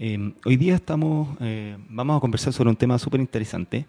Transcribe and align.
Eh, 0.00 0.32
hoy 0.44 0.56
día 0.56 0.76
estamos, 0.76 1.36
eh, 1.40 1.76
vamos 1.88 2.16
a 2.16 2.20
conversar 2.20 2.52
sobre 2.52 2.70
un 2.70 2.76
tema 2.76 3.00
súper 3.00 3.18
interesante 3.20 3.86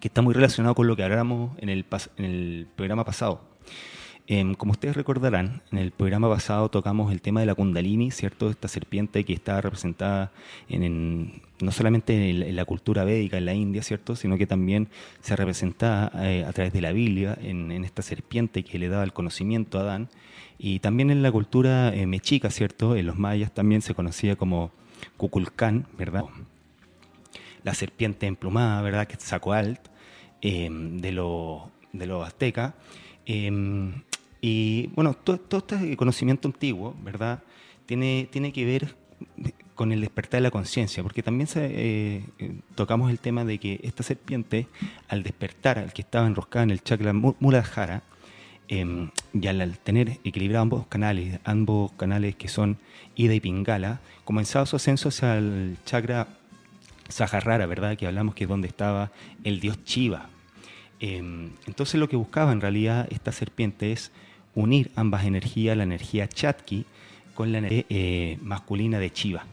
que 0.00 0.08
está 0.08 0.22
muy 0.22 0.32
relacionado 0.32 0.74
con 0.74 0.86
lo 0.86 0.96
que 0.96 1.02
hablamos 1.04 1.50
en 1.58 1.68
el, 1.68 1.84
en 2.16 2.24
el 2.24 2.66
programa 2.74 3.04
pasado. 3.04 3.42
Em, 4.26 4.54
como 4.54 4.72
ustedes 4.72 4.96
recordarán, 4.96 5.60
en 5.72 5.78
el 5.78 5.90
programa 5.90 6.30
pasado 6.30 6.70
tocamos 6.70 7.12
el 7.12 7.20
tema 7.20 7.40
de 7.40 7.46
la 7.46 7.54
Kundalini, 7.54 8.10
¿cierto? 8.12 8.48
Esta 8.48 8.68
serpiente 8.68 9.24
que 9.24 9.34
está 9.34 9.60
representada 9.60 10.32
en, 10.70 11.42
no 11.60 11.70
solamente 11.70 12.30
en, 12.30 12.56
la 12.56 12.64
cultura 12.64 13.04
védica 13.04 13.36
en 13.36 13.44
la 13.44 13.52
India, 13.52 13.82
¿cierto? 13.82 14.16
Sino 14.16 14.38
que 14.38 14.46
también 14.46 14.88
se 15.20 15.36
representa 15.36 16.12
eh, 16.14 16.46
a 16.48 16.52
través 16.54 16.72
de 16.72 16.80
la 16.80 16.92
Biblia 16.92 17.36
en, 17.42 17.84
esta 17.84 18.00
serpiente 18.00 18.62
que 18.62 18.78
le 18.78 18.88
daba 18.88 19.04
el 19.04 19.12
conocimiento 19.12 19.78
a 19.78 19.82
Adán. 19.82 20.08
Y 20.58 20.78
también 20.78 21.10
en 21.10 21.22
la 21.22 21.30
cultura 21.30 21.94
eh, 21.94 22.06
mexica, 22.06 22.50
¿cierto? 22.50 22.96
En 22.96 23.06
los 23.06 23.18
mayas 23.18 23.52
también 23.52 23.82
se 23.82 23.94
conocía 23.94 24.36
como 24.36 24.70
Kukulcán, 25.16 25.86
¿verdad? 25.96 26.24
La 27.62 27.74
serpiente 27.74 28.26
emplumada, 28.26 28.80
¿verdad? 28.82 29.06
Que 29.06 29.16
sacó 29.16 29.52
alt 29.52 29.80
em, 30.40 30.98
de 30.98 31.12
los 31.12 31.62
de 31.92 32.06
los 32.06 32.26
aztecas. 32.26 32.74
Em, 33.26 34.02
y 34.40 34.88
bueno, 34.88 35.14
todo, 35.14 35.58
este 35.58 35.96
conocimiento 35.96 36.48
antiguo, 36.48 36.94
¿verdad? 37.02 37.42
Tiene, 37.86 38.28
tiene 38.30 38.52
que 38.52 38.64
ver 38.64 38.96
con 39.74 39.92
el 39.92 40.00
despertar 40.00 40.38
de 40.38 40.42
la 40.42 40.50
conciencia, 40.50 41.02
porque 41.02 41.22
también 41.22 41.48
eh, 41.56 42.24
tocamos 42.74 43.10
el 43.10 43.18
tema 43.18 43.44
de 43.44 43.58
que 43.58 43.80
esta 43.82 44.02
serpiente, 44.02 44.66
al 45.08 45.22
despertar, 45.22 45.78
al 45.78 45.92
que 45.92 46.02
estaba 46.02 46.26
enroscada 46.26 46.64
en 46.64 46.70
el 46.70 46.82
chakra 46.82 47.12
Muladhara, 47.12 48.02
em, 48.70 49.10
y 49.34 49.46
al, 49.46 49.78
tener 49.78 50.18
equilibrados 50.24 50.62
ambos 50.62 50.86
canales, 50.86 51.40
ambos 51.44 51.92
canales 51.92 52.36
que 52.36 52.48
son 52.48 52.78
Ida 53.16 53.34
y 53.34 53.40
Pingala, 53.40 54.00
comenzaba 54.24 54.64
su 54.64 54.76
ascenso 54.76 55.10
hacia 55.10 55.36
el 55.36 55.76
chakra 55.84 56.28
Saharrara, 57.08 57.66
¿verdad? 57.66 57.98
Que 57.98 58.06
hablamos 58.06 58.34
que 58.34 58.44
es 58.44 58.48
donde 58.48 58.68
estaba 58.68 59.10
el 59.44 59.60
dios 59.60 59.84
Chiva. 59.84 60.30
Em, 61.00 61.50
entonces 61.66 61.98
lo 61.98 62.08
que 62.08 62.16
buscaba 62.16 62.52
en 62.52 62.60
realidad 62.60 63.08
esta 63.10 63.32
serpiente 63.32 63.92
es 63.92 64.12
unir 64.54 64.90
ambas 64.96 65.24
energías, 65.24 65.76
la 65.76 65.82
energía 65.82 66.28
Chatki 66.28 66.84
con 67.34 67.52
la 67.52 67.58
energía 67.58 67.84
eh, 67.88 68.38
masculina 68.42 68.98
de 68.98 69.10
Chiva. 69.10 69.44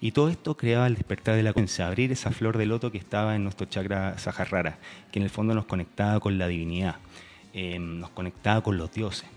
Y 0.00 0.12
todo 0.12 0.28
esto 0.28 0.56
creaba 0.56 0.86
el 0.86 0.96
despertar 0.96 1.34
de 1.34 1.42
la 1.42 1.52
conciencia, 1.52 1.86
abrir 1.86 2.12
esa 2.12 2.30
flor 2.30 2.58
de 2.58 2.66
loto 2.66 2.92
que 2.92 2.98
estaba 2.98 3.36
en 3.36 3.42
nuestro 3.42 3.66
chakra 3.66 4.18
Saharrara, 4.18 4.78
que 5.10 5.18
en 5.18 5.22
el 5.22 5.30
fondo 5.30 5.54
nos 5.54 5.64
conectaba 5.64 6.20
con 6.20 6.36
la 6.36 6.46
divinidad, 6.46 6.96
eh, 7.54 7.78
nos 7.78 8.10
conectaba 8.10 8.60
con 8.62 8.76
los 8.76 8.92
dioses, 8.92 9.28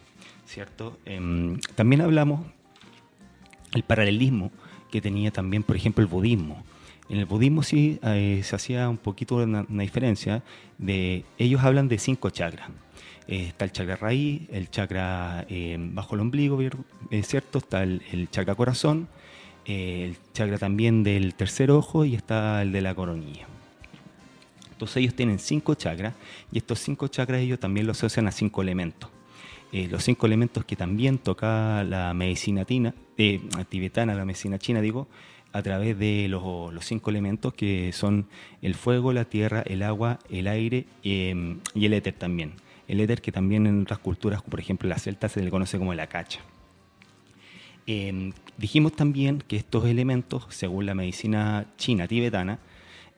¿cierto? 0.45 0.97
Em, 1.05 1.59
también 1.75 2.01
hablamos 2.01 2.41
el 3.73 3.83
paralelismo 3.83 4.51
que 4.91 5.01
tenía 5.01 5.31
también, 5.31 5.63
por 5.63 5.75
ejemplo, 5.75 6.01
el 6.01 6.09
budismo. 6.09 6.63
En 7.09 7.19
el 7.19 7.25
budismo 7.25 7.63
sí 7.63 7.99
eh, 8.03 8.41
se 8.43 8.55
hacía 8.55 8.89
un 8.89 8.97
poquito 8.97 9.37
una, 9.37 9.63
diferencia 9.63 10.43
de 10.77 11.23
ellos 11.37 11.63
hablan 11.63 11.87
de 11.87 11.99
cinco 11.99 12.29
chakras. 12.29 12.69
Eh, 13.27 13.47
está 13.47 13.65
el 13.65 13.71
chakra 13.71 13.95
raíz, 13.97 14.41
el 14.51 14.69
chakra 14.69 15.45
eh, 15.49 15.77
bajo 15.79 16.15
el 16.15 16.21
ombligo, 16.21 16.59
¿cierto? 17.23 17.57
Está 17.59 17.83
el, 17.83 18.29
chakra 18.31 18.55
corazón, 18.55 19.07
eh, 19.65 20.05
el 20.05 20.17
chakra 20.33 20.57
también 20.57 21.03
del 21.03 21.35
tercer 21.35 21.71
ojo 21.71 22.05
y 22.05 22.15
está 22.15 22.61
el 22.61 22.71
de 22.71 22.81
la 22.81 22.95
coronilla. 22.95 23.47
Entonces 24.77 24.97
ellos 24.97 25.15
tienen 25.15 25.39
cinco 25.39 25.73
chakras 25.73 26.13
y 26.51 26.59
estos 26.59 26.77
cinco 26.77 27.07
chakras 27.07 27.41
ellos 27.41 27.59
también 27.59 27.87
los 27.87 27.97
asocian 27.97 28.27
a 28.27 28.31
cinco 28.31 28.61
elementos. 28.61 29.09
los 29.71 30.03
cinco 30.03 30.27
elementos 30.27 30.63
que 30.65 30.75
también 30.75 31.17
toca 31.17 31.83
la 31.83 32.13
medicina 32.13 32.63
tina, 32.63 32.93
tibetana, 33.69 34.13
la 34.13 34.23
medicina 34.23 34.59
china, 34.59 34.79
digo, 34.79 35.07
a 35.51 35.63
través 35.63 35.97
de 35.97 36.27
los, 36.29 36.85
cinco 36.85 37.09
elementos 37.09 37.55
que 37.55 37.91
son 37.91 38.27
el 38.61 38.75
fuego, 38.75 39.13
la 39.13 39.25
tierra, 39.25 39.63
el 39.65 39.81
agua, 39.81 40.19
el 40.29 40.47
aire 40.47 40.85
y 41.01 41.31
el 41.73 41.93
éter 41.93 42.13
también 42.13 42.53
el 42.87 43.01
éter 43.01 43.21
que 43.21 43.31
también 43.31 43.67
en 43.67 43.81
otras 43.81 43.99
culturas, 43.99 44.41
por 44.41 44.59
ejemplo 44.59 44.87
la 44.87 44.97
celta, 44.97 45.27
se 45.29 45.41
le 45.41 45.49
conoce 45.49 45.77
como 45.77 45.93
la 45.93 46.07
cacha. 46.07 46.39
Em, 47.85 48.33
dijimos 48.57 48.93
también 48.93 49.43
que 49.47 49.55
estos 49.57 49.85
elementos, 49.85 50.45
según 50.49 50.85
la 50.85 50.95
medicina 50.95 51.67
china 51.77 52.07
tibetana, 52.07 52.59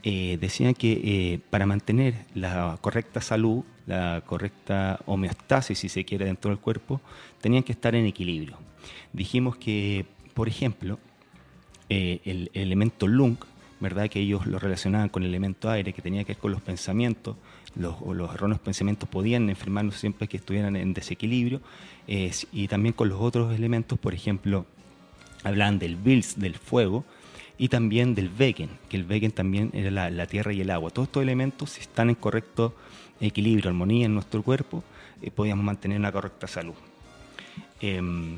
eh, 0.01 0.37
decían 0.39 0.73
que 0.75 1.01
eh, 1.03 1.39
para 1.49 1.65
mantener 1.65 2.25
la 2.33 2.77
correcta 2.79 3.19
salud, 3.19 3.63
la 3.85 4.23
correcta 4.25 4.99
homeostasis, 5.05 5.77
si 5.77 5.89
se 5.89 6.05
quiere, 6.05 6.25
dentro 6.25 6.51
del 6.51 6.59
cuerpo, 6.59 7.01
tenían 7.41 7.63
que 7.63 7.73
estar 7.73 7.95
en 7.95 8.05
equilibrio. 8.05 8.57
Dijimos 9.11 9.57
que, 9.57 10.05
por 10.33 10.47
ejemplo, 10.47 10.99
eh, 11.89 12.21
el, 12.23 12.49
elemento 12.53 13.07
lung, 13.07 13.35
¿verdad? 13.81 14.09
que 14.09 14.21
ellos 14.21 14.45
lo 14.45 14.57
relacionaban 14.57 15.09
con 15.09 15.23
el 15.23 15.29
elemento 15.29 15.69
aire, 15.69 15.91
que 15.91 16.01
tenía 16.01 16.23
que 16.23 16.33
ver 16.33 16.37
con 16.37 16.51
los 16.51 16.61
pensamientos, 16.61 17.35
los, 17.75 17.99
los 18.01 18.33
erróneos 18.33 18.61
pensamientos 18.61 19.09
podían 19.09 19.49
enfermarnos 19.49 19.95
siempre 19.95 20.29
que 20.29 20.37
estuvieran 20.37 20.77
en 20.77 20.93
desequilibrio, 20.93 21.61
y 22.07 22.67
también 22.67 22.93
con 22.93 23.09
los 23.09 23.21
otros 23.21 23.53
elementos, 23.55 23.99
por 23.99 24.15
ejemplo, 24.15 24.65
hablan 25.43 25.77
del 25.77 25.95
Vils, 25.95 26.39
del 26.39 26.55
fuego, 26.55 27.05
y 27.59 27.67
también 27.67 28.15
del 28.15 28.29
Vegen, 28.29 28.69
que 28.87 28.95
el 28.95 29.03
Vegen 29.03 29.31
también 29.31 29.69
era 29.73 30.09
la, 30.09 30.25
tierra 30.25 30.53
y 30.53 30.61
el 30.61 30.71
agua. 30.71 30.91
Todos 30.91 31.09
estos 31.09 31.21
elementos, 31.21 31.71
si 31.71 31.81
están 31.81 32.09
en 32.09 32.15
correcto 32.15 32.73
equilibrio, 33.19 33.69
armonía 33.69 34.05
en 34.05 34.13
nuestro 34.13 34.41
cuerpo, 34.41 34.81
eh, 35.21 35.29
podíamos 35.29 35.65
mantener 35.65 35.99
una 35.99 36.11
correcta 36.11 36.47
salud. 36.47 36.75
Em, 37.81 38.37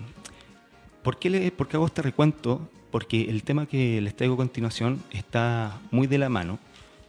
¿por, 1.03 1.19
qué 1.19 1.51
¿Por 1.55 1.67
qué 1.67 1.77
hago 1.77 1.85
este 1.85 2.01
recuento? 2.01 2.67
Porque 2.89 3.29
el 3.29 3.43
tema 3.43 3.67
que 3.67 4.01
les 4.01 4.15
traigo 4.15 4.33
a 4.33 4.37
continuación 4.37 5.03
está 5.11 5.79
muy 5.91 6.07
de 6.07 6.17
la 6.17 6.29
mano 6.29 6.57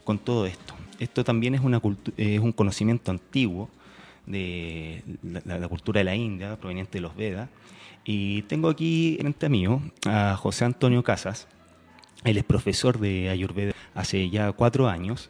con 0.03 0.19
todo 0.19 0.45
esto. 0.45 0.75
Esto 0.99 1.23
también 1.23 1.55
es, 1.55 1.61
una 1.61 1.81
es 2.15 2.39
un 2.39 2.51
conocimiento 2.51 3.09
antiguo 3.09 3.69
de 4.27 5.03
la, 5.23 5.67
cultura 5.67 5.99
de 5.99 6.03
la 6.03 6.15
India, 6.15 6.57
proveniente 6.57 6.99
de 6.99 7.01
los 7.01 7.15
Vedas. 7.15 7.49
Y 8.05 8.43
tengo 8.43 8.69
aquí 8.69 9.17
frente 9.19 9.49
mío 9.49 9.81
a 10.05 10.35
José 10.37 10.65
Antonio 10.65 11.03
Casas. 11.03 11.47
Él 12.23 12.37
es 12.37 12.43
profesor 12.43 12.99
de 12.99 13.29
Ayurveda 13.29 13.73
hace 13.93 14.29
ya 14.29 14.51
cuatro 14.51 14.87
años. 14.87 15.29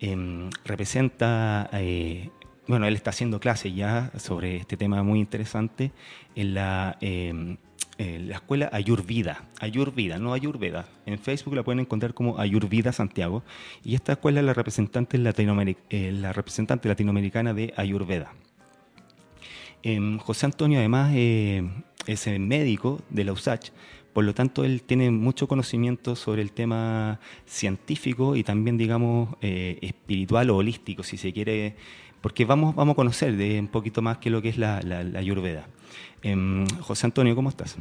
Em, 0.00 0.50
representa, 0.64 1.68
eh, 1.72 2.30
bueno, 2.66 2.86
él 2.86 2.94
está 2.94 3.10
haciendo 3.10 3.40
clases 3.40 3.74
ya 3.74 4.10
sobre 4.18 4.56
este 4.56 4.76
tema 4.76 5.02
muy 5.02 5.20
interesante 5.20 5.92
en 6.34 6.54
la 6.54 6.96
em, 7.00 7.58
eh, 8.00 8.18
la 8.18 8.36
escuela 8.36 8.70
Ayurvida, 8.72 9.44
Ayurvida, 9.60 10.18
no 10.18 10.32
Ayurveda. 10.32 10.88
En 11.04 11.18
Facebook 11.18 11.54
la 11.54 11.62
pueden 11.62 11.80
encontrar 11.80 12.14
como 12.14 12.38
Ayurvida 12.38 12.92
Santiago. 12.92 13.42
Y 13.84 13.94
esta 13.94 14.12
escuela 14.12 14.40
es 14.40 14.46
la 14.46 14.54
representante, 14.54 15.18
eh, 15.18 16.12
latinoamericana 16.82 17.52
de 17.52 17.74
Ayurveda. 17.76 18.32
Em, 19.82 20.16
José 20.16 20.46
Antonio 20.46 20.78
además 20.78 21.12
eh, 21.14 21.62
es 22.06 22.26
médico 22.38 23.02
de 23.10 23.24
la 23.24 23.32
USACH, 23.32 23.70
por 24.12 24.24
lo 24.24 24.34
tanto 24.34 24.64
él 24.64 24.82
tiene 24.82 25.10
mucho 25.10 25.46
conocimiento 25.46 26.16
sobre 26.16 26.42
el 26.42 26.52
tema 26.52 27.20
científico 27.46 28.36
y 28.36 28.42
también, 28.42 28.76
digamos, 28.76 29.30
espiritual 29.40 30.50
o 30.50 30.56
holístico, 30.56 31.02
si 31.02 31.16
se 31.16 31.32
quiere, 31.32 31.76
porque 32.20 32.44
vamos, 32.44 32.74
vamos 32.74 32.94
a 32.94 32.96
conocer 32.96 33.36
de 33.36 33.58
un 33.60 33.68
poquito 33.68 34.02
más 34.02 34.18
que 34.18 34.30
lo 34.30 34.42
que 34.42 34.50
es 34.50 34.58
la, 34.58 34.80
la, 34.82 35.02
la 35.04 35.18
Ayurveda. 35.18 35.66
Em, 36.22 36.66
José 36.80 37.06
Antonio, 37.06 37.34
¿cómo 37.34 37.48
estás? 37.48 37.76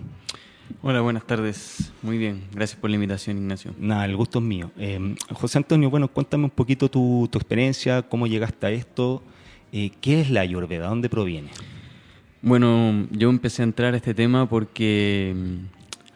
Hola, 0.81 1.01
buenas 1.01 1.25
tardes. 1.25 1.91
Muy 2.01 2.18
bien, 2.18 2.44
gracias 2.53 2.79
por 2.79 2.89
la 2.89 2.95
invitación, 2.95 3.38
Ignacio. 3.38 3.73
Nada, 3.78 4.06
el 4.06 4.16
gusto 4.16 4.39
es 4.39 4.45
mío. 4.45 4.72
Em, 4.78 5.16
José 5.34 5.57
Antonio, 5.57 5.89
bueno, 5.89 6.07
cuéntame 6.07 6.45
un 6.45 6.50
poquito 6.51 6.89
tu, 6.89 7.25
experiencia, 7.25 8.03
cómo 8.03 8.28
llegaste 8.28 8.68
a 8.68 8.72
esto, 8.72 9.22
eh, 9.73 9.91
qué 10.00 10.22
es 10.22 10.29
la 10.29 10.41
Ayurveda, 10.41 10.88
dónde 10.88 11.09
proviene. 11.09 11.50
Bueno, 12.41 13.07
yo 13.12 13.29
empecé 13.29 13.62
a 13.62 13.66
entrar 13.66 13.94
a 13.94 13.97
este 13.97 14.13
tema 14.13 14.47
porque 14.47 15.35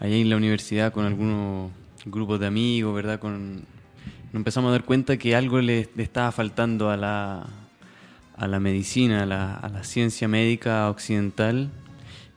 allá 0.04 0.16
en 0.16 0.30
la 0.30 0.38
universidad 0.38 0.94
con 0.94 1.06
algunos 1.06 1.72
grupos 2.06 2.40
de 2.40 2.46
amigos, 2.46 2.94
¿verdad? 2.94 3.20
Con, 3.20 3.56
nos 3.56 4.36
empezamos 4.36 4.70
a 4.70 4.74
dar 4.74 4.84
cuenta 4.84 5.18
que 5.18 5.36
algo 5.36 5.60
le, 5.62 5.90
estaba 5.98 6.32
faltando 6.32 6.92
a 6.92 6.98
la, 6.98 7.48
a 8.38 8.48
la 8.48 8.60
medicina, 8.60 9.24
a 9.24 9.26
la, 9.26 9.56
a 9.56 9.70
la 9.70 9.84
ciencia 9.84 10.28
médica 10.28 10.88
occidental 10.92 11.72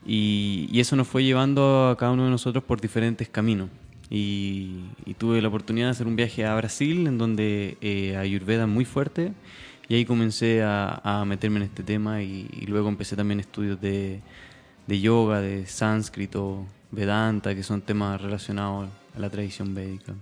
y, 0.06 0.78
eso 0.78 0.94
nos 0.94 1.08
fue 1.08 1.24
llevando 1.24 1.88
a 1.88 1.96
cada 1.96 2.12
uno 2.12 2.24
de 2.24 2.30
nosotros 2.30 2.62
por 2.62 2.80
diferentes 2.80 3.28
caminos. 3.28 3.68
Y, 4.08 4.84
tuve 5.18 5.42
la 5.42 5.48
oportunidad 5.48 5.88
de 5.88 5.90
hacer 5.90 6.06
un 6.06 6.16
viaje 6.16 6.46
a 6.46 6.54
Brasil, 6.54 7.06
en 7.06 7.18
donde 7.18 7.76
eh, 7.80 8.16
Ayurveda 8.16 8.66
muy 8.66 8.84
fuerte, 8.84 9.32
y 9.88 9.94
ahí 9.96 10.04
comencé 10.04 10.62
a, 10.62 11.24
meterme 11.26 11.58
en 11.58 11.62
este 11.64 11.82
tema 11.82 12.22
y, 12.22 12.46
luego 12.68 12.88
empecé 12.88 13.16
también 13.16 13.40
estudios 13.40 13.80
de, 13.80 14.20
yoga, 14.86 15.40
de 15.40 15.66
sánscrito, 15.66 16.64
Vedanta, 16.90 17.54
que 17.54 17.62
son 17.62 17.82
temas 17.82 18.20
relacionados 18.20 18.88
a 19.14 19.18
la 19.18 19.30
tradición 19.30 19.74
védica. 19.74 20.14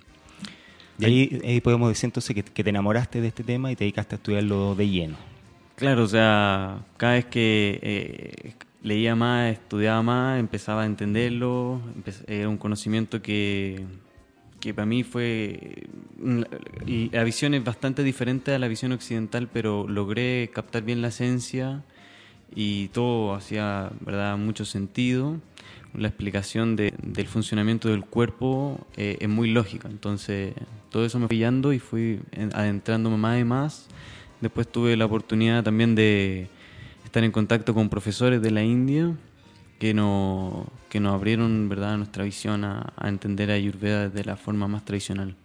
Y 0.99 1.05
ahí, 1.05 1.61
podemos 1.61 1.89
decir 1.89 2.07
entonces 2.07 2.35
que, 2.35 2.65
te 2.65 2.71
enamoraste 2.71 3.21
de 3.21 3.29
este 3.29 3.43
tema 3.43 3.73
y 3.73 3.77
te 3.77 3.85
dedicaste 3.85 4.15
a 4.15 4.17
estudiarlo 4.17 4.75
de 4.75 4.89
lleno. 4.89 5.17
Claro, 5.77 6.05
o 6.05 6.07
sea, 6.07 6.85
cada 6.97 7.15
vez 7.15 7.25
que 7.25 7.81
eh, 7.83 8.55
leía 8.83 9.17
más, 9.17 9.53
estudiaba 9.53 10.03
más, 10.03 10.39
empezaba 10.39 10.83
a 10.83 10.87
entenderlo, 10.87 11.81
era 12.29 12.49
un 12.49 12.59
conocimiento 12.59 13.21
que, 13.21 13.85
que 14.61 14.73
para 14.73 14.87
mí 14.87 15.03
fue... 15.03 15.89
La 17.13 17.25
visión 17.25 17.55
es 17.55 17.65
bastante 17.65 18.05
diferente 18.05 18.55
a 18.55 18.59
la 18.59 18.69
visión 18.69 18.93
occidental, 18.93 19.49
pero 19.53 19.89
logré 19.89 20.49
captar 20.55 20.85
bien 20.85 21.03
la 21.03 21.09
esencia 21.09 21.83
y 22.55 22.89
todo 22.89 23.35
hacía 23.35 23.91
verdad 24.01 24.39
mucho 24.39 24.65
sentido. 24.65 25.41
La 25.97 26.09
explicación 26.09 26.77
de, 26.77 26.95
del 27.03 27.27
funcionamiento 27.27 27.89
del 27.89 28.05
cuerpo 28.05 28.85
eh, 28.97 29.17
es 29.21 29.29
muy 29.29 29.51
lógica, 29.51 29.89
entonces 29.89 30.55
todo 30.91 31.05
eso 31.05 31.19
me 31.19 31.27
fui 31.27 31.37
pillando 31.37 31.73
y 31.73 31.79
fui 31.79 32.21
adentrándome 32.53 33.17
más 33.17 33.41
y 33.41 33.45
más. 33.45 33.87
Después 34.41 34.69
tuve 34.69 34.97
la 34.97 35.07
oportunidad 35.07 35.63
también 35.63 35.95
de 35.95 36.49
estar 37.05 37.23
en 37.23 37.31
contacto 37.31 37.75
con 37.75 37.89
profesores 37.89 38.43
de 38.43 38.51
la 38.51 38.63
India 38.63 39.15
que 39.79 39.95
nos, 39.95 40.67
que 40.89 41.01
nos 41.01 41.15
abrieron 41.15 41.69
¿verdad? 41.69 41.97
nuestra 41.97 42.25
visión 42.25 42.65
a, 42.65 42.93
entender 43.05 43.51
a 43.51 43.55
Ayurveda 43.55 44.09
de 44.09 44.25
la 44.25 44.37
forma 44.37 44.69
más 44.69 44.85
tradicional. 44.85 45.37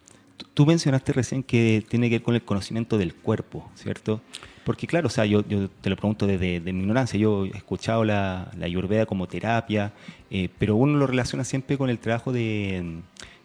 Tú 0.54 0.66
mencionaste 0.66 1.14
recién 1.14 1.44
que 1.44 1.84
tiene 1.88 2.10
que 2.10 2.16
ver 2.16 2.24
con 2.24 2.36
el 2.36 2.44
conocimiento 2.44 2.98
del 2.98 3.14
cuerpo, 3.14 3.70
¿cierto? 3.76 4.22
Porque 4.64 4.88
claro, 4.88 5.08
o 5.08 5.10
sea, 5.10 5.26
yo, 5.26 5.48
yo 5.48 5.70
te 5.70 5.90
lo 5.90 5.96
pregunto 5.96 6.28
desde 6.28 6.60
mi 6.60 6.82
ignorancia, 6.82 7.20
yo 7.20 7.46
he 7.46 7.58
escuchado 7.58 8.04
la, 8.04 8.52
la 8.58 8.66
Ayurveda 8.66 9.06
como 9.06 9.28
terapia, 9.28 9.94
eh, 10.30 10.50
pero 10.58 10.76
uno 10.76 10.98
lo 10.98 11.08
relaciona 11.08 11.44
siempre 11.44 11.78
con 11.78 11.90
el 11.90 12.00
trabajo 12.00 12.32
de, 12.32 13.02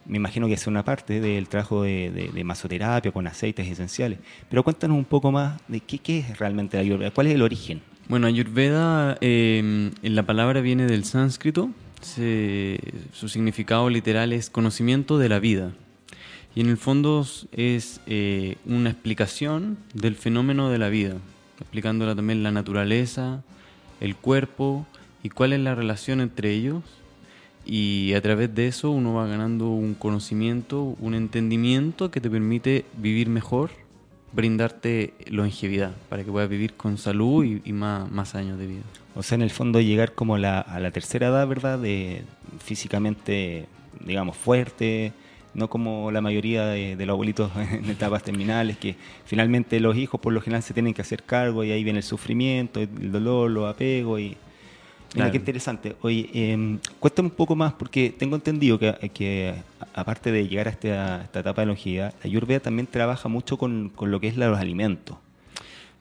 me 0.07 0.17
imagino 0.17 0.47
que 0.47 0.55
es 0.55 0.67
una 0.67 0.85
parte 0.85 1.21
del 1.21 1.49
trabajo 1.49 1.83
de, 1.83 2.43
masoterapia 2.45 3.13
con 3.13 3.27
aceites 3.27 3.67
esenciales, 3.67 4.19
pero 4.49 4.63
cuéntanos 4.63 4.97
un 4.97 5.05
poco 5.05 5.33
más 5.33 5.61
de 5.69 5.81
qué, 5.81 6.19
es 6.19 6.39
realmente 6.39 6.77
la 6.77 6.83
Ayurveda, 6.83 7.11
cuál 7.11 7.29
es 7.29 7.35
el 7.35 7.43
origen. 7.43 7.81
Bueno, 8.09 8.27
Ayurveda, 8.27 9.17
eh, 9.21 9.91
la 10.03 10.25
palabra 10.25 10.61
viene 10.61 10.87
del 10.87 11.05
sánscrito, 11.05 11.71
su 12.03 13.29
significado 13.29 13.89
literal 13.89 14.35
es 14.35 14.51
conocimiento 14.51 15.17
de 15.17 15.31
la 15.31 15.39
vida. 15.39 15.73
Y 16.55 16.61
en 16.61 16.69
el 16.69 16.77
fondo 16.77 17.27
es 17.53 18.01
eh, 18.07 18.57
una 18.65 18.91
explicación 18.91 19.77
del 19.93 20.15
fenómeno 20.15 20.71
de 20.71 20.79
la 20.79 20.89
vida, 20.89 21.17
explicándola 21.61 22.15
también 22.15 22.43
la 22.43 22.53
naturaleza, 22.53 23.43
el 24.01 24.15
cuerpo 24.15 24.87
y 25.23 25.31
cuál 25.31 25.53
es 25.53 25.61
la 25.61 25.75
relación 25.75 26.21
entre 26.21 26.53
ellos. 26.53 26.83
Y 27.67 28.13
a 28.15 28.21
través 28.21 28.55
de 28.55 28.69
eso 28.69 28.91
uno 28.91 29.15
va 29.15 29.27
ganando 29.27 29.71
un 29.71 29.95
conocimiento, 29.95 30.97
un 31.01 31.15
entendimiento 31.15 32.11
que 32.11 32.21
te 32.21 32.31
permite 32.31 32.85
vivir 32.99 33.29
mejor 33.29 33.71
brindarte 34.33 35.15
longevidad 35.29 35.93
para 36.09 36.25
que 36.25 36.31
puedas 36.31 36.49
vivir 36.49 36.75
con 36.75 36.99
salud 36.99 37.45
y, 37.45 37.73
más, 37.73 38.11
más, 38.11 38.35
años 38.35 38.59
de 38.59 38.67
vida. 38.67 38.83
O 39.15 39.23
sea, 39.23 39.37
en 39.37 39.43
el 39.43 39.51
fondo 39.51 39.81
llegar 39.81 40.13
como 40.13 40.39
la, 40.39 40.61
a 40.61 40.81
la 40.81 40.91
tercera 40.91 41.29
edad, 41.29 41.47
¿verdad? 41.47 41.79
De 41.79 42.25
físicamente, 42.59 43.67
digamos, 44.05 44.37
fuerte, 44.37 45.13
no 45.55 45.69
como 45.69 46.11
la 46.11 46.21
mayoría 46.21 46.67
de, 46.67 46.97
los 46.97 47.15
abuelitos 47.15 47.51
en 47.73 47.89
etapas 47.91 48.23
terminales, 48.23 48.77
que 48.77 48.97
finalmente 49.25 49.81
los 49.81 49.97
hijos 49.97 50.21
por 50.21 50.33
lo 50.33 50.41
general 50.41 50.63
se 50.63 50.75
tienen 50.75 50.95
que 50.95 51.03
hacer 51.03 51.23
cargo 51.23 51.65
y 51.65 51.73
ahí 51.73 51.85
viene 51.85 52.01
el 52.01 52.05
sufrimiento, 52.05 52.81
el 52.81 53.13
dolor, 53.13 53.51
los 53.51 53.73
apegos 53.73 54.21
y 54.21 54.37
Mira, 55.15 55.31
qué 55.31 55.37
interesante. 55.37 55.95
Oye, 56.03 56.29
eh, 56.35 56.79
cuéntame 56.99 57.29
un 57.29 57.35
poco 57.35 57.55
más, 57.55 57.73
porque 57.75 58.13
tengo 58.17 58.35
entendido 58.35 58.79
que, 58.81 59.11
que 59.15 59.55
aparte 59.95 60.33
de 60.33 60.49
llegar 60.49 60.67
a 60.67 60.71
esta, 60.71 61.25
etapa 61.25 61.63
de 61.63 61.67
longevidad, 61.67 62.13
la 62.23 62.29
Ayurveda 62.29 62.61
también 62.61 62.89
trabaja 62.89 63.29
mucho 63.29 63.57
con, 63.57 63.91
con 63.91 64.11
lo 64.11 64.19
que 64.19 64.27
es 64.27 64.37
los 64.37 64.59
alimentos. 64.59 65.17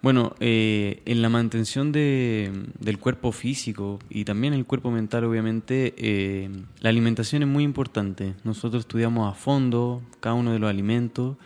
Bueno, 0.03 0.35
eh, 0.39 1.01
en 1.05 1.23
la 1.23 1.29
mantención 1.29 1.91
de, 1.91 2.51
del 2.79 3.00
cuerpo 3.00 3.31
físico 3.31 3.97
y 4.09 4.25
también 4.25 4.53
el 4.53 4.65
cuerpo 4.65 4.91
mental, 4.91 5.23
obviamente, 5.23 5.95
eh, 5.97 6.51
la 6.81 6.89
alimentación 6.89 7.41
es 7.41 7.47
muy 7.47 7.63
importante. 7.63 8.35
Nosotros 8.44 8.81
estudiamos 8.81 9.31
a 9.31 9.35
fondo 9.35 10.03
cada 10.19 10.35
uno 10.35 10.51
de 10.51 10.59
los 10.59 10.69
alimentos 10.69 11.38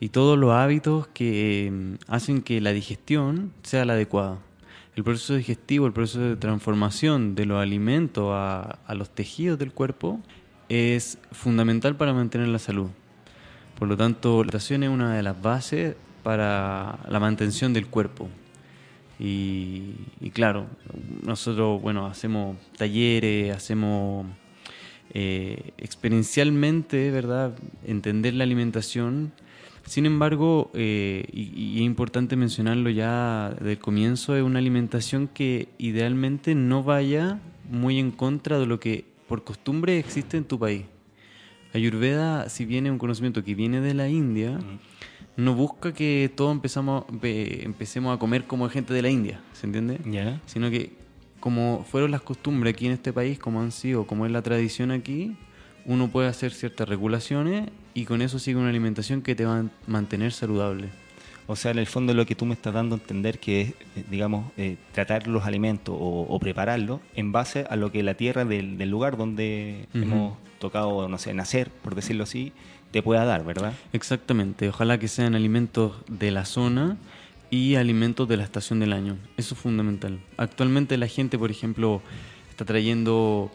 y 0.00 0.10
todos 0.10 0.38
los 0.38 0.52
hábitos 0.52 1.08
que 1.08 1.66
eh, 1.66 1.96
hacen 2.06 2.42
que 2.42 2.60
la 2.60 2.72
digestión 2.72 3.52
sea 3.62 3.84
la 3.84 3.92
adecuada 3.92 4.38
el 4.96 5.04
proceso 5.04 5.34
digestivo, 5.34 5.86
el 5.86 5.92
proceso 5.92 6.20
de 6.20 6.36
transformación 6.36 7.34
de 7.34 7.44
los 7.44 7.60
alimentos 7.60 8.30
a, 8.32 8.78
los 8.94 9.10
tejidos 9.10 9.58
del 9.58 9.70
cuerpo 9.70 10.20
es 10.70 11.18
fundamental 11.32 11.96
para 11.96 12.14
mantener 12.14 12.48
la 12.48 12.58
salud. 12.58 12.88
Por 13.78 13.88
lo 13.88 13.96
tanto, 13.98 14.36
la 14.36 14.40
alimentación 14.40 14.84
es 14.84 14.88
una 14.88 15.14
de 15.14 15.22
las 15.22 15.40
bases 15.40 15.96
para 16.26 16.98
la 17.08 17.20
mantención 17.20 17.72
del 17.72 17.86
cuerpo. 17.86 18.28
Y, 19.20 19.92
claro, 20.32 20.66
nosotros, 21.22 21.80
bueno, 21.80 22.06
hacemos 22.06 22.56
talleres, 22.76 23.54
hacemos 23.54 24.26
eh, 25.14 25.70
experiencialmente, 25.78 27.12
¿verdad? 27.12 27.54
Entender 27.86 28.34
la 28.34 28.42
alimentación 28.42 29.30
sin 29.84 30.04
embargo, 30.04 30.72
eh, 30.74 31.26
y, 31.32 31.76
es 31.76 31.82
importante 31.82 32.34
mencionarlo 32.34 32.90
ya 32.90 33.54
del 33.60 33.78
comienzo, 33.78 34.34
es 34.34 34.42
una 34.42 34.58
alimentación 34.58 35.28
que 35.28 35.68
idealmente 35.78 36.56
no 36.56 36.82
vaya 36.82 37.38
muy 37.70 38.00
en 38.00 38.10
contra 38.10 38.58
de 38.58 38.66
lo 38.66 38.80
que 38.80 39.04
por 39.28 39.44
costumbre 39.44 40.00
existe 40.00 40.38
en 40.38 40.44
tu 40.44 40.58
país. 40.58 40.86
Ayurveda, 41.72 42.48
si 42.48 42.64
viene 42.64 42.90
un 42.90 42.98
conocimiento 42.98 43.44
que 43.44 43.54
viene 43.54 43.80
de 43.80 43.94
la 43.94 44.08
India, 44.08 44.58
no 45.36 45.54
busca 45.54 45.92
que 45.92 46.30
todos 46.34 46.52
empezamos, 46.52 47.04
empecemos 47.22 48.14
a 48.14 48.18
comer 48.18 48.44
como 48.46 48.68
gente 48.68 48.94
de 48.94 49.02
la 49.02 49.10
India, 49.10 49.40
¿se 49.52 49.66
entiende? 49.66 50.00
Sino 50.46 50.70
que 50.70 50.92
como 51.40 51.84
fueron 51.88 52.10
las 52.10 52.22
costumbres 52.22 52.74
aquí 52.74 52.86
en 52.86 52.92
este 52.92 53.12
país, 53.12 53.38
como 53.38 53.60
han 53.60 53.70
sido, 53.70 54.06
como 54.06 54.26
es 54.26 54.32
la 54.32 54.42
tradición 54.42 54.90
aquí, 54.90 55.36
uno 55.84 56.08
puede 56.08 56.28
hacer 56.28 56.52
ciertas 56.52 56.88
regulaciones 56.88 57.70
y 57.94 58.04
con 58.04 58.22
eso 58.22 58.38
sigue 58.38 58.58
una 58.58 58.70
alimentación 58.70 59.22
que 59.22 59.34
te 59.34 59.44
va 59.44 59.60
a 59.60 59.64
mantener 59.86 60.32
saludable. 60.32 60.88
O 61.46 61.54
sea, 61.54 61.70
en 61.70 61.78
el 61.78 61.86
fondo 61.86 62.12
lo 62.12 62.26
que 62.26 62.34
tú 62.34 62.44
me 62.44 62.54
estás 62.54 62.74
dando 62.74 62.96
a 62.96 62.98
entender 62.98 63.38
que 63.38 63.60
es, 63.60 63.68
eh, 63.68 64.04
digamos, 64.10 64.50
eh, 64.56 64.76
tratar 64.92 65.28
los 65.28 65.44
alimentos 65.44 65.94
o, 65.96 66.36
prepararlos 66.40 67.00
en 67.14 67.30
base 67.30 67.64
a 67.70 67.76
lo 67.76 67.92
que 67.92 68.02
la 68.02 68.14
tierra 68.14 68.44
del, 68.44 68.78
lugar 68.90 69.16
donde 69.16 69.86
hemos 69.94 70.36
tocado, 70.58 71.08
no 71.08 71.18
sé, 71.18 71.32
nacer, 71.34 71.70
por 71.70 71.94
decirlo 71.94 72.24
así, 72.24 72.52
te 72.96 73.02
pueda 73.02 73.26
dar, 73.26 73.44
¿verdad? 73.44 73.74
Exactamente. 73.92 74.70
Ojalá 74.70 74.98
que 74.98 75.06
sean 75.06 75.34
alimentos 75.34 75.96
de 76.08 76.30
la 76.30 76.46
zona 76.46 76.96
y 77.50 77.74
alimentos 77.74 78.26
de 78.26 78.38
la 78.38 78.44
estación 78.44 78.80
del 78.80 78.94
año. 78.94 79.18
Eso 79.36 79.54
es 79.54 79.60
fundamental. 79.60 80.18
Actualmente 80.38 80.96
la 80.96 81.06
gente, 81.06 81.38
por 81.38 81.50
ejemplo, 81.50 82.00
está 82.48 82.64
trayendo 82.64 83.50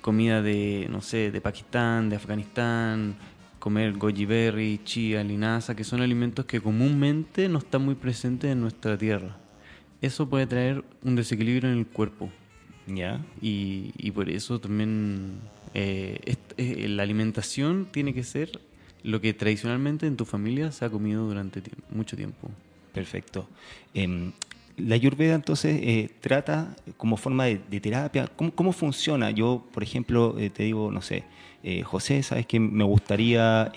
comida 0.00 0.42
de, 0.42 0.88
no 0.90 1.02
sé, 1.02 1.30
de 1.30 1.40
Pakistán, 1.40 2.08
de 2.10 2.16
Afganistán, 2.16 3.14
comer 3.60 3.92
goji 3.92 4.26
berry, 4.26 4.80
chía, 4.82 5.22
linaza, 5.22 5.76
que 5.76 5.84
son 5.84 6.00
alimentos 6.00 6.44
que 6.46 6.60
comúnmente 6.60 7.48
no 7.48 7.58
están 7.58 7.84
muy 7.84 7.94
presentes 7.94 8.50
en 8.50 8.60
nuestra 8.60 8.98
tierra. 8.98 9.36
Eso 10.02 10.28
puede 10.28 10.48
traer 10.48 10.82
un 11.04 11.14
desequilibrio 11.14 11.70
en 11.70 11.78
el 11.78 11.86
cuerpo. 11.86 12.28
¿Ya? 12.88 13.24
Y, 13.40 13.92
y 13.96 14.10
por 14.10 14.28
eso 14.28 14.58
también 14.58 15.38
eh, 15.74 16.18
eh, 16.56 16.88
la 16.88 17.04
alimentación 17.04 17.86
tiene 17.92 18.12
que 18.12 18.24
ser 18.24 18.50
lo 19.02 19.20
que 19.20 19.34
tradicionalmente 19.34 20.06
en 20.06 20.16
tu 20.16 20.24
familia 20.24 20.72
se 20.72 20.84
ha 20.84 20.90
comido 20.90 21.26
durante 21.26 21.62
mucho 21.90 22.16
tiempo. 22.16 22.50
Perfecto. 22.92 23.48
Em, 23.94 24.32
la 24.76 24.94
Ayurveda 24.94 25.34
entonces 25.34 25.78
eh, 25.82 26.10
trata 26.20 26.74
como 26.96 27.16
forma 27.16 27.46
de, 27.46 27.80
terapia, 27.80 28.28
¿Cómo, 28.36 28.72
funciona? 28.72 29.30
Yo, 29.30 29.64
por 29.72 29.82
ejemplo, 29.82 30.36
eh, 30.38 30.50
te 30.50 30.64
digo, 30.64 30.90
no 30.90 31.02
sé, 31.02 31.24
eh, 31.62 31.82
José, 31.82 32.22
¿sabes 32.22 32.46
que 32.46 32.58
me 32.58 32.84
gustaría, 32.84 33.70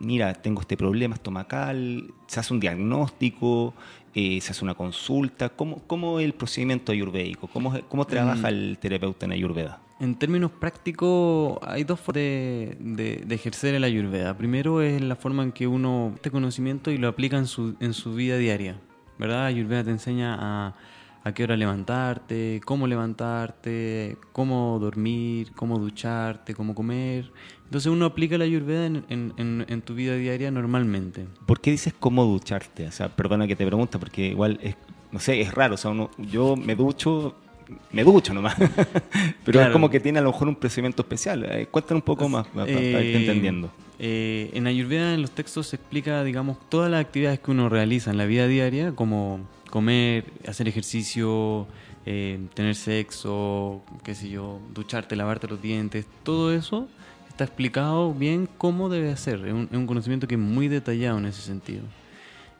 mira, 0.00 0.34
tengo 0.34 0.60
este 0.60 0.76
problema 0.76 1.14
estomacal, 1.14 2.12
se 2.26 2.40
hace 2.40 2.52
un 2.52 2.58
diagnóstico, 2.58 3.74
se 4.12 4.38
hace 4.38 4.64
una 4.64 4.74
consulta, 4.74 5.48
¿cómo, 5.48 5.82
cómo 5.86 6.18
es 6.18 6.24
el 6.24 6.34
procedimiento 6.34 6.90
ayurvédico? 6.90 7.46
¿Cómo, 7.46 7.72
cómo 7.88 8.04
trabaja 8.06 8.50
mm. 8.50 8.54
el 8.54 8.78
terapeuta 8.80 9.26
en 9.26 9.32
Ayurveda? 9.32 9.80
En 10.02 10.16
términos 10.16 10.50
prácticos, 10.50 11.60
hay 11.62 11.84
dos 11.84 12.00
formas 12.00 12.16
de, 12.16 13.22
de, 13.24 13.34
ejercer 13.36 13.76
el 13.76 13.84
Ayurveda. 13.84 14.36
Primero 14.36 14.82
es 14.82 15.00
la 15.00 15.14
forma 15.14 15.44
en 15.44 15.52
que 15.52 15.68
uno 15.68 16.10
este 16.16 16.32
conocimiento 16.32 16.90
y 16.90 16.98
lo 16.98 17.06
aplica 17.06 17.38
en 17.38 17.46
su, 17.46 17.76
en 17.78 17.94
su 17.94 18.12
vida 18.12 18.36
diaria. 18.36 18.80
¿verdad? 19.16 19.46
Ayurveda 19.46 19.84
te 19.84 19.90
enseña 19.90 20.36
a, 20.40 20.74
a 21.22 21.32
qué 21.32 21.44
hora 21.44 21.56
levantarte, 21.56 22.60
cómo 22.64 22.88
levantarte, 22.88 24.16
cómo 24.32 24.80
dormir, 24.80 25.52
cómo 25.54 25.78
ducharte, 25.78 26.52
cómo 26.52 26.74
comer. 26.74 27.30
Entonces 27.66 27.92
uno 27.92 28.06
aplica 28.06 28.36
la 28.36 28.42
ayurveda 28.42 28.86
en, 28.86 29.04
en, 29.08 29.64
en, 29.68 29.82
tu 29.82 29.94
vida 29.94 30.16
diaria 30.16 30.50
normalmente. 30.50 31.28
¿Por 31.46 31.60
qué 31.60 31.70
dices 31.70 31.94
cómo 31.96 32.24
ducharte? 32.24 32.88
O 32.88 32.90
sea, 32.90 33.08
perdona 33.08 33.46
que 33.46 33.54
te 33.54 33.64
pregunte, 33.64 34.00
porque 34.00 34.26
igual 34.26 34.58
es, 34.64 34.74
no 35.12 35.20
sé, 35.20 35.40
es 35.40 35.54
raro. 35.54 35.74
O 35.74 35.78
sea, 35.78 35.92
uno, 35.92 36.10
yo 36.18 36.56
me 36.56 36.74
ducho, 36.74 37.36
me 37.90 38.04
ducho 38.04 38.34
nomás. 38.34 38.56
Pero 39.44 39.62
es 39.62 39.68
como 39.70 39.90
que 39.90 40.00
tiene 40.00 40.18
a 40.18 40.22
lo 40.22 40.32
mejor 40.32 40.48
un 40.48 40.56
procedimiento 40.56 41.02
especial. 41.02 41.44
Eh, 41.44 41.66
cuéntanos 41.70 42.00
un 42.00 42.04
poco 42.04 42.28
más 42.28 42.46
para, 42.48 42.70
eh, 42.70 43.16
entendiendo. 43.16 43.70
Eh, 43.98 44.50
en 44.54 44.66
Ayurveda, 44.66 45.14
en 45.14 45.22
los 45.22 45.30
textos, 45.30 45.68
se 45.68 45.76
explica, 45.76 46.24
digamos, 46.24 46.58
todas 46.68 46.90
las 46.90 47.00
actividades 47.00 47.38
que 47.38 47.50
uno 47.50 47.68
realiza 47.68 48.10
en 48.10 48.18
la 48.18 48.24
vida 48.24 48.46
diaria, 48.48 48.92
como 48.92 49.40
comer, 49.70 50.24
hacer 50.46 50.66
ejercicio, 50.66 51.66
eh, 52.04 52.40
tener 52.54 52.74
sexo, 52.74 53.82
qué 54.02 54.16
sé 54.16 54.28
yo, 54.28 54.58
ducharte, 54.74 55.14
lavarte 55.14 55.46
los 55.46 55.62
dientes, 55.62 56.04
todo 56.24 56.52
eso 56.52 56.88
está 57.28 57.44
explicado 57.44 58.12
bien 58.12 58.48
cómo 58.58 58.88
debe 58.88 59.16
ser. 59.16 59.46
Es 59.46 59.52
un, 59.52 59.68
es 59.70 59.78
un 59.78 59.86
conocimiento 59.86 60.26
que 60.26 60.34
es 60.34 60.40
muy 60.40 60.66
detallado 60.66 61.18
en 61.18 61.26
ese 61.26 61.42
sentido. 61.42 61.82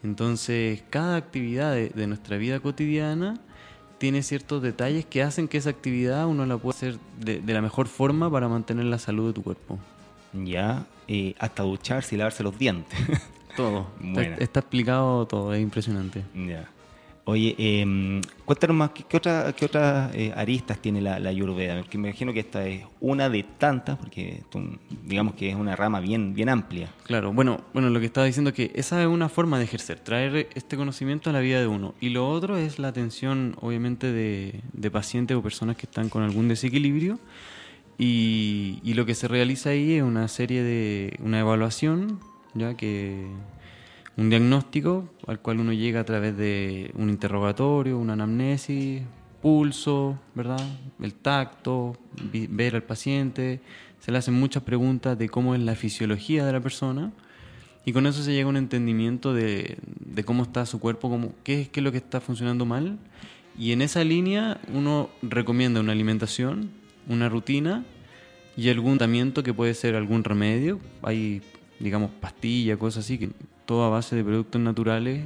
Entonces, 0.04 0.84
cada 0.90 1.16
actividad 1.16 1.74
de, 1.74 1.88
de 1.88 2.06
nuestra 2.06 2.36
vida 2.36 2.60
cotidiana 2.60 3.40
tiene 4.02 4.24
ciertos 4.24 4.60
detalles 4.60 5.06
que 5.06 5.22
hacen 5.22 5.46
que 5.46 5.58
esa 5.58 5.70
actividad 5.70 6.26
uno 6.26 6.44
la 6.44 6.56
pueda 6.56 6.76
hacer 6.76 6.98
de, 7.20 7.38
de 7.38 7.54
la 7.54 7.62
mejor 7.62 7.86
forma 7.86 8.28
para 8.28 8.48
mantener 8.48 8.86
la 8.86 8.98
salud 8.98 9.28
de 9.28 9.32
tu 9.32 9.44
cuerpo. 9.44 9.78
Ya, 10.32 10.86
eh, 11.06 11.36
hasta 11.38 11.62
ducharse 11.62 12.16
y 12.16 12.18
lavarse 12.18 12.42
los 12.42 12.58
dientes. 12.58 12.98
Todo. 13.56 13.86
Está, 14.02 14.22
está 14.42 14.58
explicado 14.58 15.24
todo, 15.26 15.54
es 15.54 15.62
impresionante. 15.62 16.24
ya. 16.34 16.68
Oye, 17.24 17.54
eh, 17.56 18.20
cuéntanos 18.44 18.76
más, 18.76 18.90
¿qué, 18.90 19.04
qué 19.08 19.16
otra- 19.16 19.52
qué 19.52 19.64
otras 19.66 20.12
eh, 20.12 20.32
aristas 20.34 20.78
tiene 20.80 21.00
la, 21.00 21.20
la? 21.20 21.30
Porque 21.78 21.96
me 21.96 22.08
imagino 22.08 22.32
que 22.32 22.40
esta 22.40 22.66
es 22.66 22.82
una 23.00 23.28
de 23.28 23.44
tantas, 23.44 23.96
porque 23.96 24.42
digamos 25.04 25.34
que 25.34 25.48
es 25.48 25.54
una 25.54 25.76
rama 25.76 26.00
bien, 26.00 26.34
bien 26.34 26.48
amplia. 26.48 26.88
Claro, 27.04 27.32
bueno, 27.32 27.60
bueno, 27.74 27.90
lo 27.90 28.00
que 28.00 28.06
estaba 28.06 28.26
diciendo 28.26 28.50
es 28.50 28.56
que 28.56 28.72
esa 28.74 29.00
es 29.00 29.06
una 29.06 29.28
forma 29.28 29.58
de 29.58 29.64
ejercer, 29.64 30.00
traer 30.00 30.48
este 30.56 30.76
conocimiento 30.76 31.30
a 31.30 31.32
la 31.32 31.38
vida 31.38 31.60
de 31.60 31.68
uno. 31.68 31.94
Y 32.00 32.08
lo 32.08 32.28
otro 32.28 32.56
es 32.56 32.80
la 32.80 32.88
atención, 32.88 33.54
obviamente, 33.60 34.10
de, 34.10 34.60
de 34.72 34.90
pacientes 34.90 35.36
o 35.36 35.42
personas 35.42 35.76
que 35.76 35.86
están 35.86 36.08
con 36.08 36.24
algún 36.24 36.48
desequilibrio. 36.48 37.20
Y, 37.98 38.80
y 38.82 38.94
lo 38.94 39.06
que 39.06 39.14
se 39.14 39.28
realiza 39.28 39.70
ahí 39.70 39.94
es 39.94 40.02
una 40.02 40.26
serie 40.26 40.64
de, 40.64 41.16
una 41.22 41.38
evaluación, 41.38 42.18
ya 42.54 42.74
que 42.76 43.26
un 44.16 44.28
diagnóstico 44.30 45.08
al 45.26 45.40
cual 45.40 45.60
uno 45.60 45.72
llega 45.72 46.00
a 46.00 46.04
través 46.04 46.36
de 46.36 46.90
un 46.94 47.08
interrogatorio, 47.08 47.98
una 47.98 48.12
anamnesis, 48.12 49.02
pulso, 49.40 50.18
¿verdad? 50.34 50.60
El 51.00 51.14
tacto, 51.14 51.96
ver 52.48 52.74
al 52.76 52.82
paciente, 52.82 53.60
se 54.00 54.12
le 54.12 54.18
hacen 54.18 54.34
muchas 54.34 54.62
preguntas 54.62 55.18
de 55.18 55.28
cómo 55.28 55.54
es 55.54 55.60
la 55.60 55.74
fisiología 55.74 56.44
de 56.44 56.52
la 56.52 56.60
persona 56.60 57.12
y 57.84 57.92
con 57.92 58.06
eso 58.06 58.22
se 58.22 58.32
llega 58.32 58.46
a 58.46 58.50
un 58.50 58.56
entendimiento 58.56 59.34
de, 59.34 59.78
de 60.04 60.24
cómo 60.24 60.44
está 60.44 60.66
su 60.66 60.78
cuerpo, 60.78 61.08
cómo, 61.10 61.32
qué, 61.42 61.62
es- 61.62 61.68
qué 61.68 61.80
es 61.80 61.84
lo 61.84 61.90
que 61.90 61.98
está 61.98 62.20
funcionando 62.20 62.64
mal 62.66 62.98
y 63.58 63.72
en 63.72 63.82
esa 63.82 64.04
línea 64.04 64.60
uno 64.72 65.10
recomienda 65.22 65.80
una 65.80 65.92
alimentación, 65.92 66.70
una 67.08 67.28
rutina 67.28 67.84
y 68.56 68.68
algún 68.68 68.98
tratamiento 68.98 69.42
que 69.42 69.52
puede 69.54 69.74
ser 69.74 69.94
algún 69.96 70.24
remedio. 70.24 70.78
Hay, 71.02 71.42
digamos, 71.80 72.10
pastillas, 72.20 72.78
cosas 72.78 73.04
así, 73.04 73.18
que 73.18 73.30
todo 73.66 73.84
a 73.84 73.88
base 73.88 74.16
de 74.16 74.24
productos 74.24 74.60
naturales. 74.60 75.22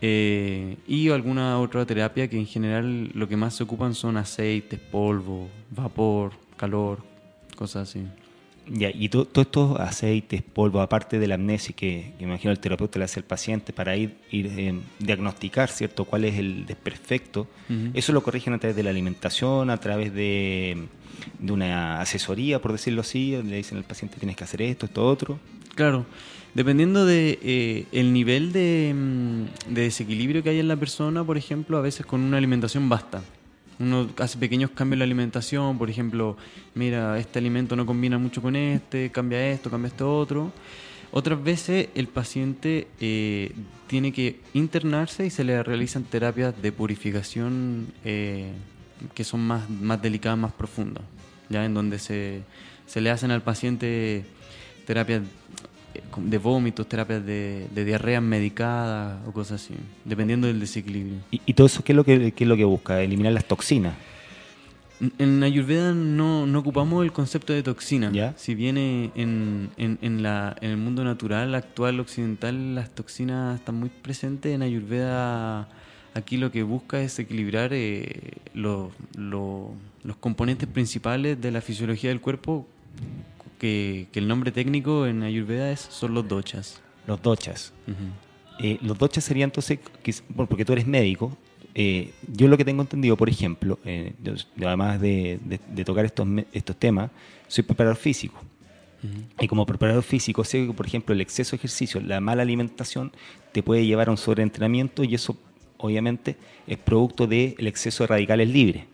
eh, 0.00 0.76
y 0.86 1.08
alguna 1.10 1.58
otra 1.58 1.84
terapia 1.84 2.28
que 2.28 2.38
en 2.38 2.46
general 2.46 3.10
lo 3.14 3.28
que 3.28 3.36
más 3.36 3.54
se 3.54 3.64
ocupan 3.64 3.94
son 3.94 4.16
aceites, 4.16 4.78
polvo, 4.78 5.48
vapor, 5.70 6.32
calor, 6.56 7.00
cosas 7.56 7.88
así. 7.88 8.02
Ya, 8.70 8.90
y 8.94 9.08
to- 9.08 9.24
todos 9.24 9.46
estos 9.46 9.80
aceites, 9.80 10.42
polvo, 10.42 10.80
aparte 10.82 11.18
de 11.18 11.26
la 11.26 11.36
amnesia 11.36 11.74
que, 11.74 12.12
que 12.18 12.24
imagino 12.24 12.52
el 12.52 12.58
terapeuta 12.60 12.98
le 12.98 13.06
hace 13.06 13.18
al 13.18 13.24
paciente 13.24 13.72
para 13.72 13.96
ir, 13.96 14.14
ir 14.30 14.46
eh, 14.46 14.78
diagnosticar, 14.98 15.70
¿cierto?, 15.70 16.04
cuál 16.04 16.26
es 16.26 16.36
el 16.38 16.66
desperfecto, 16.66 17.46
eso 17.94 18.12
lo 18.12 18.22
corrigen 18.22 18.52
a 18.52 18.58
través 18.58 18.76
de 18.76 18.82
la 18.82 18.90
alimentación, 18.90 19.70
a 19.70 19.78
través 19.78 20.12
de, 20.14 20.86
de 21.38 21.52
una 21.52 22.00
asesoría, 22.00 22.60
por 22.60 22.72
decirlo 22.72 23.00
así, 23.00 23.40
le 23.42 23.56
dicen 23.56 23.78
al 23.78 23.84
paciente 23.84 24.18
tienes 24.18 24.36
que 24.36 24.44
hacer 24.44 24.60
esto, 24.62 24.84
esto, 24.86 25.04
otro. 25.06 25.38
Claro, 25.78 26.06
dependiendo 26.54 27.06
de 27.06 27.38
eh, 27.40 27.86
el 27.92 28.12
nivel 28.12 28.50
de, 28.50 28.92
mm, 28.92 29.72
de 29.72 29.82
desequilibrio 29.82 30.42
que 30.42 30.50
hay 30.50 30.58
en 30.58 30.66
la 30.66 30.74
persona, 30.74 31.22
por 31.22 31.38
ejemplo, 31.38 31.78
a 31.78 31.80
veces 31.82 32.04
con 32.04 32.20
una 32.20 32.36
alimentación 32.36 32.88
basta. 32.88 33.22
Uno 33.78 34.08
hace 34.18 34.38
pequeños 34.38 34.72
cambios 34.72 34.94
en 34.94 34.98
la 34.98 35.04
alimentación, 35.04 35.78
por 35.78 35.88
ejemplo, 35.88 36.36
mira, 36.74 37.16
este 37.16 37.38
alimento 37.38 37.76
no 37.76 37.86
combina 37.86 38.18
mucho 38.18 38.42
con 38.42 38.56
este, 38.56 39.12
cambia 39.12 39.52
esto, 39.52 39.70
cambia 39.70 39.86
esto 39.86 40.18
otro. 40.18 40.50
Otras 41.12 41.40
veces 41.40 41.90
el 41.94 42.08
paciente 42.08 42.88
eh, 42.98 43.52
tiene 43.86 44.10
que 44.10 44.40
internarse 44.54 45.26
y 45.26 45.30
se 45.30 45.44
le 45.44 45.62
realizan 45.62 46.02
terapias 46.02 46.60
de 46.60 46.72
purificación 46.72 47.86
eh, 48.04 48.50
que 49.14 49.22
son 49.22 49.46
más, 49.46 49.70
más 49.70 50.02
delicadas, 50.02 50.40
más 50.40 50.52
profundas, 50.52 51.04
ya 51.48 51.64
en 51.64 51.72
donde 51.72 52.00
se, 52.00 52.42
se 52.86 53.00
le 53.00 53.10
hacen 53.10 53.30
al 53.30 53.42
paciente 53.42 54.24
terapias 54.88 55.20
de 56.16 56.38
vómitos, 56.38 56.88
terapias 56.88 57.24
de, 57.24 57.66
de 57.74 57.84
diarrea 57.84 58.20
medicadas 58.20 59.18
o 59.26 59.32
cosas 59.32 59.62
así, 59.62 59.74
dependiendo 60.04 60.46
del 60.46 60.60
desequilibrio. 60.60 61.18
Y, 61.30 61.40
y 61.46 61.54
todo 61.54 61.66
eso, 61.66 61.82
¿qué 61.84 61.92
es, 61.92 61.96
lo 61.96 62.04
que, 62.04 62.32
qué 62.32 62.44
es 62.44 62.48
lo 62.48 62.56
que 62.56 62.64
busca? 62.64 63.00
Eliminar 63.02 63.32
las 63.32 63.44
toxinas. 63.46 63.94
En 65.18 65.44
Ayurveda 65.44 65.94
no, 65.94 66.44
no 66.46 66.58
ocupamos 66.58 67.04
el 67.04 67.12
concepto 67.12 67.52
de 67.52 67.62
toxina. 67.62 68.10
¿Ya? 68.12 68.34
Si 68.36 68.56
viene 68.56 69.12
en, 69.14 69.70
en, 69.76 69.96
en, 70.02 70.24
la, 70.24 70.56
en 70.60 70.70
el 70.72 70.76
mundo 70.76 71.04
natural 71.04 71.54
actual 71.54 72.00
occidental, 72.00 72.74
las 72.74 72.90
toxinas 72.90 73.60
están 73.60 73.76
muy 73.76 73.90
presentes. 73.90 74.52
En 74.52 74.62
Ayurveda, 74.62 75.68
aquí 76.14 76.36
lo 76.36 76.50
que 76.50 76.64
busca 76.64 77.00
es 77.00 77.16
equilibrar 77.20 77.70
eh, 77.72 78.32
lo- 78.54 78.90
lo- 79.16 79.70
los 80.02 80.16
componentes 80.16 80.68
principales 80.68 81.40
de 81.40 81.52
la 81.52 81.60
fisiología 81.60 82.10
del 82.10 82.20
cuerpo, 82.20 82.66
que, 83.58 84.06
que 84.12 84.18
el 84.20 84.28
nombre 84.28 84.52
técnico 84.52 85.06
en 85.06 85.22
Ayurveda 85.22 85.70
es, 85.72 85.80
son 85.80 86.14
los 86.14 86.26
dochas. 86.28 86.80
Los 87.06 87.20
dochas. 87.22 87.72
Eh, 88.60 88.78
los 88.82 88.98
dochas 88.98 89.24
serían 89.24 89.48
entonces, 89.48 89.78
bueno, 90.28 90.48
porque 90.48 90.64
tú 90.64 90.72
eres 90.72 90.86
médico, 90.86 91.36
eh, 91.74 92.12
yo 92.32 92.48
lo 92.48 92.56
que 92.56 92.64
tengo 92.64 92.82
entendido, 92.82 93.16
por 93.16 93.28
ejemplo, 93.28 93.78
eh, 93.84 94.12
yo- 94.22 94.34
además 94.66 95.00
de, 95.00 95.38
de- 95.44 95.60
de 95.68 95.84
tocar 95.84 96.04
estos, 96.04 96.26
estos 96.52 96.76
temas, 96.76 97.10
soy 97.46 97.64
preparador 97.64 97.96
físico. 97.96 98.40
Y 99.40 99.46
como 99.46 99.64
preparador 99.64 100.02
físico 100.02 100.42
sé 100.42 100.66
que, 100.66 100.72
por 100.72 100.84
ejemplo, 100.86 101.14
el 101.14 101.20
exceso 101.20 101.52
de 101.52 101.58
ejercicio, 101.58 102.00
la 102.00 102.20
mala 102.20 102.42
alimentación, 102.42 103.12
te 103.52 103.62
puede 103.62 103.86
llevar 103.86 104.08
a 104.08 104.10
un 104.10 104.16
sobreentrenamiento 104.16 105.04
y 105.04 105.14
eso, 105.14 105.36
obviamente, 105.76 106.36
es 106.66 106.78
producto 106.78 107.28
del 107.28 107.54
exceso 107.68 108.02
de 108.02 108.08
radicales 108.08 108.48
libres. 108.48 108.84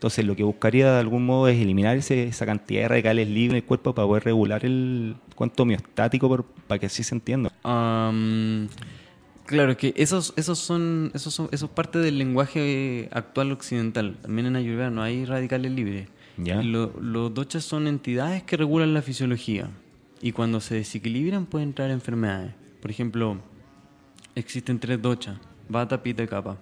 Entonces, 0.00 0.24
lo 0.24 0.34
que 0.34 0.42
buscaría 0.44 0.90
de 0.94 0.98
algún 0.98 1.26
modo 1.26 1.46
es 1.48 1.60
eliminar 1.60 1.94
ese- 1.94 2.24
esa 2.24 2.46
cantidad 2.46 2.80
de 2.80 2.88
radicales 2.88 3.28
libres 3.28 3.50
en 3.50 3.56
el 3.56 3.64
cuerpo 3.64 3.94
para 3.94 4.08
poder 4.08 4.24
regular 4.24 4.64
el 4.64 5.14
cuanto 5.34 5.64
homeostático, 5.64 6.26
por- 6.26 6.44
para 6.46 6.78
que 6.78 6.86
así 6.86 7.02
se 7.02 7.14
entienda. 7.14 7.52
Am, 7.64 8.68
claro, 9.44 9.76
que 9.76 9.92
esos, 9.98 10.32
esos 10.38 10.58
son, 10.58 11.10
esos 11.12 11.34
son, 11.34 11.50
eso 11.52 11.66
es 11.66 11.70
parte 11.72 11.98
del 11.98 12.16
lenguaje 12.16 13.10
actual 13.12 13.52
occidental. 13.52 14.16
También 14.22 14.46
en 14.46 14.56
Ayurveda 14.56 14.88
no 14.88 15.02
hay 15.02 15.26
radicales 15.26 15.70
libres. 15.70 16.08
Ya. 16.38 16.62
Lo- 16.62 16.94
los 16.98 17.34
dochas 17.34 17.62
son 17.64 17.86
entidades 17.86 18.42
que 18.42 18.56
regulan 18.56 18.94
la 18.94 19.02
fisiología. 19.02 19.68
Y 20.22 20.32
cuando 20.32 20.60
se 20.62 20.76
desequilibran 20.76 21.44
pueden 21.44 21.74
traer 21.74 21.90
enfermedades. 21.90 22.54
Por 22.80 22.90
ejemplo, 22.90 23.36
existen 24.34 24.78
tres 24.78 25.02
dochas, 25.02 25.36
Vata, 25.68 26.02
Pitta 26.02 26.22
y 26.22 26.26
Kapha. 26.26 26.56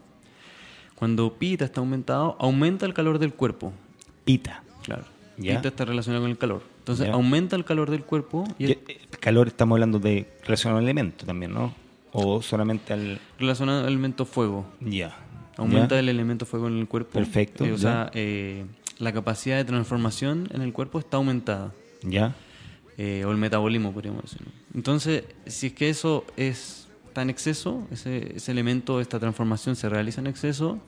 Cuando 0.99 1.33
Pitta 1.35 1.65
está 1.65 1.81
aumentado, 1.81 2.37
aumenta 2.41 2.85
el 2.87 2.93
calor 2.95 3.19
del 3.19 3.33
cuerpo. 3.33 3.73
Pita. 4.25 4.63
Claro. 4.83 5.05
Ya. 5.37 5.57
Pitta 5.57 5.69
está 5.69 5.85
relacionado 5.85 6.25
con 6.25 6.31
el 6.31 6.39
calor. 6.39 6.63
Entonces 6.81 7.07
Ya. 7.07 7.13
aumenta 7.13 7.55
el 7.55 7.65
calor 7.65 7.91
del 7.91 8.03
cuerpo 8.03 8.45
y 8.59 8.65
el- 8.65 8.79
el 8.89 9.19
calor 9.21 9.47
estamos 9.49 9.77
hablando 9.77 10.01
de 10.01 10.27
relacionado 10.43 10.79
al 10.79 10.85
elemento 10.85 11.25
también, 11.25 11.53
¿no? 11.53 11.73
O 12.13 12.43
solamente 12.43 12.93
al... 12.93 13.21
relacionado 13.39 13.81
al 13.81 13.87
elemento 13.87 14.25
fuego. 14.27 14.67
Ya. 14.81 15.17
Aumenta 15.57 15.95
Ya. 15.97 16.01
el 16.01 16.09
elemento 16.09 16.47
fuego 16.47 16.67
en 16.69 16.79
el 16.79 16.89
cuerpo. 16.89 17.13
Perfecto, 17.13 17.65
Eh, 17.65 17.73
o 17.73 17.79
sea, 17.79 18.11
eh, 18.15 18.65
la 18.99 19.13
capacidad 19.13 19.57
de 19.57 19.65
transformación 19.65 20.49
en 20.53 20.63
el 20.63 20.73
cuerpo 20.73 20.99
está 20.99 21.19
aumentada. 21.19 21.73
Ya. 22.03 22.35
Eh, 22.97 23.25
o 23.25 23.31
el 23.31 23.37
metabolismo, 23.37 23.93
podríamos 23.93 24.23
decir. 24.23 24.41
Entonces, 24.75 25.25
si 25.47 25.69
es 25.69 25.73
que 25.75 25.89
eso 25.91 26.25
es, 26.37 26.88
está 27.19 27.23
en 27.23 27.31
exceso, 27.31 27.85
ese, 27.91 28.37
ese 28.37 28.53
elemento, 28.53 29.01
esta 29.01 29.19
transformación 29.19 29.75
se 29.75 29.89
realiza 29.89 30.21
en 30.21 30.29
exceso, 30.29 30.79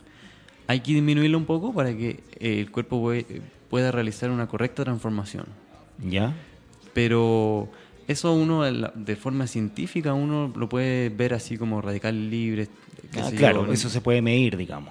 hay 0.69 0.79
que 0.81 0.93
disminuirlo 0.95 1.37
un 1.39 1.45
poco 1.45 1.75
para 1.75 1.91
que 1.97 2.21
eh, 2.39 2.61
el 2.61 2.71
cuerpo 2.71 3.03
pue- 3.03 3.27
pueda 3.69 3.91
realizar 3.91 4.31
una 4.31 4.47
correcta 4.47 4.85
transformación. 4.85 5.47
Ya. 6.09 6.33
Pero 6.95 7.69
eso 8.07 8.33
uno, 8.33 8.63
de 8.63 9.17
forma 9.17 9.49
científica, 9.49 10.15
uno 10.15 10.53
lo 10.57 10.69
puede 10.69 11.09
ver 11.09 11.35
así 11.35 11.57
como 11.59 11.81
radical 11.83 12.31
libre. 12.31 12.69
Ah, 13.21 13.29
yo, 13.31 13.37
claro, 13.37 13.67
¿no? 13.67 13.73
eso 13.73 13.89
se 13.91 14.01
puede 14.01 14.23
medir, 14.23 14.57
digamos. 14.57 14.91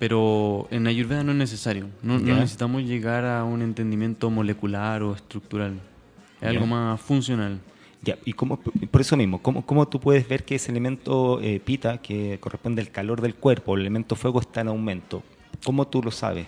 Pero 0.00 0.66
en 0.72 0.88
Ayurveda 0.88 1.22
no 1.22 1.30
es 1.32 1.38
necesario. 1.38 1.86
No, 2.02 2.18
no 2.18 2.34
necesitamos 2.34 2.82
llegar 2.82 3.24
a 3.24 3.44
un 3.44 3.62
entendimiento 3.62 4.28
molecular 4.30 5.02
o 5.04 5.14
estructural. 5.14 5.74
Es 6.36 6.42
Ya. 6.42 6.48
algo 6.48 6.66
más 6.66 7.00
funcional. 7.00 7.60
Ya, 8.02 8.16
y 8.24 8.32
cómo, 8.32 8.58
por 8.58 9.00
eso 9.02 9.16
mismo, 9.16 9.42
¿cómo, 9.42 9.64
cómo 9.66 9.86
tú 9.86 10.00
puedes 10.00 10.26
ver 10.26 10.44
que 10.44 10.54
ese 10.54 10.70
elemento 10.72 11.38
eh, 11.42 11.60
pita, 11.60 11.98
que 11.98 12.38
corresponde 12.40 12.80
al 12.80 12.90
calor 12.90 13.20
del 13.20 13.34
cuerpo, 13.34 13.74
el 13.74 13.82
elemento 13.82 14.16
fuego, 14.16 14.40
está 14.40 14.62
en 14.62 14.68
aumento? 14.68 15.22
¿Cómo 15.64 15.86
tú 15.86 16.02
lo 16.02 16.10
sabes? 16.10 16.46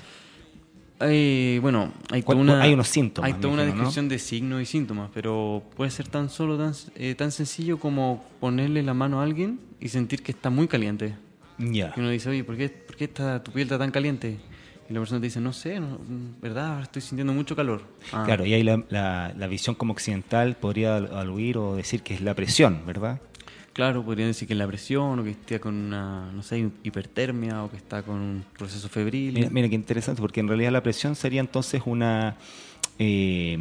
Bueno, 0.98 1.92
hay 2.10 2.22
toda 2.22 2.24
¿Cuál- 2.24 2.38
una, 2.38 2.62
hay 2.62 2.72
unos 2.74 2.86
síntomas, 2.88 3.32
Hay 3.32 3.40
toda 3.40 3.52
una 3.54 3.62
imagino, 3.64 3.82
¿no? 3.82 3.88
descripción 3.88 4.08
de 4.08 4.18
signos 4.20 4.62
y 4.62 4.66
síntomas, 4.66 5.10
pero 5.12 5.62
puede 5.76 5.90
ser 5.90 6.06
tan 6.08 6.30
solo, 6.30 6.56
tan, 6.56 6.72
eh, 6.94 7.14
tan 7.16 7.32
sencillo 7.32 7.78
como 7.80 8.24
ponerle 8.40 8.82
la 8.84 8.94
mano 8.94 9.20
a 9.20 9.24
alguien 9.24 9.58
y 9.80 9.88
sentir 9.88 10.22
que 10.22 10.30
está 10.32 10.48
muy 10.48 10.68
caliente. 10.68 11.16
Ya. 11.58 11.92
Y 11.96 12.00
uno 12.00 12.08
dice, 12.10 12.30
oye, 12.30 12.44
¿por 12.44 12.56
qué, 12.56 12.68
por 12.68 12.96
qué 12.96 13.04
está, 13.04 13.42
tu 13.42 13.50
piel 13.50 13.64
está 13.66 13.78
tan 13.78 13.90
caliente? 13.90 14.38
Y 14.92 14.94
la 14.94 15.00
persona 15.00 15.20
te 15.22 15.28
dice, 15.28 15.40
no 15.40 15.54
sé, 15.54 15.80
no, 15.80 15.98
¿verdad? 16.42 16.82
Estoy 16.82 17.00
sintiendo 17.00 17.32
mucho 17.32 17.56
calor. 17.56 17.80
Ah, 18.12 18.24
Claro, 18.26 18.44
y 18.44 18.52
ahí 18.52 18.62
la, 18.62 18.84
la- 18.90 19.32
la 19.34 19.46
visión 19.46 19.74
como 19.74 19.94
occidental 19.94 20.54
podría 20.56 20.96
al- 20.98 21.16
aludir 21.16 21.56
o 21.56 21.74
decir 21.76 22.02
que 22.02 22.12
es 22.12 22.20
la 22.20 22.34
presión, 22.34 22.82
¿verdad? 22.86 23.18
Claro, 23.72 24.04
podrían 24.04 24.28
decir 24.28 24.46
que 24.46 24.52
es 24.52 24.58
la 24.58 24.66
presión 24.66 25.18
o 25.18 25.24
que 25.24 25.30
está 25.30 25.58
con 25.60 25.74
una, 25.74 26.30
no 26.30 26.42
sé, 26.42 26.68
hipertermia 26.82 27.64
o 27.64 27.70
que 27.70 27.78
está 27.78 28.02
con 28.02 28.16
un 28.16 28.44
proceso 28.58 28.86
febril. 28.90 29.32
Mira, 29.32 29.48
mira 29.48 29.66
qué 29.70 29.74
interesante, 29.76 30.20
porque 30.20 30.40
en 30.40 30.48
realidad 30.48 30.72
la 30.72 30.82
presión 30.82 31.14
sería 31.16 31.40
entonces 31.40 31.80
una 31.86 32.36
eh, 32.98 33.58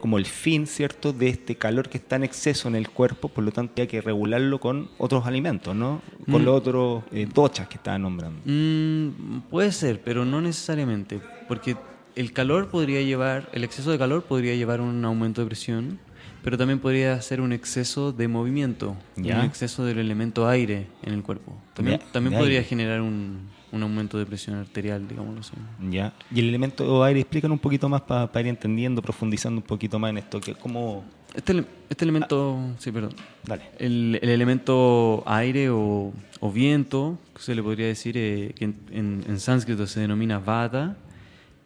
como 0.00 0.18
el 0.18 0.26
fin, 0.26 0.66
¿cierto?, 0.66 1.12
de 1.12 1.28
este 1.28 1.56
calor 1.56 1.88
que 1.88 1.98
está 1.98 2.16
en 2.16 2.24
exceso 2.24 2.68
en 2.68 2.74
el 2.74 2.88
cuerpo, 2.88 3.28
por 3.28 3.44
lo 3.44 3.52
tanto 3.52 3.80
hay 3.82 3.88
que 3.88 4.00
regularlo 4.00 4.58
con 4.60 4.88
otros 4.98 5.26
alimentos, 5.26 5.74
¿no? 5.74 6.00
Con 6.30 6.42
Mm. 6.42 6.44
los 6.44 6.54
otros 6.56 7.04
eh, 7.12 7.26
dochas 7.32 7.68
que 7.68 7.74
estaban 7.76 8.02
nombrando. 8.02 8.40
Mm, 8.44 9.40
puede 9.50 9.72
ser, 9.72 10.00
pero 10.02 10.24
no 10.24 10.40
necesariamente, 10.40 11.20
porque 11.48 11.76
el 12.16 12.32
calor 12.32 12.68
podría 12.68 13.02
llevar, 13.02 13.48
el 13.52 13.64
exceso 13.64 13.90
de 13.90 13.98
calor 13.98 14.22
podría 14.24 14.54
llevar 14.54 14.80
a 14.80 14.82
un 14.82 15.04
aumento 15.04 15.40
de 15.42 15.46
presión, 15.46 15.98
pero 16.42 16.56
también 16.58 16.78
podría 16.78 17.20
ser 17.22 17.40
un 17.40 17.52
exceso 17.52 18.12
de 18.12 18.28
movimiento, 18.28 18.96
Ya. 19.16 19.38
un 19.38 19.44
exceso 19.44 19.84
del 19.84 19.98
elemento 19.98 20.48
aire 20.48 20.86
en 21.02 21.12
el 21.14 21.22
cuerpo. 21.22 21.56
También, 21.74 21.98
De- 21.98 22.04
también 22.12 22.32
de 22.32 22.38
podría 22.38 22.58
aire. 22.58 22.68
generar 22.68 23.00
un, 23.02 23.48
un 23.72 23.82
aumento 23.82 24.18
de 24.18 24.26
presión 24.26 24.56
arterial, 24.56 25.06
digámoslo 25.06 25.40
así. 25.40 25.52
¿Ya? 25.90 26.12
Y 26.34 26.40
el 26.40 26.48
elemento 26.48 27.02
aire, 27.04 27.20
explican 27.20 27.52
un 27.52 27.58
poquito 27.58 27.88
más 27.88 28.00
para 28.02 28.28
ir 28.40 28.46
entendiendo, 28.48 29.02
profundizando 29.02 29.60
un 29.60 29.66
poquito 29.66 29.98
más 29.98 30.10
en 30.10 30.18
esto, 30.18 30.40
que 30.40 30.54
como... 30.54 31.04
Este, 31.34 31.64
este 31.88 32.04
elemento, 32.04 32.58
sí, 32.78 32.90
perdón. 32.90 33.12
Dale. 33.46 33.62
El, 33.78 34.18
el 34.20 34.30
elemento 34.30 35.22
aire 35.26 35.70
o, 35.70 36.12
o 36.40 36.50
viento, 36.52 37.18
que 37.36 37.42
se 37.42 37.54
le 37.54 37.62
podría 37.62 37.86
decir 37.86 38.16
eh, 38.16 38.52
que 38.56 38.64
en, 38.64 38.76
en- 38.90 39.24
en 39.28 39.38
sánscrito 39.38 39.86
se 39.86 40.00
denomina 40.00 40.40
vata, 40.40 40.96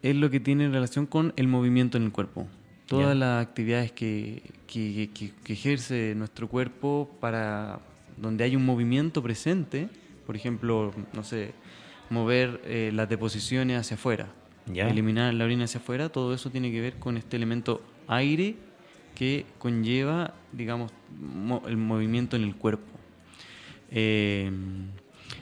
es 0.03 0.15
lo 0.17 0.29
que 0.29 0.39
tiene 0.39 0.69
relación 0.69 1.07
con 1.07 1.33
el 1.37 1.49
movimiento 1.49 1.97
en 1.97 2.05
el 2.05 2.13
cuerpo. 2.13 2.47
Todas 2.87 3.17
las 3.17 3.43
actividades 3.47 3.93
que, 3.93 4.43
que- 4.67 5.11
que- 5.15 5.33
que 5.43 5.53
ejerce 5.55 6.15
nuestro 6.17 6.49
cuerpo 6.49 7.11
para 7.21 7.81
donde 8.17 8.45
hay 8.45 8.57
un 8.57 8.65
movimiento 8.65 9.23
presente, 9.23 9.89
por 10.27 10.37
ejemplo, 10.37 10.93
no 11.13 11.25
sé, 11.25 11.53
mover 12.11 12.61
eh, 12.65 12.91
las 12.95 13.09
deposiciones 13.09 13.79
hacia 13.81 13.95
afuera, 13.97 14.29
eliminar 14.89 15.33
la 15.35 15.45
orina 15.45 15.65
hacia 15.65 15.81
afuera, 15.81 16.09
todo 16.11 16.35
eso 16.35 16.51
tiene 16.51 16.71
que 16.71 16.81
ver 16.81 16.95
con 16.99 17.17
este 17.17 17.37
elemento 17.37 17.81
aire 18.07 18.55
que 19.15 19.47
conlleva, 19.59 20.35
digamos, 20.53 20.93
mo- 21.19 21.63
el 21.67 21.77
movimiento 21.77 22.37
en 22.37 22.43
el 22.43 22.55
cuerpo. 22.55 22.93
Eh, 23.91 24.51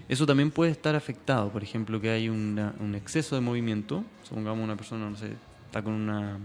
eso 0.09 0.27
también 0.27 0.51
puede 0.51 0.71
estar 0.71 0.95
afectado, 0.95 1.51
por 1.51 1.63
ejemplo, 1.63 2.01
que 2.01 2.11
hay 2.11 2.29
una- 2.29 2.75
un 2.81 2.95
exceso 2.95 3.35
de 3.35 3.41
movimiento, 3.41 4.05
supongamos 4.23 4.63
una 4.63 4.77
persona, 4.77 5.09
no 5.09 5.17
sé, 5.17 5.33
está 5.67 5.83
con 5.83 5.95
una 5.95 6.39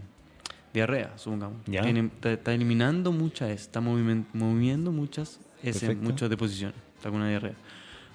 diarrea, 0.78 1.18
supongamos, 1.18 1.58
Ya. 1.66 1.82
Tiene- 1.82 2.06
está, 2.06 2.32
está 2.34 2.54
eliminando 2.54 3.12
muchas 3.12 3.50
está 3.52 3.82
moviendo 3.82 4.92
muchas 4.92 5.40
S, 5.64 5.96
muchas 5.96 6.30
deposiciones, 6.30 6.76
está 6.98 7.10
con 7.10 7.20
una 7.20 7.30
diarrea. 7.30 7.56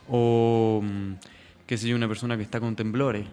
O, 0.09 0.81
mm, 0.83 1.13
qué 1.67 1.77
sé 1.79 1.89
yo, 1.89 1.97
una 1.97 2.09
persona 2.09 2.37
que 2.37 2.43
está 2.43 2.61
con 2.61 2.75
temblores, 2.77 3.27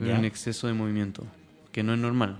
un 0.00 0.24
exceso 0.24 0.66
de 0.66 0.74
movimiento, 0.74 1.24
que 1.72 1.82
no 1.82 1.92
es 1.94 1.98
normal. 1.98 2.38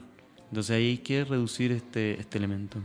Entonces 0.50 0.76
ahí 0.76 0.86
hay 0.90 0.98
que 0.98 1.24
reducir 1.24 1.72
este, 1.72 2.18
este 2.20 2.38
elemento. 2.38 2.78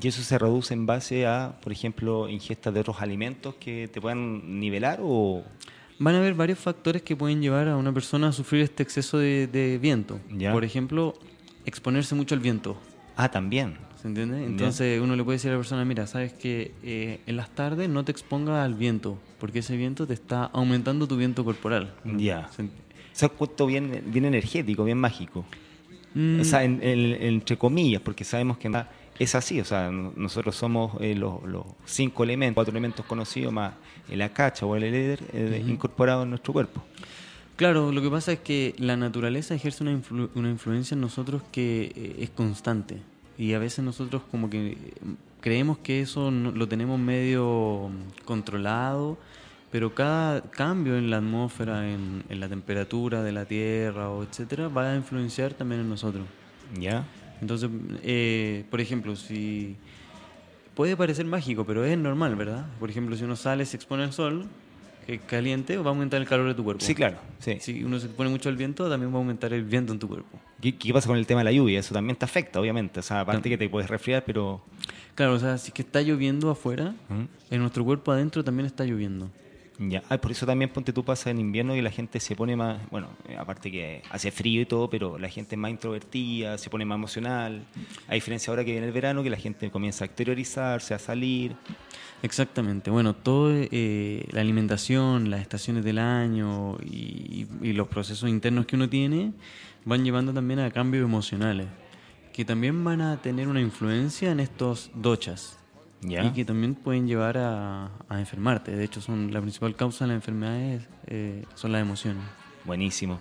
Y 0.00 0.06
eso 0.06 0.22
se 0.22 0.38
reduce 0.38 0.74
en 0.74 0.86
base 0.86 1.26
a, 1.26 1.58
por 1.62 1.72
ejemplo, 1.72 2.28
ingesta 2.28 2.70
de 2.70 2.80
otros 2.80 3.00
alimentos 3.00 3.54
que 3.56 3.88
te 3.88 4.00
puedan 4.00 4.60
nivelar 4.60 5.00
o... 5.02 5.42
Van 5.98 6.14
a 6.14 6.18
haber 6.18 6.34
varios 6.34 6.58
factores 6.60 7.02
que 7.02 7.16
pueden 7.16 7.40
llevar 7.42 7.66
a 7.66 7.76
una 7.76 7.92
persona 7.92 8.28
a 8.28 8.32
sufrir 8.32 8.62
este 8.62 8.84
exceso 8.84 9.18
de, 9.18 9.48
de 9.48 9.78
viento. 9.78 10.20
Ya. 10.30 10.52
Por 10.52 10.62
ejemplo, 10.64 11.14
exponerse 11.68 12.14
mucho 12.14 12.34
al 12.34 12.40
viento. 12.40 12.76
Ah, 13.16 13.30
también. 13.30 13.76
¿Se 14.00 14.06
entiende? 14.06 14.44
Entonces 14.44 15.00
uno 15.00 15.16
le 15.16 15.24
puede 15.24 15.36
decir 15.36 15.50
a 15.50 15.54
la 15.54 15.58
persona, 15.58 15.84
mira, 15.84 16.06
sabes 16.06 16.32
que 16.32 16.72
eh, 16.84 17.20
en 17.26 17.36
las 17.36 17.50
tardes 17.50 17.88
no 17.88 18.04
te 18.04 18.12
expongas 18.12 18.64
al 18.64 18.74
viento, 18.74 19.18
porque 19.40 19.58
ese 19.58 19.76
viento 19.76 20.06
te 20.06 20.14
está 20.14 20.44
aumentando 20.44 21.08
tu 21.08 21.16
viento 21.16 21.44
corporal. 21.44 21.94
Ya. 22.16 22.48
¿Se 23.12 23.26
ha 23.26 23.28
puesto 23.28 23.66
bien, 23.66 24.04
bien 24.06 24.24
energético, 24.24 24.84
bien 24.84 24.98
mágico. 24.98 25.44
Mm, 26.14 26.40
O 26.40 26.44
sea, 26.44 26.62
en- 26.62 26.80
en- 26.82 27.20
entre 27.22 27.56
comillas, 27.58 28.00
porque 28.00 28.22
sabemos 28.22 28.56
que 28.58 28.70
es 29.18 29.34
así. 29.34 29.60
O 29.60 29.64
sea, 29.64 29.90
no- 29.90 30.12
nosotros 30.14 30.54
somos 30.54 30.92
eh, 31.00 31.16
los, 31.16 31.42
los 31.42 31.64
cinco 31.84 32.22
elementos, 32.22 32.54
cuatro 32.54 32.70
elementos 32.70 33.04
conocidos 33.04 33.52
más 33.52 33.74
el 34.08 34.22
acacha 34.22 34.64
o 34.64 34.76
el 34.76 34.84
éter 34.84 35.20
eh, 35.32 35.62
incorporado 35.66 36.22
en 36.22 36.30
nuestro 36.30 36.52
cuerpo. 36.52 36.84
Claro, 37.58 37.90
lo 37.90 38.00
que 38.00 38.08
pasa 38.08 38.30
es 38.32 38.38
que 38.38 38.74
la 38.78 38.96
naturaleza 38.96 39.52
ejerce 39.52 39.82
una, 39.82 39.92
influ- 39.92 40.30
una 40.36 40.48
influencia 40.48 40.94
en 40.94 41.00
nosotros 41.00 41.42
que 41.50 41.92
eh, 41.96 42.16
es 42.20 42.30
constante. 42.30 42.98
Y 43.36 43.52
a 43.54 43.58
veces 43.58 43.84
nosotros 43.84 44.22
como 44.30 44.48
que 44.48 44.68
eh, 44.72 44.76
creemos 45.40 45.78
que 45.78 46.00
eso 46.00 46.30
no- 46.30 46.52
lo 46.52 46.68
tenemos 46.68 47.00
medio 47.00 47.90
mm, 47.90 48.24
controlado, 48.24 49.18
pero 49.72 49.92
cada 49.92 50.40
cambio 50.42 50.96
en 50.96 51.10
la 51.10 51.16
atmósfera, 51.16 51.90
en, 51.92 52.22
en 52.28 52.38
la 52.38 52.48
temperatura 52.48 53.24
de 53.24 53.32
la 53.32 53.44
Tierra 53.44 54.08
o 54.08 54.22
etcétera, 54.22 54.68
va 54.68 54.92
a 54.92 54.96
influenciar 54.96 55.52
también 55.52 55.80
en 55.80 55.88
nosotros. 55.88 56.26
¿Ya? 56.78 57.04
Entonces, 57.40 57.70
eh, 58.04 58.66
por 58.70 58.80
ejemplo, 58.80 59.16
si 59.16 59.74
puede 60.76 60.96
parecer 60.96 61.26
mágico, 61.26 61.64
pero 61.66 61.84
es 61.84 61.98
normal, 61.98 62.36
¿verdad? 62.36 62.66
Por 62.78 62.88
ejemplo, 62.88 63.16
si 63.16 63.24
uno 63.24 63.34
sale, 63.34 63.66
se 63.66 63.76
expone 63.76 64.04
al 64.04 64.12
sol, 64.12 64.46
caliente, 65.26 65.76
va 65.78 65.86
a 65.86 65.88
aumentar 65.88 66.20
el 66.20 66.28
calor 66.28 66.48
de 66.48 66.54
tu 66.54 66.62
cuerpo. 66.62 66.84
Sí, 66.84 66.94
claro. 66.94 67.16
Sí. 67.38 67.56
Si 67.60 67.82
uno 67.82 67.98
se 67.98 68.06
expone 68.06 68.28
mucho 68.28 68.48
al 68.48 68.56
viento, 68.56 68.88
también 68.90 69.10
va 69.10 69.16
a 69.16 69.18
aumentar 69.18 69.52
el 69.52 69.64
viento 69.64 69.92
en 69.92 69.98
tu 69.98 70.08
cuerpo. 70.08 70.38
¿Qué, 70.60 70.76
qué 70.76 70.92
pasa 70.92 71.08
con 71.08 71.16
el 71.16 71.26
tema 71.26 71.40
de 71.40 71.44
la 71.44 71.52
lluvia? 71.52 71.80
Eso 71.80 71.94
también 71.94 72.16
te 72.16 72.24
afecta, 72.24 72.60
obviamente. 72.60 73.00
O 73.00 73.02
sea, 73.02 73.20
aparte 73.20 73.48
que 73.48 73.56
te 73.56 73.68
puedes 73.68 73.88
resfriar, 73.88 74.24
pero... 74.24 74.60
Claro, 75.14 75.34
o 75.34 75.38
sea, 75.38 75.56
si 75.58 75.68
es 75.68 75.74
que 75.74 75.82
está 75.82 76.02
lloviendo 76.02 76.50
afuera, 76.50 76.94
¿Mm? 77.08 77.54
en 77.54 77.60
nuestro 77.60 77.84
cuerpo 77.84 78.12
adentro 78.12 78.44
también 78.44 78.66
está 78.66 78.84
lloviendo. 78.84 79.30
Ya, 79.80 80.02
ah, 80.08 80.18
por 80.18 80.32
eso 80.32 80.44
también 80.44 80.70
ponte 80.70 80.92
tú 80.92 81.04
pasa 81.04 81.30
en 81.30 81.38
invierno 81.38 81.76
y 81.76 81.80
la 81.80 81.92
gente 81.92 82.18
se 82.18 82.34
pone 82.34 82.56
más, 82.56 82.80
bueno, 82.90 83.10
eh, 83.28 83.36
aparte 83.38 83.70
que 83.70 84.02
hace 84.10 84.32
frío 84.32 84.62
y 84.62 84.66
todo, 84.66 84.90
pero 84.90 85.18
la 85.18 85.28
gente 85.28 85.54
es 85.54 85.58
más 85.58 85.70
introvertida, 85.70 86.58
se 86.58 86.68
pone 86.68 86.84
más 86.84 86.96
emocional. 86.96 87.62
A 88.08 88.14
diferencia 88.14 88.50
ahora 88.50 88.64
que 88.64 88.72
viene 88.72 88.88
el 88.88 88.92
verano, 88.92 89.22
que 89.22 89.30
la 89.30 89.36
gente 89.36 89.70
comienza 89.70 90.04
a 90.04 90.06
exteriorizarse, 90.06 90.94
a 90.94 90.98
salir. 90.98 91.54
Exactamente. 92.22 92.90
Bueno, 92.90 93.14
todo 93.14 93.50
eh, 93.54 94.26
la 94.32 94.40
alimentación, 94.40 95.30
las 95.30 95.40
estaciones 95.40 95.84
del 95.84 95.98
año 95.98 96.76
y, 96.84 97.46
y 97.62 97.72
los 97.72 97.88
procesos 97.88 98.28
internos 98.28 98.66
que 98.66 98.76
uno 98.76 98.88
tiene 98.88 99.32
van 99.84 100.04
llevando 100.04 100.32
también 100.32 100.58
a 100.60 100.70
cambios 100.70 101.04
emocionales 101.04 101.66
que 102.32 102.44
también 102.44 102.84
van 102.84 103.00
a 103.00 103.20
tener 103.20 103.48
una 103.48 103.60
influencia 103.60 104.30
en 104.30 104.38
estos 104.38 104.90
dochas 104.94 105.58
Ya. 106.02 106.24
y 106.24 106.30
que 106.30 106.44
también 106.44 106.76
pueden 106.76 107.08
llevar 107.08 107.36
a, 107.36 107.90
a 108.08 108.20
enfermarte. 108.20 108.76
De 108.76 108.84
hecho, 108.84 109.00
son 109.00 109.32
la 109.32 109.40
principal 109.40 109.74
causa 109.74 110.04
de 110.04 110.08
las 110.08 110.16
enfermedades 110.16 110.86
eh, 111.08 111.44
son 111.56 111.72
las 111.72 111.82
emociones. 111.82 112.22
Buenísimo. 112.64 113.18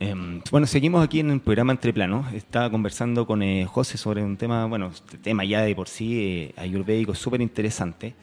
Em, 0.00 0.40
bueno, 0.50 0.66
seguimos 0.66 1.04
aquí 1.04 1.20
en 1.20 1.30
el 1.30 1.40
programa 1.40 1.72
Entre 1.72 1.92
Planos. 1.92 2.32
Estaba 2.34 2.70
conversando 2.70 3.26
con 3.26 3.42
eh, 3.42 3.64
José 3.66 3.96
sobre 3.96 4.22
un 4.22 4.36
tema, 4.36 4.66
bueno, 4.66 4.88
este 4.88 5.18
tema 5.18 5.44
ya 5.44 5.62
de 5.62 5.74
por 5.74 5.88
sí 5.88 6.20
eh, 6.20 6.54
ayurvédico 6.56 7.14
súper 7.14 7.40
interesante. 7.40 8.14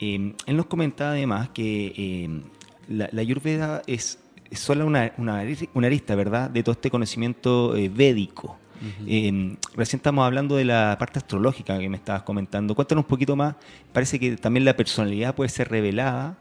Em, 0.00 0.34
él 0.46 0.56
nos 0.56 0.66
comentaba 0.66 1.10
además 1.10 1.50
que 1.50 2.24
em, 2.24 2.42
la, 2.88 3.08
la 3.12 3.20
ayurveda 3.20 3.82
es, 3.86 4.18
es 4.50 4.58
solo 4.58 4.86
una, 4.86 5.12
una, 5.18 5.44
una 5.74 5.86
arista, 5.86 6.14
¿verdad?, 6.14 6.50
de 6.50 6.62
todo 6.62 6.72
este 6.72 6.90
conocimiento 6.90 7.76
eh, 7.76 7.88
védico. 7.88 8.58
Em, 9.06 9.56
recién 9.74 9.98
estamos 9.98 10.24
hablando 10.24 10.54
de 10.54 10.64
la 10.64 10.96
parte 11.00 11.18
astrológica 11.18 11.76
que 11.78 11.88
me 11.88 11.96
estabas 11.96 12.22
comentando. 12.22 12.76
Cuéntanos 12.76 13.04
un 13.04 13.08
poquito 13.08 13.34
más. 13.34 13.56
Parece 13.92 14.20
que 14.20 14.36
también 14.36 14.64
la 14.64 14.76
personalidad 14.76 15.34
puede 15.34 15.50
ser 15.50 15.68
revelada 15.68 16.38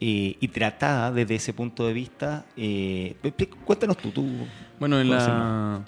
eh, 0.00 0.36
y 0.40 0.48
tratada 0.48 1.12
desde 1.12 1.36
ese 1.36 1.52
punto 1.52 1.86
de 1.86 1.92
vista. 1.92 2.46
Eh, 2.56 3.16
expli- 3.22 3.48
cuéntanos 3.64 3.96
tú, 3.96 4.10
tú. 4.10 4.26
Bueno, 4.78 5.00
en 5.00 5.10
la, 5.10 5.84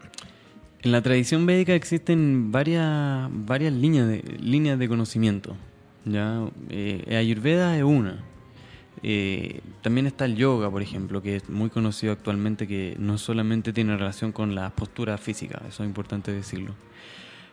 en 0.83 0.93
la 0.93 1.03
tradición 1.03 1.47
védica 1.47 1.75
existen 1.75 2.51
varias, 2.53 3.29
varias 3.31 3.73
líneas, 3.73 4.09
de, 4.09 4.23
líneas 4.41 4.79
de 4.79 4.89
conocimiento. 4.89 5.57
¿ya? 6.05 6.43
Eh, 6.71 7.17
Ayurveda 7.17 7.77
es 7.77 7.85
una. 7.85 8.25
Eh, 9.03 9.61
también 9.81 10.09
está 10.09 10.25
el 10.25 10.35
yoga, 10.35 10.69
por 10.71 10.83
ejemplo, 10.83 11.23
que 11.23 11.37
es 11.37 11.49
muy 11.49 11.71
conocido 11.71 12.13
actualmente, 12.13 12.67
que 12.67 12.97
no 12.99 13.17
solamente 13.17 13.73
tiene 13.73 13.97
relación 13.97 14.33
con 14.33 14.57
las 14.57 14.73
posturas 14.73 15.21
físicas, 15.21 15.63
eso 15.69 15.85
es 15.85 15.89
importante 15.89 16.33
decirlo. 16.33 16.75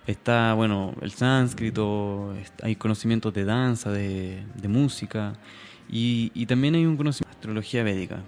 Está, 0.08 0.56
bueno, 0.56 0.96
el 1.02 1.12
sánscrito, 1.12 2.34
hay 2.64 2.76
conocimientos 2.76 3.32
de 3.34 3.46
danza, 3.46 3.92
de, 3.92 4.44
de 4.56 4.68
música, 4.68 5.34
y, 5.90 6.32
y 6.34 6.46
también 6.46 6.76
hay 6.76 6.86
un 6.86 6.98
conocimiento 6.98 7.30
de 7.32 7.36
astrología 7.38 7.84
védica, 7.84 8.22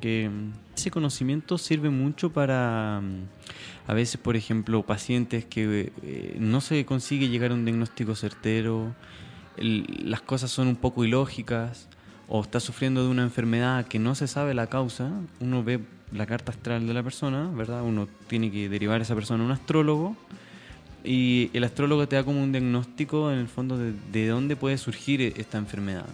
que 0.00 0.28
mm, 0.28 0.52
ese 0.76 0.90
conocimiento 0.90 1.56
sirve 1.58 1.90
mucho 1.90 2.32
para, 2.32 3.00
mm, 3.02 3.90
a 3.90 3.94
veces, 3.94 4.18
por 4.20 4.36
ejemplo, 4.36 4.82
pacientes 4.84 5.44
que 5.44 5.92
eh, 6.02 6.36
no 6.38 6.60
se 6.60 6.84
consigue 6.84 7.28
llegar 7.28 7.50
a 7.50 7.54
un 7.54 7.64
diagnóstico 7.64 8.14
certero, 8.14 8.94
el- 9.56 9.86
las 10.04 10.20
cosas 10.22 10.50
son 10.50 10.68
un 10.68 10.76
poco 10.76 11.04
ilógicas, 11.04 11.88
o 12.28 12.40
está 12.42 12.58
sufriendo 12.60 13.02
de 13.04 13.10
una 13.10 13.22
enfermedad 13.22 13.86
que 13.86 13.98
no 13.98 14.14
se 14.14 14.26
sabe 14.28 14.54
la 14.54 14.66
causa, 14.68 15.10
uno 15.40 15.62
ve 15.62 15.80
la 16.10 16.26
carta 16.26 16.52
astral 16.52 16.86
de 16.86 16.94
la 16.94 17.02
persona, 17.02 17.50
¿verdad? 17.54 17.82
Uno 17.82 18.08
tiene 18.28 18.50
que 18.50 18.68
derivar 18.68 19.00
a 19.00 19.02
esa 19.02 19.14
persona 19.14 19.42
a 19.42 19.46
un 19.46 19.52
astrólogo 19.52 20.16
y 21.04 21.50
el 21.52 21.64
astrólogo 21.64 22.08
te 22.08 22.16
da 22.16 22.24
como 22.24 22.42
un 22.42 22.52
diagnóstico 22.52 23.30
en 23.30 23.38
el 23.38 23.48
fondo 23.48 23.78
de, 23.78 23.92
de 24.10 24.28
dónde 24.28 24.56
puede 24.56 24.78
surgir 24.78 25.20
esta 25.20 25.58
enfermedad. 25.58 26.06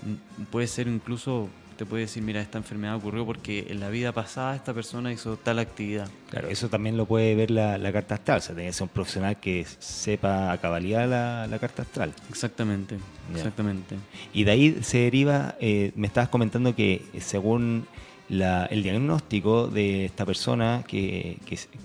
Puede 0.50 0.66
ser 0.66 0.88
incluso 0.88 1.48
te 1.81 1.87
puede 1.87 2.03
decir, 2.03 2.22
mira, 2.22 2.42
esta 2.42 2.59
enfermedad 2.59 2.96
ocurrió 2.96 3.24
porque 3.24 3.68
en 3.70 3.81
la 3.81 3.88
vida 3.88 4.12
pasada 4.12 4.55
esta 4.55 4.74
persona 4.74 5.14
hizo 5.14 5.38
tal 5.38 5.59
actividad. 5.59 6.11
Claro, 6.29 6.48
eso 6.48 6.68
también 6.68 6.98
lo 6.98 7.07
puede 7.07 7.35
ver 7.35 7.50
la, 7.50 7.90
carta 7.90 8.16
astral, 8.16 8.37
o 8.37 8.40
sea, 8.42 8.55
tiene 8.55 8.68
que 8.68 8.74
ser 8.74 8.83
un 8.83 8.90
profesional 8.90 9.40
que 9.40 9.64
sepa 9.79 10.53
a 10.53 10.59
cabalidad 10.59 11.09
la, 11.48 11.59
carta 11.59 11.81
astral. 11.81 12.12
Exactamente, 12.29 12.98
exactamente. 13.35 13.96
Y 14.35 14.44
de 14.44 14.50
ahí 14.50 14.79
se 14.83 14.98
deriva, 14.98 15.55
eh, 15.59 15.92
me 15.94 16.07
estabas 16.07 16.29
comentando 16.29 16.76
que 16.76 17.03
según 17.18 17.87
el 18.30 18.82
diagnóstico 18.82 19.66
de 19.66 20.04
esta 20.04 20.24
persona 20.24 20.84
que, 20.86 21.38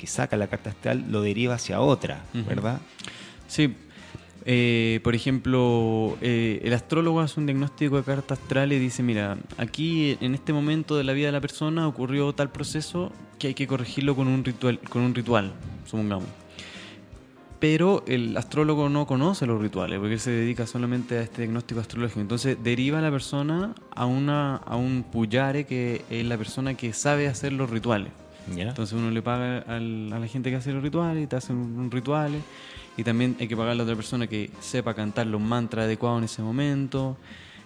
saca 0.05 0.37
la 0.37 0.47
carta 0.47 0.69
astral 0.69 1.05
lo 1.09 1.21
deriva 1.21 1.55
hacia 1.55 1.81
otra, 1.81 2.23
¿verdad? 2.33 2.79
Sí, 3.47 3.73
eh, 4.47 4.99
por 5.03 5.15
ejemplo, 5.15 6.17
eh, 6.21 6.61
el 6.63 6.73
astrólogo 6.73 7.19
hace 7.19 7.39
un 7.39 7.47
diagnóstico 7.47 7.97
de 7.97 8.03
carta 8.03 8.35
astral 8.35 8.71
y 8.73 8.79
dice, 8.79 9.01
mira, 9.01 9.37
aquí 9.57 10.17
en 10.21 10.35
este 10.35 10.53
momento 10.53 10.95
de 10.95 11.03
la 11.03 11.13
vida 11.13 11.27
de 11.27 11.31
la 11.31 11.41
persona 11.41 11.87
ocurrió 11.87 12.31
tal 12.33 12.51
proceso 12.51 13.11
que 13.39 13.47
hay 13.47 13.53
que 13.55 13.65
corregirlo 13.65 14.15
con 14.15 14.27
un 14.27 14.45
ritual, 14.45 14.79
con 14.79 15.01
un 15.01 15.15
ritual 15.15 15.51
supongamos. 15.85 16.44
Pero 17.67 18.03
el 18.05 18.37
astrólogo 18.37 18.89
no 18.89 19.07
conoce 19.07 19.47
los 19.47 19.59
rituales 19.59 19.97
porque 19.97 20.13
él 20.13 20.19
se 20.19 20.29
dedica 20.29 20.67
solamente 20.67 21.17
a 21.17 21.23
este 21.23 21.41
diagnóstico 21.41 21.79
astrológico. 21.79 22.19
Entonces 22.19 22.59
deriva 22.63 22.99
a 22.99 23.01
la 23.01 23.09
persona 23.09 23.73
a, 23.89 24.05
una, 24.05 24.57
a 24.57 24.75
un 24.75 25.01
puyare 25.01 25.65
que 25.65 26.03
es 26.11 26.23
la 26.27 26.37
persona 26.37 26.75
que 26.75 26.93
sabe 26.93 27.27
hacer 27.27 27.53
los 27.53 27.71
rituales. 27.71 28.11
Entonces 28.55 28.93
uno 28.93 29.09
le 29.09 29.23
paga 29.23 29.61
a 29.61 29.79
la 29.79 30.27
gente 30.27 30.51
que 30.51 30.57
hace 30.57 30.73
los 30.73 30.83
rituales 30.83 31.23
y 31.23 31.25
te 31.25 31.37
hace 31.37 31.53
un, 31.53 31.89
rituales 31.89 32.43
y 32.97 33.03
también 33.03 33.35
hay 33.39 33.47
que 33.47 33.57
pagarle 33.57 33.81
a 33.81 33.85
otra 33.85 33.95
persona 33.95 34.27
que 34.27 34.51
sepa 34.59 34.93
cantar 34.93 35.25
los 35.25 35.41
mantras 35.41 35.85
adecuados 35.85 36.19
en 36.19 36.25
ese 36.25 36.43
momento. 36.43 37.17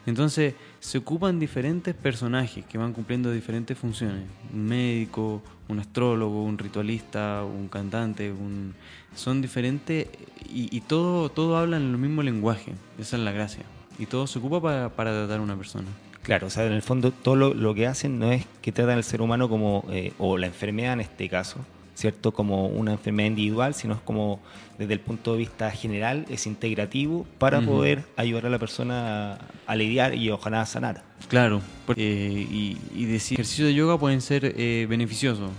Entonces 0.06 0.54
se 0.80 0.98
ocupan 0.98 1.40
diferentes 1.40 1.94
personajes 1.94 2.64
que 2.64 2.78
van 2.78 2.94
cumpliendo 2.94 3.34
diferentes 3.34 3.78
funciones. 3.78 4.24
Un 4.54 4.66
médico, 4.66 5.42
un 5.68 5.80
astrólogo, 5.80 6.44
un 6.44 6.58
ritualista, 6.58 7.44
un 7.44 7.68
cantante, 7.68 8.32
un... 8.32 8.74
son 9.16 9.42
diferentes 9.42 10.08
y, 10.52 10.76
y 10.76 10.82
todo, 10.82 11.30
todo 11.30 11.58
hablan 11.58 11.84
en 11.84 11.92
el 11.92 11.98
mismo 11.98 12.24
lenguaje. 12.24 12.74
Esa 12.98 13.18
es 13.18 13.24
la 13.24 13.32
gracia. 13.32 13.64
Y 13.98 14.06
todo 14.06 14.28
se 14.28 14.40
ocupa 14.40 14.62
para, 14.62 14.90
para 14.90 15.12
tratar 15.12 15.40
a 15.40 15.42
una 15.42 15.58
persona. 15.58 15.88
Claro, 16.24 16.48
o 16.48 16.50
sea, 16.50 16.66
en 16.66 16.74
el 16.74 16.82
fondo 16.82 17.12
todo 17.12 17.36
lo, 17.36 17.74
que 17.74 17.88
hacen 17.88 18.20
no 18.20 18.32
es 18.32 18.46
que 18.62 18.72
tratan 18.72 18.98
al 18.98 19.04
ser 19.04 19.22
humano 19.22 19.50
como, 19.50 19.86
eh, 19.90 20.14
o 20.20 20.38
la 20.38 20.48
enfermedad 20.48 20.94
en 20.94 21.02
este 21.02 21.28
caso, 21.30 21.58
¿cierto? 21.96 22.34
Como 22.34 22.68
una 22.68 22.92
enfermedad 22.92 23.30
individual, 23.30 23.74
sino 23.74 23.96
es 23.96 24.02
como 24.02 24.40
desde 24.78 24.94
el 24.94 25.00
punto 25.00 25.32
de 25.32 25.40
vista 25.40 25.72
general, 25.72 26.26
es 26.30 26.46
integrativo 26.46 27.26
para 27.40 27.62
poder 27.62 28.04
ayudar 28.16 28.46
a 28.46 28.50
la 28.50 28.60
persona 28.60 29.40
a, 29.66 29.76
lidiar 29.76 30.14
y 30.14 30.30
ojalá 30.30 30.62
a 30.62 30.66
sanar. 30.66 31.04
Claro, 31.30 31.62
y, 31.96 32.78
y 32.94 33.06
decir 33.06 33.36
ejercicios 33.36 33.68
de 33.70 33.74
yoga 33.74 33.98
pueden 33.98 34.22
ser 34.22 34.54
eh, 34.56 34.86
beneficiosos. 34.90 35.50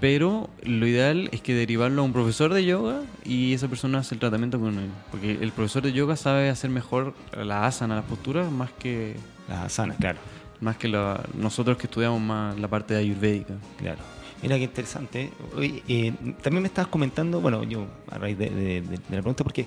Pero 0.00 0.48
lo 0.62 0.86
ideal 0.86 1.28
es 1.32 1.40
que 1.40 1.54
derivarlo 1.54 2.02
a 2.02 2.04
un 2.04 2.12
profesor 2.12 2.52
de 2.52 2.64
yoga 2.64 3.02
y 3.24 3.52
esa 3.52 3.68
persona 3.68 3.98
hace 3.98 4.14
el 4.14 4.20
tratamiento 4.20 4.58
con 4.58 4.78
él. 4.78 4.90
Porque 5.10 5.32
el 5.32 5.52
profesor 5.52 5.82
de 5.82 5.92
yoga 5.92 6.16
sabe 6.16 6.48
hacer 6.48 6.70
mejor 6.70 7.14
la 7.36 7.66
asana, 7.66 7.96
las 7.96 8.04
posturas, 8.04 8.50
más 8.50 8.70
que... 8.72 9.16
Las 9.48 9.64
asanas, 9.64 9.96
claro. 9.98 10.18
Más 10.60 10.76
que 10.76 10.88
nosotros 11.34 11.76
que 11.78 11.86
estudiamos 11.86 12.20
más 12.20 12.58
la 12.58 12.68
parte 12.68 12.94
de 12.94 13.00
ayurvédica. 13.00 13.54
Claro. 13.78 13.98
Mira 14.42 14.56
qué 14.56 14.64
interesante. 14.64 15.30
Eh, 15.58 16.12
también 16.42 16.62
me 16.62 16.68
estabas 16.68 16.90
comentando, 16.90 17.40
bueno, 17.40 17.64
yo 17.64 17.86
a 18.10 18.18
raíz 18.18 18.38
de, 18.38 18.82
la 19.10 19.20
pregunta, 19.20 19.42
porque 19.42 19.66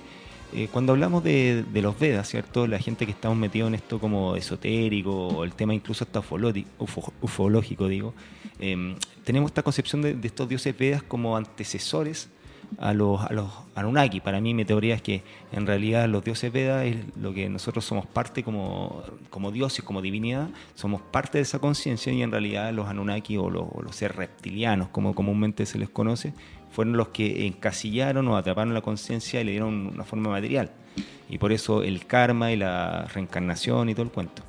eh, 0.54 0.68
cuando 0.70 0.92
hablamos 0.92 1.24
de, 1.24 1.64
los 1.72 1.98
Vedas, 1.98 2.28
¿cierto? 2.28 2.66
La 2.66 2.78
gente 2.78 3.06
que 3.06 3.12
estamos 3.12 3.38
metidos 3.38 3.68
en 3.68 3.74
esto 3.74 3.98
como 3.98 4.36
esotérico, 4.36 5.28
o 5.28 5.44
el 5.44 5.54
tema 5.54 5.74
incluso 5.74 6.04
hasta 6.04 6.22
ufológico, 7.20 7.88
digo, 7.88 8.14
em, 8.58 8.94
tenemos 9.24 9.50
esta 9.50 9.62
concepción 9.62 10.02
de, 10.02 10.18
estos 10.22 10.48
dioses 10.48 10.76
Vedas 10.76 11.02
como 11.02 11.36
antecesores 11.36 12.28
a 12.78 12.92
los, 12.92 13.20
a 13.20 13.32
los 13.32 13.50
Anunnaki. 13.74 14.20
Para 14.20 14.40
mí 14.40 14.54
mi 14.54 14.64
teoría 14.64 14.94
es 14.94 15.02
que 15.02 15.22
en 15.52 15.66
realidad 15.66 16.08
los 16.08 16.24
dioses 16.24 16.52
Vedas 16.52 16.84
es 16.84 16.96
lo 17.16 17.32
que 17.32 17.48
nosotros 17.48 17.84
somos 17.84 18.06
parte 18.06 18.42
como, 18.42 19.02
como 19.30 19.50
dioses, 19.50 19.84
como 19.84 20.02
divinidad, 20.02 20.48
somos 20.74 21.00
parte 21.00 21.38
de 21.38 21.42
esa 21.42 21.58
conciencia 21.58 22.12
y 22.12 22.22
en 22.22 22.30
realidad 22.30 22.72
los 22.72 22.88
Anunnaki 22.88 23.36
o 23.36 23.50
los, 23.50 23.68
seres 23.96 24.16
reptilianos, 24.16 24.88
como 24.88 25.14
comúnmente 25.14 25.66
se 25.66 25.78
les 25.78 25.88
conoce, 25.88 26.34
fueron 26.72 26.96
los 26.96 27.08
que 27.08 27.46
encasillaron 27.46 28.26
o 28.28 28.36
atraparon 28.36 28.74
la 28.74 28.80
conciencia 28.80 29.40
y 29.40 29.44
le 29.44 29.52
dieron 29.52 29.88
una 29.94 30.04
forma 30.04 30.30
material. 30.30 30.70
Y 31.28 31.38
por 31.38 31.52
eso 31.52 31.82
el 31.82 32.06
karma 32.06 32.52
y 32.52 32.56
la 32.56 33.04
reencarnación 33.12 33.88
y 33.88 33.94
todo 33.94 34.04
el 34.04 34.10
cuento. 34.10 34.42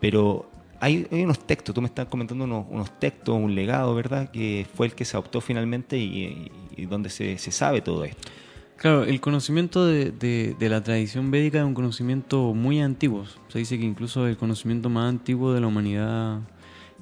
Pero 0.00 0.50
hay, 0.80 1.06
unos 1.10 1.40
textos, 1.40 1.74
tú 1.74 1.80
me 1.80 1.88
estás 1.88 2.06
comentando 2.06 2.44
unos, 2.44 2.98
textos, 2.98 3.34
un 3.34 3.54
legado, 3.54 3.94
¿verdad? 3.94 4.30
Que 4.30 4.66
fue 4.74 4.86
el 4.86 4.94
que 4.94 5.04
se 5.04 5.16
adoptó 5.16 5.40
finalmente 5.40 5.96
y, 5.96 6.50
donde 6.88 7.10
se, 7.10 7.36
sabe 7.38 7.80
todo 7.80 8.04
esto. 8.04 8.28
Claro, 8.76 9.04
el 9.04 9.20
conocimiento 9.20 9.86
de, 9.86 10.54
la 10.60 10.82
tradición 10.82 11.30
védica 11.30 11.58
es 11.58 11.64
un 11.64 11.74
conocimiento 11.74 12.54
muy 12.54 12.80
antiguo. 12.80 13.24
Se 13.48 13.58
dice 13.58 13.78
que 13.78 13.84
incluso 13.84 14.26
el 14.26 14.36
conocimiento 14.36 14.88
más 14.88 15.08
antiguo 15.08 15.52
de 15.52 15.60
la 15.60 15.66
humanidad 15.66 16.40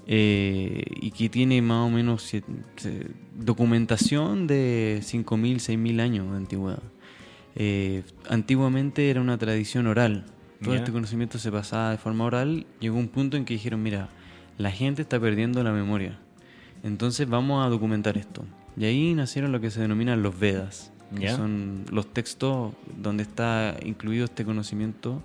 eh, 0.07 0.83
y 1.01 1.11
que 1.11 1.29
tiene 1.29 1.61
más 1.61 1.87
o 1.87 1.91
menos 1.91 2.33
documentación 3.39 4.47
de 4.47 5.01
5.000, 5.03 5.57
6.000 5.57 6.01
años 6.01 6.31
de 6.31 6.37
antigüedad. 6.37 6.83
Eh, 7.55 8.03
antiguamente 8.29 9.11
era 9.11 9.21
una 9.21 9.39
tradición 9.39 9.87
oral, 9.87 10.27
todo 10.63 10.75
este 10.75 10.93
conocimiento 10.93 11.39
se 11.39 11.53
pasaba 11.53 11.91
de 11.91 11.99
forma 11.99 12.25
oral, 12.25 12.67
llegó 12.81 12.99
un 12.99 13.09
punto 13.09 13.37
en 13.37 13.45
que 13.45 13.55
dijeron, 13.55 13.83
mira, 13.83 14.09
la 14.59 14.71
gente 14.71 15.03
está 15.03 15.21
perdiendo 15.21 15.63
la 15.63 15.73
memoria, 15.73 16.19
entonces 16.83 17.29
vamos 17.29 17.65
a 17.65 17.69
documentar 17.69 18.17
esto. 18.17 18.45
Y 18.77 18.85
ahí 18.85 19.15
nacieron 19.15 19.53
lo 19.53 19.61
que 19.61 19.71
se 19.71 19.81
denominan 19.81 20.23
los 20.23 20.39
Vedas, 20.39 20.93
que 21.19 21.31
son 21.31 21.85
los 21.91 22.13
textos 22.13 22.75
donde 22.97 23.23
está 23.23 23.77
incluido 23.83 24.25
este 24.25 24.45
conocimiento. 24.45 25.23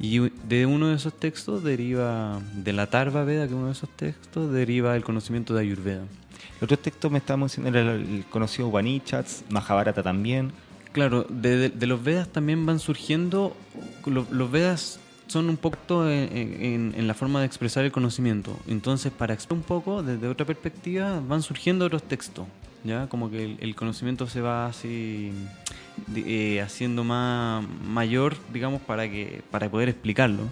Y 0.00 0.30
de 0.48 0.66
uno 0.66 0.88
de 0.88 0.96
esos 0.96 1.16
textos 1.16 1.62
deriva, 1.62 2.40
de 2.56 2.72
la 2.72 2.88
Tarva 2.88 3.22
Veda, 3.22 3.46
que 3.46 3.54
uno 3.54 3.66
de 3.66 3.72
esos 3.72 3.88
textos, 3.90 4.52
deriva 4.52 4.96
el 4.96 5.04
conocimiento 5.04 5.54
de 5.54 5.60
Ayurveda. 5.60 6.02
El 6.58 6.64
otro 6.64 6.78
texto 6.78 7.10
me 7.10 7.18
diciendo 7.52 7.78
era 7.78 7.94
el 7.94 8.24
conocido 8.30 8.68
Upanishads, 8.68 9.44
Mahabharata 9.48 10.02
también. 10.02 10.52
Claro, 10.92 11.24
de, 11.28 11.72
los 11.86 12.04
Vedas 12.04 12.28
también 12.28 12.66
van 12.66 12.78
surgiendo, 12.78 13.56
los 14.04 14.50
Vedas 14.50 15.00
son 15.26 15.48
un 15.48 15.56
poco 15.56 16.06
en, 16.08 17.06
la 17.06 17.14
forma 17.14 17.40
de 17.40 17.46
expresar 17.46 17.84
el 17.84 17.92
conocimiento. 17.92 18.58
Entonces, 18.68 19.10
para 19.10 19.32
explicar 19.32 19.54
un 19.54 19.62
poco, 19.62 20.02
desde 20.02 20.28
otra 20.28 20.44
perspectiva, 20.44 21.20
van 21.26 21.42
surgiendo 21.42 21.86
otros 21.86 22.02
textos, 22.02 22.46
¿ya? 22.84 23.08
Como 23.08 23.30
que 23.30 23.56
el, 23.58 23.74
conocimiento 23.74 24.26
se 24.26 24.42
va 24.42 24.66
así 24.66 25.32
eh, 26.14 26.60
haciendo 26.60 27.02
más 27.02 27.64
mayor, 27.86 28.36
digamos, 28.52 28.82
para, 28.82 29.10
que, 29.10 29.42
para 29.50 29.70
poder 29.70 29.88
explicarlo. 29.88 30.42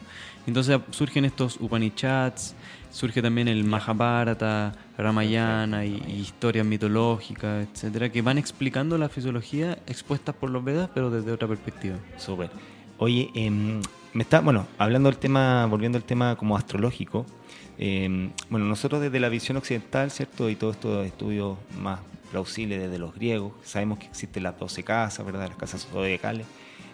Entonces 0.47 0.81
surgen 0.91 1.27
estos 1.27 1.59
Upanishads, 1.61 2.55
surge 2.91 3.23
también 3.23 3.49
el 3.49 3.65
Mahabharata, 3.65 4.73
Ramayana 4.99 5.85
y, 5.85 5.97
historias 6.21 6.67
mitológicas, 6.67 7.69
etcétera, 7.69 8.11
que 8.11 8.23
van 8.23 8.39
explicando 8.39 8.99
la 8.99 9.09
fisiología 9.09 9.79
expuestas 9.87 10.35
por 10.35 10.51
los 10.51 10.65
Vedas, 10.65 10.91
pero 10.93 11.11
desde 11.11 11.33
otra 11.33 11.49
perspectiva. 11.49 11.97
Súper. 12.19 12.51
Oye, 12.99 13.31
em, 13.35 13.81
me 14.13 14.23
está, 14.23 14.41
bueno, 14.41 14.67
hablando 14.79 15.09
del 15.09 15.19
tema, 15.19 15.67
volviendo 15.67 15.97
al 15.97 16.05
tema 16.05 16.37
como 16.37 16.57
astrológico, 16.57 17.25
em, 17.79 18.31
bueno, 18.51 18.67
nosotros 18.67 19.01
desde 19.01 19.21
la 19.21 19.29
visión 19.29 19.57
occidental, 19.57 20.11
¿cierto? 20.11 20.51
Y 20.51 20.57
todos 20.57 20.77
estos 20.77 21.07
estudios 21.07 21.57
más 21.79 22.01
plausibles 22.31 22.81
desde 22.81 22.99
los 22.99 23.15
griegos, 23.15 23.53
sabemos 23.65 23.99
que 23.99 24.07
existen 24.07 24.43
las 24.43 24.59
12 24.59 24.83
casas, 24.83 25.25
¿verdad? 25.25 25.49
Las 25.49 25.57
casas 25.57 25.87
zodiacales. 25.91 26.47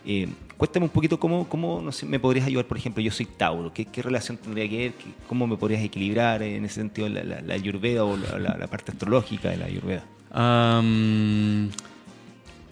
Eh, 0.05 0.29
cuéntame 0.57 0.85
un 0.85 0.91
poquito 0.91 1.19
cómo, 1.19 1.49
cómo 1.49 1.81
no 1.83 1.93
sé, 1.93 2.07
me 2.07 2.19
podrías 2.19 2.47
ayudar, 2.47 2.67
por 2.67 2.77
ejemplo, 2.77 3.03
yo 3.03 3.11
soy 3.11 3.27
Tauro, 3.27 3.73
¿qué, 3.73 3.87
relación 4.03 4.37
tendría 4.37 4.69
que 4.69 4.77
ver? 4.79 4.93
¿Cómo 5.29 5.47
me 5.47 5.57
podrías 5.57 5.83
equilibrar 5.83 6.43
en 6.43 6.65
ese 6.65 6.77
sentido 6.77 7.09
la, 7.09 7.25
la, 7.25 7.55
Ayurveda 7.55 8.05
o 8.05 8.17
la, 8.17 8.67
parte 8.69 8.93
astrológica 8.93 9.51
de 9.51 9.57
la 9.57 9.67
Ayurveda? 9.67 10.05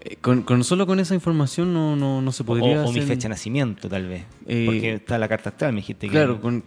Eh, 0.06 0.16
con, 0.20 0.64
solo 0.64 0.86
con 0.86 1.00
esa 1.00 1.14
información 1.14 1.72
no, 1.72 1.96
no, 1.96 2.32
se 2.32 2.44
podría 2.44 2.82
o, 2.82 2.88
o 2.88 2.92
mi 2.92 3.00
fecha 3.00 3.22
de 3.22 3.30
nacimiento, 3.30 3.88
tal 3.88 4.06
vez. 4.06 4.24
Eh, 4.46 4.64
porque 4.66 4.94
está 4.94 5.16
la 5.16 5.28
carta 5.28 5.48
astral, 5.48 5.72
me 5.72 5.76
dijiste 5.76 6.08
que... 6.08 6.12
Claro, 6.12 6.42
con, 6.42 6.62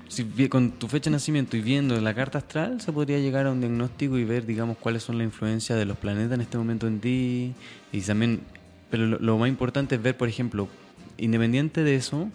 con 0.50 0.72
tu 0.72 0.88
fecha 0.88 1.12
de 1.12 1.16
nacimiento 1.18 1.56
y 1.56 1.62
viendo 1.62 2.02
la 2.02 2.16
carta 2.16 2.40
astral 2.40 2.82
se 2.82 2.92
podría 2.92 3.20
llegar 3.20 3.46
a 3.46 3.52
un 3.52 3.60
diagnóstico 3.60 4.18
y 4.18 4.24
ver, 4.24 4.48
digamos, 4.48 4.78
cuáles 4.78 5.04
son 5.04 5.20
las 5.20 5.26
influencias 5.26 5.78
de 5.78 5.86
los 5.86 5.98
planetas 5.98 6.34
en 6.34 6.42
este 6.42 6.58
momento 6.58 6.88
en 6.88 7.00
ti 7.00 7.54
y 7.92 8.02
también 8.02 8.42
pero 8.90 9.06
lo, 9.06 9.38
más 9.38 9.50
importante 9.50 9.96
es 9.96 10.02
ver, 10.02 10.16
por 10.16 10.30
ejemplo, 10.30 10.68
independiente 11.18 11.84
de 11.84 11.96
eso, 11.96 12.30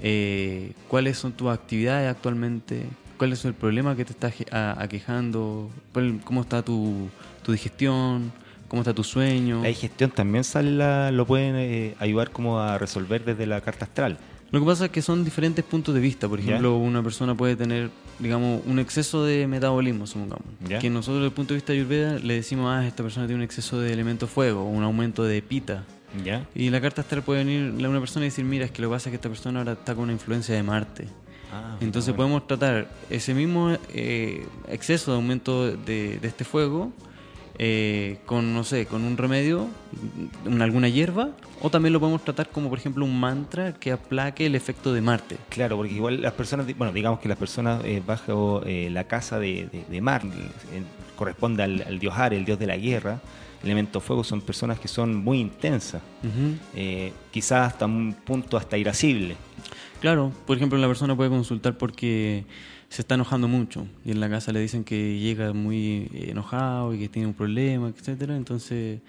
eh, 0.00 0.72
cuáles 0.88 1.18
son 1.18 1.32
tus 1.32 1.48
actividades 1.48 2.10
actualmente, 2.10 2.86
cuál 3.16 3.32
es 3.32 3.44
el 3.44 3.54
problema 3.54 3.96
que 3.96 4.04
te 4.04 4.12
está 4.12 4.32
aquejando, 4.80 5.70
cómo 6.24 6.42
está 6.42 6.62
tu, 6.62 7.08
tu 7.42 7.52
digestión, 7.52 8.32
cómo 8.68 8.82
está 8.82 8.94
tu 8.94 9.04
sueño. 9.04 9.62
La 9.62 9.68
digestión 9.68 10.10
también 10.10 10.44
sale 10.44 11.12
lo 11.12 11.26
pueden 11.26 11.56
eh, 11.56 11.94
ayudar 11.98 12.30
como 12.30 12.60
a 12.60 12.78
resolver 12.78 13.24
desde 13.24 13.46
la 13.46 13.60
carta 13.60 13.86
astral. 13.86 14.18
Lo 14.50 14.60
que 14.60 14.66
pasa 14.66 14.86
es 14.86 14.90
que 14.90 15.02
son 15.02 15.24
diferentes 15.24 15.64
puntos 15.64 15.94
de 15.94 16.00
vista. 16.00 16.26
Por 16.26 16.40
ejemplo, 16.40 16.76
una 16.76 17.02
persona 17.02 17.34
puede 17.34 17.54
tener, 17.54 17.90
digamos, 18.18 18.62
un 18.66 18.78
exceso 18.78 19.24
de 19.24 19.46
metabolismo, 19.46 20.06
supongamos. 20.06 20.44
Que 20.80 20.88
nosotros, 20.88 21.16
desde 21.16 21.26
el 21.26 21.32
punto 21.32 21.52
de 21.52 21.56
vista 21.56 21.72
de 21.72 21.80
Ayurveda, 21.80 22.18
le 22.18 22.34
decimos, 22.34 22.70
ah, 22.70 22.86
esta 22.86 23.02
persona 23.02 23.26
tiene 23.26 23.40
un 23.40 23.44
exceso 23.44 23.78
de 23.78 23.92
elemento 23.92 24.26
fuego, 24.26 24.64
un 24.64 24.82
aumento 24.82 25.24
de 25.24 25.42
pita. 25.42 25.84
¿Ya? 26.24 26.46
Y 26.54 26.70
la 26.70 26.80
carta 26.80 27.02
astral 27.02 27.22
puede 27.22 27.44
venir 27.44 27.84
a 27.84 27.88
una 27.88 28.00
persona 28.00 28.26
y 28.26 28.28
decir, 28.28 28.44
mira, 28.44 28.64
es 28.64 28.70
que 28.70 28.82
lo 28.82 28.88
que 28.88 28.94
pasa 28.94 29.08
es 29.08 29.12
que 29.12 29.16
esta 29.16 29.28
persona 29.28 29.60
ahora 29.60 29.72
está 29.72 29.94
con 29.94 30.04
una 30.04 30.12
influencia 30.12 30.54
de 30.54 30.62
Marte. 30.62 31.08
Ah, 31.52 31.76
Entonces 31.80 32.14
podemos 32.14 32.46
tratar 32.46 32.88
ese 33.08 33.34
mismo 33.34 33.76
eh, 33.92 34.46
exceso 34.68 35.12
de 35.12 35.16
aumento 35.16 35.70
de, 35.70 36.18
de 36.18 36.28
este 36.28 36.44
fuego 36.44 36.92
eh, 37.60 38.18
con, 38.24 38.54
no 38.54 38.62
sé, 38.62 38.86
con 38.86 39.02
un 39.02 39.16
remedio, 39.16 39.66
alguna 40.60 40.88
hierba, 40.88 41.30
o 41.60 41.70
también 41.70 41.92
lo 41.92 41.98
podemos 41.98 42.22
tratar 42.22 42.50
como, 42.50 42.68
por 42.68 42.78
ejemplo, 42.78 43.04
un 43.04 43.18
mantra 43.18 43.72
que 43.72 43.90
aplaque 43.90 44.46
el 44.46 44.54
efecto 44.54 44.92
de 44.92 45.00
Marte. 45.00 45.38
Claro, 45.48 45.76
porque 45.76 45.92
igual 45.92 46.22
las 46.22 46.34
personas, 46.34 46.66
bueno, 46.78 46.92
digamos 46.92 47.18
que 47.18 47.28
las 47.28 47.36
personas 47.36 47.84
eh, 47.84 48.00
bajo 48.06 48.62
eh, 48.64 48.90
la 48.92 49.04
casa 49.04 49.40
de, 49.40 49.68
de, 49.88 50.00
Marte, 50.00 50.28
corresponde 51.16 51.64
al, 51.64 51.98
dios 51.98 52.14
Ar, 52.16 52.32
el 52.32 52.44
dios 52.44 52.60
de 52.60 52.66
la 52.68 52.76
guerra, 52.76 53.18
elemento 53.62 54.00
fuego, 54.00 54.24
son 54.24 54.40
personas 54.40 54.78
que 54.78 54.88
son 54.88 55.16
muy 55.16 55.40
intensas, 55.40 56.02
quizás 57.30 57.72
hasta 57.72 57.86
un 57.86 58.14
punto 58.24 58.56
hasta 58.56 58.78
irascible. 58.78 59.36
Claro, 60.00 60.32
por 60.46 60.56
ejemplo, 60.56 60.78
la 60.78 60.86
persona 60.86 61.16
puede 61.16 61.30
consultar 61.30 61.76
porque 61.76 62.44
se 62.88 63.02
está 63.02 63.16
enojando 63.16 63.48
mucho 63.48 63.86
y 64.04 64.12
en 64.12 64.20
la 64.20 64.30
casa 64.30 64.52
le 64.52 64.60
dicen 64.60 64.84
que 64.84 65.18
llega 65.18 65.52
muy 65.52 66.08
enojado 66.12 66.94
y 66.94 66.98
que 67.00 67.08
tiene 67.08 67.26
un 67.26 67.34
problema, 67.34 67.88
etcétera. 67.88 68.36
Entonces, 68.36 69.00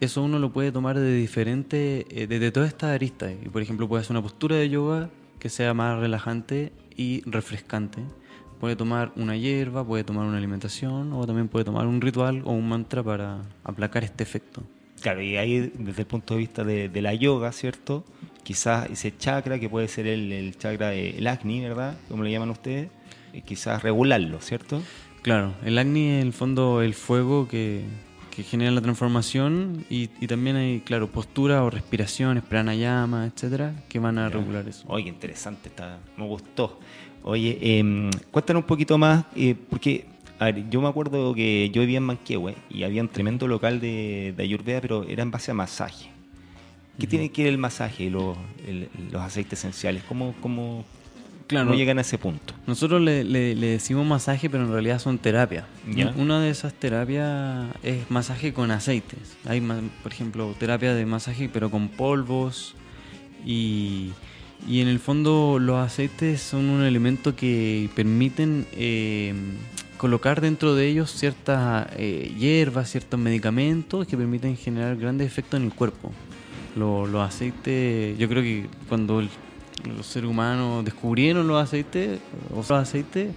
eso 0.00 0.22
uno 0.22 0.40
lo 0.40 0.52
puede 0.52 0.72
tomar 0.72 0.98
de 0.98 1.14
diferente, 1.14 2.06
eh, 2.10 2.26
desde 2.26 2.50
todas 2.50 2.68
estas 2.70 2.90
aristas. 2.90 3.32
Y 3.40 3.48
por 3.48 3.62
ejemplo, 3.62 3.88
puede 3.88 4.00
hacer 4.00 4.10
una 4.10 4.22
postura 4.22 4.56
de 4.56 4.68
yoga 4.68 5.10
que 5.38 5.48
sea 5.48 5.74
más 5.74 6.00
relajante 6.00 6.72
y 6.96 7.22
refrescante. 7.24 8.02
Puede 8.62 8.76
tomar 8.76 9.10
una 9.16 9.36
hierba, 9.36 9.84
puede 9.84 10.04
tomar 10.04 10.24
una 10.24 10.38
alimentación 10.38 11.12
o 11.14 11.26
también 11.26 11.48
puede 11.48 11.64
tomar 11.64 11.88
un 11.88 12.00
ritual 12.00 12.42
o 12.44 12.52
un 12.52 12.68
mantra 12.68 13.02
para 13.02 13.40
aplacar 13.64 14.04
este 14.04 14.22
efecto. 14.22 14.62
Claro, 15.00 15.20
y 15.20 15.36
ahí 15.36 15.72
desde 15.76 16.02
el 16.02 16.06
punto 16.06 16.34
de 16.34 16.38
vista 16.38 16.62
de, 16.62 16.88
de 16.88 17.02
la 17.02 17.12
yoga, 17.12 17.50
¿cierto? 17.50 18.04
Quizás 18.44 18.88
ese 18.88 19.16
chakra 19.16 19.58
que 19.58 19.68
puede 19.68 19.88
ser 19.88 20.06
el, 20.06 20.30
el 20.30 20.56
chakra, 20.56 20.94
el 20.94 21.26
Agni, 21.26 21.60
¿verdad? 21.60 21.96
Como 22.08 22.22
le 22.22 22.30
llaman 22.30 22.50
ustedes, 22.50 22.88
quizás 23.44 23.82
regularlo, 23.82 24.40
¿cierto? 24.40 24.80
Claro, 25.22 25.54
el 25.64 25.76
Agni 25.76 26.10
es 26.10 26.20
en 26.20 26.28
el 26.28 26.32
fondo 26.32 26.82
el 26.82 26.94
fuego 26.94 27.48
que, 27.48 27.82
genera 28.48 28.70
la 28.70 28.80
transformación 28.80 29.84
y, 29.90 30.06
también 30.28 30.54
hay, 30.54 30.80
claro, 30.82 31.10
postura 31.10 31.64
o 31.64 31.70
respiraciones, 31.70 32.44
pranayama, 32.44 33.26
etcétera, 33.26 33.74
que 33.88 33.98
van 33.98 34.18
a 34.18 34.28
regular 34.28 34.68
eso. 34.68 34.84
Oye, 34.86 35.08
interesante, 35.08 35.68
está, 35.68 35.98
me 36.16 36.28
gustó. 36.28 36.78
Oye, 37.24 37.58
eh, 37.60 38.10
cuéntanos 38.30 38.62
un 38.62 38.66
poquito 38.66 38.98
más, 38.98 39.24
eh, 39.36 39.54
porque 39.70 40.06
a 40.38 40.46
ver, 40.46 40.68
yo 40.70 40.80
me 40.80 40.88
acuerdo 40.88 41.34
que 41.34 41.70
yo 41.72 41.82
vivía 41.82 41.98
en 41.98 42.04
Manquehue 42.04 42.56
y 42.68 42.82
había 42.82 43.00
un 43.00 43.08
tremendo 43.08 43.46
local 43.46 43.80
de, 43.80 44.34
de 44.36 44.42
Ayurveda, 44.42 44.80
pero 44.80 45.04
era 45.04 45.22
en 45.22 45.30
base 45.30 45.52
a 45.52 45.54
masaje. 45.54 46.10
¿Qué 46.98 47.06
tiene 47.06 47.30
que 47.30 47.44
ver 47.44 47.52
el 47.52 47.58
masaje 47.58 48.04
y 48.04 48.10
los, 48.10 48.36
los 49.10 49.22
aceites 49.22 49.58
esenciales? 49.58 50.02
¿Cómo, 50.04 50.34
cómo, 50.40 50.84
no 51.50 51.74
llegan 51.74 51.98
a 51.98 52.00
ese 52.00 52.18
punto. 52.18 52.54
Nosotros 52.66 53.00
le, 53.00 53.24
decimos 53.54 54.06
masaje, 54.06 54.48
pero 54.48 54.64
en 54.64 54.72
realidad 54.72 54.98
son 54.98 55.18
terapias. 55.18 55.64
Una 56.16 56.40
de 56.40 56.50
esas 56.50 56.72
terapias 56.72 57.66
es 57.82 58.10
masaje 58.10 58.52
con 58.52 58.70
aceites. 58.70 59.36
Hay, 59.46 59.60
por 60.02 60.12
ejemplo, 60.12 60.54
terapia 60.58 60.94
de 60.94 61.06
masaje, 61.06 61.50
pero 61.52 61.70
con 61.70 61.88
polvos. 61.88 62.74
Y, 63.44 64.12
en 64.68 64.88
el 64.88 64.98
fondo 64.98 65.58
los 65.58 65.78
aceites 65.78 66.40
son 66.40 66.68
un 66.68 66.82
elemento 66.82 67.34
que 67.34 67.90
permiten 67.94 68.66
eh, 68.72 69.34
colocar 69.96 70.40
dentro 70.40 70.74
de 70.74 70.86
ellos 70.88 71.10
ciertas 71.10 71.88
eh, 71.96 72.32
hierbas, 72.38 72.90
ciertos 72.90 73.18
medicamentos 73.18 74.06
que 74.06 74.16
permiten 74.16 74.56
generar 74.56 74.96
grandes 74.96 75.26
efectos 75.26 75.58
en 75.58 75.66
el 75.66 75.72
cuerpo. 75.72 76.12
los 76.76 77.14
aceites, 77.14 78.16
yo 78.18 78.28
creo 78.28 78.42
que 78.42 78.66
cuando 78.88 79.20
el 79.20 79.28
los 79.84 80.06
seres 80.06 80.30
humanos 80.30 80.84
descubrieron 80.84 81.46
los 81.48 81.62
aceites, 81.62 82.20
los 82.54 82.70
aceites, 82.70 83.34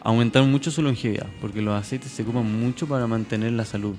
aumentaron 0.00 0.50
mucho 0.50 0.70
su 0.70 0.82
longevidad, 0.82 1.26
porque 1.40 1.62
los 1.62 1.78
aceites 1.78 2.10
se 2.10 2.22
ocupan 2.22 2.60
mucho 2.60 2.86
para 2.86 3.06
mantener 3.06 3.52
la 3.52 3.64
salud. 3.64 3.96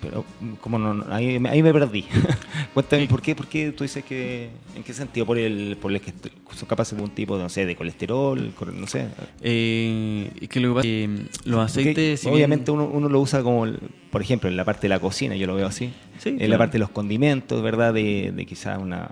Pero, 0.00 0.24
como 0.60 0.78
no, 0.78 1.04
ahí, 1.12 1.38
me 1.38 1.72
perdí. 1.72 2.04
Cuéntame, 2.74 3.06
¿por 3.06 3.22
qué, 3.22 3.34
¿por 3.34 3.46
qué 3.46 3.72
tú 3.72 3.84
dices 3.84 4.04
que, 4.04 4.50
en 4.76 4.82
qué 4.82 4.92
sentido? 4.92 5.26
¿Por 5.26 5.38
el, 5.38 5.76
por 5.80 5.92
el 5.92 6.00
que 6.00 6.12
son 6.54 6.68
capaces 6.68 6.92
de 6.92 7.02
algún 7.02 7.14
tipo, 7.14 7.38
no 7.38 7.48
sé, 7.48 7.66
de 7.66 7.74
colesterol, 7.74 8.52
no 8.74 8.86
sé? 8.86 9.08
Eh, 9.40 10.30
que 10.48 10.60
lo 10.60 10.68
que 10.68 10.74
pasa 10.74 10.88
es 10.88 10.94
que 10.94 11.50
los 11.50 11.60
aceites... 11.60 12.26
obviamente 12.26 12.70
uno, 12.70 12.84
uno, 12.84 13.08
lo 13.08 13.20
usa 13.20 13.42
como, 13.42 13.66
por 14.10 14.22
ejemplo, 14.22 14.48
en 14.48 14.56
la 14.56 14.64
parte 14.64 14.82
de 14.82 14.88
la 14.90 15.00
cocina, 15.00 15.34
yo 15.36 15.46
lo 15.46 15.54
veo 15.54 15.66
así. 15.66 15.92
en 16.24 16.50
la 16.50 16.58
parte 16.58 16.74
de 16.74 16.80
los 16.80 16.90
condimentos, 16.90 17.62
¿verdad? 17.62 17.94
De, 17.94 18.32
de 18.34 18.46
quizás 18.46 18.78
una 18.80 19.10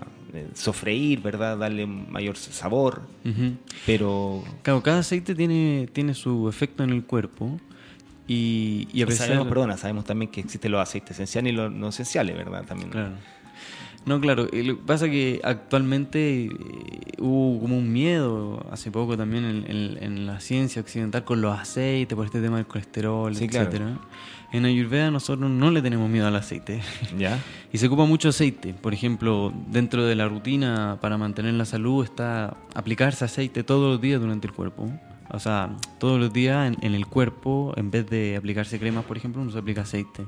sofreír, 0.53 1.21
¿verdad? 1.21 1.57
Darle 1.57 1.85
mayor 1.85 2.37
sabor. 2.37 3.03
Pero. 3.85 4.43
Claro, 4.61 4.81
cada 4.81 4.99
aceite 4.99 5.35
tiene, 5.35 5.87
tiene 5.91 6.13
su 6.13 6.49
efecto 6.49 6.83
en 6.83 6.91
el 6.91 7.03
cuerpo. 7.03 7.59
Y, 8.27 8.87
y 8.93 9.01
a 9.01 9.05
pesar... 9.05 9.27
sabemos, 9.27 9.47
perdona, 9.47 9.77
sabemos 9.77 10.05
también 10.05 10.31
que 10.31 10.41
existen 10.41 10.71
los 10.71 10.81
aceites 10.81 11.11
esenciales 11.11 11.53
y 11.53 11.55
los 11.55 11.71
no 11.71 11.89
esenciales, 11.89 12.35
¿verdad? 12.37 12.63
También. 12.65 12.89
Claro. 12.89 13.15
No, 14.05 14.19
claro, 14.19 14.49
lo 14.51 14.77
que 14.77 14.83
pasa 14.85 15.05
es 15.05 15.11
que 15.11 15.41
actualmente 15.43 16.45
eh, 16.45 16.49
hubo 17.19 17.61
como 17.61 17.77
un 17.77 17.91
miedo 17.91 18.65
hace 18.69 18.91
poco 18.91 19.15
también 19.15 19.65
en, 19.65 20.25
la 20.25 20.41
ciencia 20.41 20.81
occidental 20.81 21.23
con 21.23 21.41
los 21.41 21.57
aceites, 21.57 22.13
por 22.13 22.25
este 22.25 22.41
tema 22.41 22.57
del 22.57 22.65
colesterol, 22.65 23.33
sí, 23.33 23.45
etcétera. 23.45 23.99
En 24.51 24.65
Ayurveda 24.65 25.09
nosotros 25.09 25.49
no 25.49 25.71
le 25.71 25.81
tenemos 25.81 26.09
miedo 26.09 26.27
al 26.27 26.35
aceite. 26.35 26.81
¿Ya? 27.17 27.39
y 27.73 27.77
se 27.77 27.87
ocupa 27.87 28.05
mucho 28.05 28.29
aceite. 28.29 28.73
Por 28.73 28.93
ejemplo, 28.93 29.53
dentro 29.67 30.05
de 30.05 30.15
la 30.15 30.27
rutina 30.27 30.97
para 30.99 31.17
mantener 31.17 31.53
la 31.53 31.65
salud 31.65 32.03
está 32.03 32.57
aplicarse 32.75 33.23
aceite 33.25 33.63
todos 33.63 33.93
los 33.93 34.01
días 34.01 34.19
durante 34.19 34.47
el 34.47 34.53
cuerpo. 34.53 34.91
O 35.29 35.39
sea, 35.39 35.75
todos 35.99 36.19
los 36.19 36.31
días 36.31 36.75
en, 36.81 36.93
el 36.93 37.07
cuerpo, 37.07 37.73
en 37.75 37.91
vez 37.91 38.09
de 38.09 38.35
aplicarse 38.35 38.79
cremas, 38.79 39.05
por 39.05 39.17
ejemplo, 39.17 39.41
uno 39.41 39.51
se 39.51 39.57
aplica 39.57 39.81
aceite. 39.81 40.25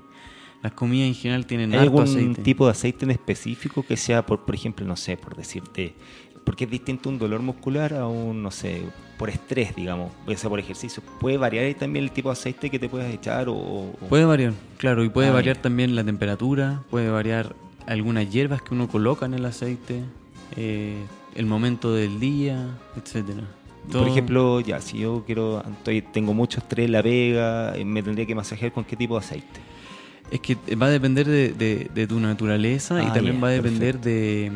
Las 0.63 0.73
comidas 0.73 1.08
en 1.08 1.15
general 1.15 1.45
tienen 1.45 1.73
¿Hay 1.73 1.79
algún 1.79 2.36
tipo 2.36 2.65
de 2.65 2.71
aceite 2.71 3.05
en 3.05 3.12
específico 3.12 3.86
que 3.86 3.97
sea, 3.97 4.25
por, 4.25 4.45
por 4.45 4.55
ejemplo, 4.55 4.86
no 4.86 4.95
sé, 4.95 5.15
por 5.15 5.36
decirte, 5.36 5.93
porque 6.43 6.63
es 6.63 6.69
distinto 6.69 7.10
un 7.10 7.19
dolor 7.19 7.41
muscular 7.41 7.93
a 7.93 8.08
un, 8.08 8.41
no 8.41 8.51
sé, 8.51 8.84
por 9.17 9.29
estrés, 9.29 9.75
digamos, 9.75 10.12
o 10.25 10.36
sea, 10.36 10.49
por 10.49 10.60
ejercicio. 10.60 11.03
¿Puede 11.19 11.38
variar 11.38 11.73
también 11.75 12.05
el 12.05 12.12
tipo 12.12 12.29
de 12.29 12.34
aceite 12.34 12.69
que 12.69 12.79
te 12.79 12.88
puedas 12.88 13.13
echar? 13.13 13.47
O, 13.49 13.93
Puede 14.10 14.25
variar, 14.25 14.53
claro, 14.77 15.03
y 15.03 15.10
puede 15.10 15.29
ah, 15.29 15.34
variar 15.34 15.58
también 15.58 15.95
la 15.95 16.03
temperatura, 16.03 16.84
puede 16.89 17.10
variar 17.10 17.55
algunas 17.88 18.31
hierbas 18.31 18.62
que 18.62 18.73
uno 18.73 18.88
coloca 18.88 19.25
en 19.25 19.34
el 19.34 19.45
aceite, 19.45 20.03
eh, 20.55 21.03
el 21.36 21.45
momento 21.45 21.93
del 21.93 22.19
día, 22.19 22.77
etcétera. 22.95 23.43
Por 23.91 24.07
ejemplo, 24.07 24.59
ya, 24.61 24.81
si 24.81 24.99
yo 24.99 25.23
quiero, 25.25 25.61
estoy, 25.61 26.01
tengo 26.01 26.33
mucho 26.33 26.59
estrés, 26.59 26.89
la 26.89 27.01
vega, 27.01 27.75
eh, 27.75 27.85
me 27.85 28.01
tendría 28.01 28.25
que 28.25 28.35
masajear 28.35 28.71
con 28.71 28.83
qué 28.83 28.95
tipo 28.95 29.19
de 29.19 29.25
aceite. 29.25 29.59
Es 30.31 30.39
que 30.39 30.57
va 30.75 30.87
a 30.87 30.89
depender 30.89 31.27
de, 31.27 32.07
tu 32.07 32.19
naturaleza 32.19 33.01
y 33.03 33.05
ah, 33.05 33.13
también 33.13 33.41
va 33.43 33.49
a 33.49 33.51
depender 33.51 33.99
de, 33.99 34.51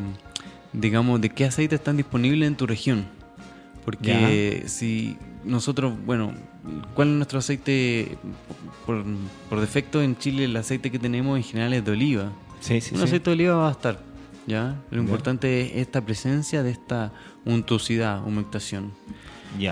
digamos, 0.73 1.21
de 1.21 1.29
qué 1.29 1.45
aceite 1.45 1.75
están 1.75 1.97
disponibles 1.97 2.47
en 2.47 2.55
tu 2.55 2.65
región. 2.65 3.05
Porque 3.85 4.63
si 4.67 5.17
nosotros, 5.43 5.93
bueno, 6.05 6.33
¿cuál 6.93 7.09
es 7.09 7.13
nuestro 7.15 7.39
aceite? 7.39 8.17
Por, 8.85 9.59
defecto 9.59 10.01
en 10.01 10.17
Chile 10.17 10.45
el 10.45 10.55
aceite 10.55 10.91
que 10.91 10.99
tenemos 10.99 11.37
en 11.37 11.43
general 11.43 11.73
es 11.73 11.85
de 11.85 11.91
oliva. 11.91 12.31
Sí, 12.59 12.81
sí, 12.81 12.95
Un 12.95 13.01
aceite 13.01 13.29
de 13.29 13.33
oliva 13.33 13.55
va 13.55 13.69
a 13.69 13.71
estar, 13.71 13.99
¿ya? 14.47 14.75
Lo 14.91 14.99
importante 14.99 15.61
es 15.61 15.77
esta 15.77 16.01
presencia 16.01 16.63
de 16.63 16.71
esta 16.71 17.13
untuosidad, 17.45 18.25
humectación. 18.25 18.91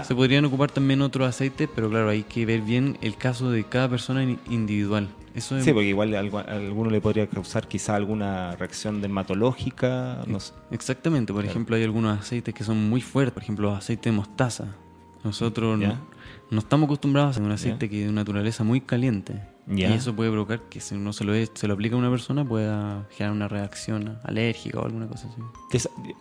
Se 0.04 0.16
podrían 0.16 0.46
ocupar 0.46 0.72
también 0.72 1.02
otros 1.02 1.28
aceites, 1.28 1.70
pero 1.74 1.90
claro, 1.90 2.10
hay 2.10 2.24
que 2.24 2.46
ver 2.46 2.62
bien 2.62 2.98
el 3.02 3.16
caso 3.16 3.52
de 3.52 3.64
cada 3.64 3.90
persona 3.90 4.24
individual. 4.50 5.08
Eso 5.36 5.62
Sí, 5.62 5.72
porque 5.72 5.90
igual 5.90 6.16
a 6.16 6.20
alguno 6.20 6.90
le 6.90 7.00
podría 7.00 7.28
causar 7.28 7.68
quizá 7.68 7.96
alguna 7.96 8.56
reacción 8.56 9.02
dermatológica. 9.02 10.24
No 10.26 10.40
Exactamente, 10.72 11.32
por 11.32 11.46
ejemplo, 11.46 11.76
hay 11.76 11.84
algunos 11.84 12.20
aceites 12.20 12.54
que 12.54 12.64
son 12.64 12.90
muy 12.90 13.02
fuertes, 13.02 13.34
por 13.34 13.44
ejemplo, 13.44 13.76
aceite 13.76 14.10
de 14.10 14.16
mostaza. 14.16 14.76
Nosotros 15.24 15.80
no, 15.80 16.60
estamos 16.60 16.88
acostumbrados 16.88 17.38
a 17.38 17.42
un 17.42 17.52
aceite 17.52 17.90
que 17.90 18.02
es 18.02 18.08
de 18.08 18.14
naturaleza 18.14 18.64
muy 18.64 18.82
caliente. 18.82 19.57
Y 19.70 19.84
eso 19.84 20.16
puede 20.16 20.32
provocar 20.32 20.62
que 20.70 20.80
si 20.80 20.96
uno 20.96 21.12
se 21.12 21.26
lo, 21.26 21.34
se 21.54 21.68
lo 21.68 21.74
aplica 21.74 21.96
a 21.96 22.00
una 22.00 22.10
persona 22.10 22.46
pueda 22.48 23.06
generar 23.12 23.36
una 23.36 23.48
reacción 23.50 24.18
alérgica 24.24 24.80
o 24.80 24.86
alguna 24.86 25.08
cosa 25.08 25.28
así. 25.28 25.42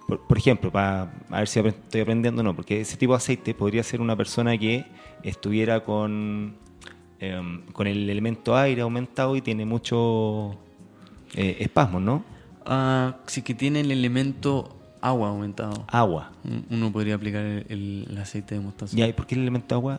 Por, 0.09 0.21
por 0.27 0.37
ejemplo, 0.39 0.73
para 0.73 1.03
a 1.31 1.39
ver 1.39 1.47
si 1.47 1.61
estoy 1.61 2.01
aprendiendo 2.01 2.41
o 2.41 2.45
no, 2.45 2.57
porque 2.57 2.81
ese 2.81 2.97
tipo 2.97 3.13
de 3.13 3.19
aceite 3.19 3.55
podría 3.55 3.85
ser 3.85 4.01
una 4.01 4.17
persona 4.17 4.59
que 4.59 4.85
estuviera 5.23 5.85
con, 5.85 6.57
em, 7.21 7.63
con 7.73 7.87
el 7.87 8.11
elemento 8.11 8.57
aire 8.57 8.83
aumentado 8.83 9.37
y 9.37 9.43
tiene 9.43 9.65
mucho 9.65 10.57
eh, 11.35 11.59
espasmos, 11.61 12.03
¿no? 12.03 12.25
Ah, 12.65 13.17
si 13.27 13.43
que 13.43 13.55
tiene 13.55 13.81
el 13.81 13.93
elemento 13.93 14.77
agua 15.01 15.29
aumentado. 15.29 15.85
Agua. 15.87 16.33
Un- 16.43 16.67
Uno 16.71 16.91
podría 16.91 17.15
aplicar 17.15 17.45
el, 17.45 18.19
aceite 18.21 18.57
de 18.57 18.61
mostaza. 18.61 18.97
¿Ya? 18.97 19.07
¿Y 19.07 19.13
por 19.13 19.25
qué 19.27 19.37
el 19.37 19.43
elemento 19.43 19.75
agua? 19.77 19.99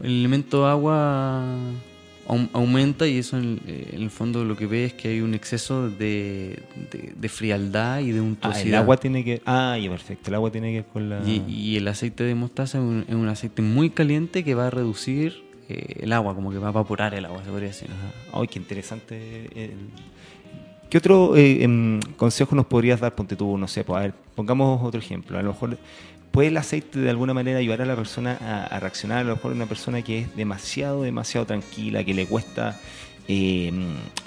El 0.00 0.10
elemento 0.10 0.66
agua 0.66 1.44
aumenta 2.52 3.06
y 3.06 3.18
eso 3.18 3.36
en, 3.38 3.60
eh, 3.66 3.90
en 3.92 4.02
el 4.02 4.10
fondo 4.10 4.44
lo 4.44 4.56
que 4.56 4.66
ve 4.66 4.86
es 4.86 4.92
que 4.94 5.08
hay 5.08 5.20
un 5.20 5.34
exceso 5.34 5.90
de, 5.90 6.58
de- 6.90 7.12
de 7.14 7.28
frialdad 7.28 8.00
y 8.00 8.12
de 8.12 8.20
Ah, 8.20 8.22
untuosidad. 8.22 8.66
el 8.66 8.74
agua 8.76 8.96
tiene 8.96 9.24
que... 9.24 9.42
Ah, 9.44 9.76
ya, 9.82 9.90
perfecto. 9.90 10.30
El 10.30 10.34
agua 10.36 10.50
tiene 10.50 10.68
que 10.70 10.76
ver 10.82 10.86
con 10.92 11.08
la... 11.10 11.22
y, 11.26 11.44
y 11.48 11.76
el 11.76 11.86
aceite 11.88 12.24
de 12.24 12.34
mostaza 12.34 12.78
es 12.78 12.84
un, 12.84 13.04
es 13.08 13.14
un 13.14 13.28
aceite 13.28 13.60
muy 13.62 13.90
caliente 13.90 14.42
que 14.44 14.54
va 14.54 14.68
a 14.68 14.70
reducir 14.70 15.42
eh, 15.68 15.96
el 16.00 16.12
agua, 16.12 16.34
como 16.34 16.50
que 16.50 16.58
va 16.58 16.68
a 16.68 16.70
evaporar 16.70 17.14
el 17.14 17.24
agua, 17.26 17.42
se 17.44 17.50
podría 17.50 17.68
decir. 17.68 17.88
Ajá. 17.90 18.40
Ay, 18.40 18.48
qué 18.48 18.58
interesante. 18.58 19.48
el- 19.54 19.90
¿Qué 20.90 20.98
otro 20.98 21.34
eh, 21.36 21.64
em, 21.64 21.98
consejo 22.16 22.54
nos 22.54 22.66
podrías 22.66 23.00
dar? 23.00 23.14
Ponte 23.16 23.34
tú, 23.34 23.58
no 23.58 23.66
sé, 23.66 23.82
pues, 23.82 23.96
a 23.98 24.00
ver, 24.02 24.14
pongamos 24.36 24.80
otro 24.82 25.00
ejemplo. 25.00 25.36
A 25.38 25.42
lo 25.42 25.52
mejor, 25.52 25.76
¿puede 26.34 26.48
el 26.48 26.56
aceite 26.56 26.98
de 26.98 27.08
alguna 27.10 27.32
manera 27.32 27.60
ayudar 27.60 27.82
a 27.82 27.86
la 27.86 27.94
persona 27.94 28.66
a, 28.68 28.80
reaccionar? 28.80 29.18
A 29.18 29.22
lo 29.22 29.36
mejor 29.36 29.52
una 29.52 29.66
persona 29.66 30.02
que 30.02 30.18
es 30.18 30.36
demasiado, 30.36 31.04
demasiado 31.04 31.46
tranquila, 31.46 32.02
que 32.02 32.12
le 32.12 32.26
cuesta 32.26 32.80
eh, 33.28 33.72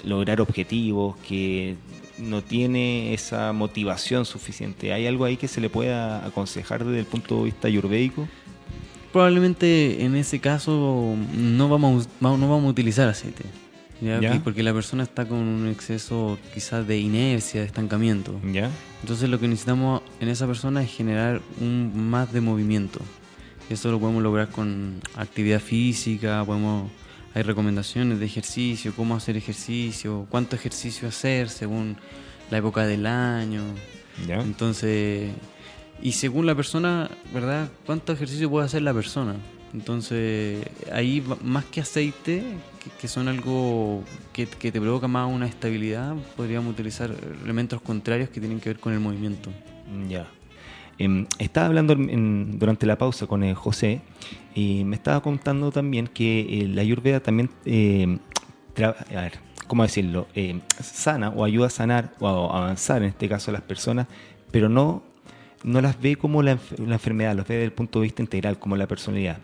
lograr 0.04 0.40
objetivos, 0.40 1.18
que 1.18 1.76
no 2.16 2.42
tiene 2.42 3.12
esa 3.12 3.52
motivación 3.52 4.24
suficiente. 4.24 4.94
¿Hay 4.94 5.06
algo 5.06 5.26
ahí 5.26 5.36
que 5.36 5.48
se 5.48 5.60
le 5.60 5.68
pueda 5.68 6.24
aconsejar 6.24 6.82
desde 6.82 7.00
el 7.00 7.04
punto 7.04 7.36
de 7.40 7.44
vista 7.44 7.68
ayurvédico? 7.68 8.26
Probablemente 9.12 10.02
en 10.02 10.16
ese 10.16 10.40
caso 10.40 11.14
no 11.36 11.68
vamos, 11.68 12.08
no 12.20 12.38
vamos 12.38 12.64
a 12.64 12.68
utilizar 12.68 13.06
aceite. 13.06 13.44
¿Ya? 14.00 14.20
¿Ya? 14.20 14.40
Porque 14.42 14.62
la 14.62 14.72
persona 14.72 15.02
está 15.02 15.26
con 15.26 15.38
un 15.38 15.68
exceso 15.68 16.38
quizás 16.54 16.86
de 16.86 16.98
inercia, 16.98 17.60
de 17.60 17.66
estancamiento. 17.66 18.40
¿Ya? 18.52 18.70
Entonces 19.02 19.28
lo 19.28 19.38
que 19.38 19.48
necesitamos 19.48 20.02
en 20.20 20.28
esa 20.28 20.46
persona 20.46 20.82
es 20.82 20.90
generar 20.90 21.40
un 21.60 22.10
más 22.10 22.32
de 22.32 22.40
movimiento. 22.40 23.00
Y 23.70 23.74
eso 23.74 23.90
lo 23.90 24.00
podemos 24.00 24.22
lograr 24.22 24.48
con 24.48 25.00
actividad 25.16 25.60
física, 25.60 26.42
podemos 26.44 26.90
hay 27.34 27.42
recomendaciones 27.42 28.18
de 28.18 28.26
ejercicio, 28.26 28.92
cómo 28.96 29.14
hacer 29.14 29.36
ejercicio, 29.36 30.26
cuánto 30.30 30.56
ejercicio 30.56 31.08
hacer 31.08 31.48
según 31.48 31.96
la 32.50 32.58
época 32.58 32.86
del 32.86 33.06
año. 33.06 33.62
¿Ya? 34.26 34.40
Entonces, 34.40 35.30
y 36.02 36.12
según 36.12 36.46
la 36.46 36.54
persona, 36.54 37.10
¿verdad? 37.32 37.68
¿Cuánto 37.86 38.12
ejercicio 38.12 38.50
puede 38.50 38.66
hacer 38.66 38.82
la 38.82 38.94
persona? 38.94 39.36
Entonces, 39.74 40.66
ahí 40.92 41.22
más 41.42 41.64
que 41.66 41.80
aceite, 41.80 42.42
que, 43.00 43.08
son 43.08 43.28
algo 43.28 44.02
que, 44.32 44.46
te 44.46 44.80
provoca 44.80 45.08
más 45.08 45.30
una 45.30 45.46
estabilidad, 45.46 46.14
podríamos 46.36 46.72
utilizar 46.72 47.14
elementos 47.44 47.80
contrarios 47.82 48.30
que 48.30 48.40
tienen 48.40 48.60
que 48.60 48.70
ver 48.70 48.78
con 48.78 48.92
el 48.92 49.00
movimiento. 49.00 49.50
Ya. 50.08 50.26
Em, 50.98 51.26
estaba 51.38 51.66
hablando 51.66 51.94
durante 51.94 52.86
la 52.86 52.98
pausa 52.98 53.26
con 53.26 53.44
eh, 53.44 53.54
José 53.54 54.00
y 54.54 54.84
me 54.84 54.96
estaba 54.96 55.20
contando 55.22 55.70
también 55.70 56.08
que 56.08 56.40
eh, 56.40 56.68
la 56.68 56.82
Ayurveda 56.82 57.20
también, 57.20 57.50
tra- 57.64 58.96
a 59.16 59.20
ver, 59.20 59.38
¿cómo 59.68 59.84
decirlo? 59.84 60.26
Eh, 60.34 60.58
sana 60.80 61.28
o 61.28 61.44
ayuda 61.44 61.66
a 61.66 61.70
sanar 61.70 62.14
o 62.18 62.26
a 62.26 62.62
avanzar 62.62 63.02
en 63.02 63.10
este 63.10 63.28
caso 63.28 63.50
a 63.50 63.54
las 63.54 63.62
personas, 63.62 64.08
pero 64.50 64.68
no, 64.68 65.02
no 65.64 65.80
las 65.80 66.00
ve 66.00 66.16
como 66.16 66.42
la, 66.42 66.56
enf- 66.56 66.78
la 66.78 66.94
enfermedad, 66.94 67.36
las 67.36 67.46
ve 67.48 67.54
desde 67.56 67.66
el 67.66 67.72
punto 67.72 68.00
de 68.00 68.04
vista 68.04 68.22
integral, 68.22 68.58
como 68.58 68.76
la 68.76 68.86
personalidad. 68.86 69.40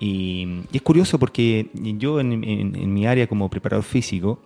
Y, 0.00 0.62
y 0.70 0.76
es 0.76 0.82
curioso 0.82 1.18
porque 1.18 1.70
yo 1.74 2.20
en, 2.20 2.32
en- 2.44 2.76
en 2.76 2.94
mi 2.94 3.06
área 3.06 3.26
como 3.26 3.48
preparador 3.50 3.84
físico, 3.84 4.40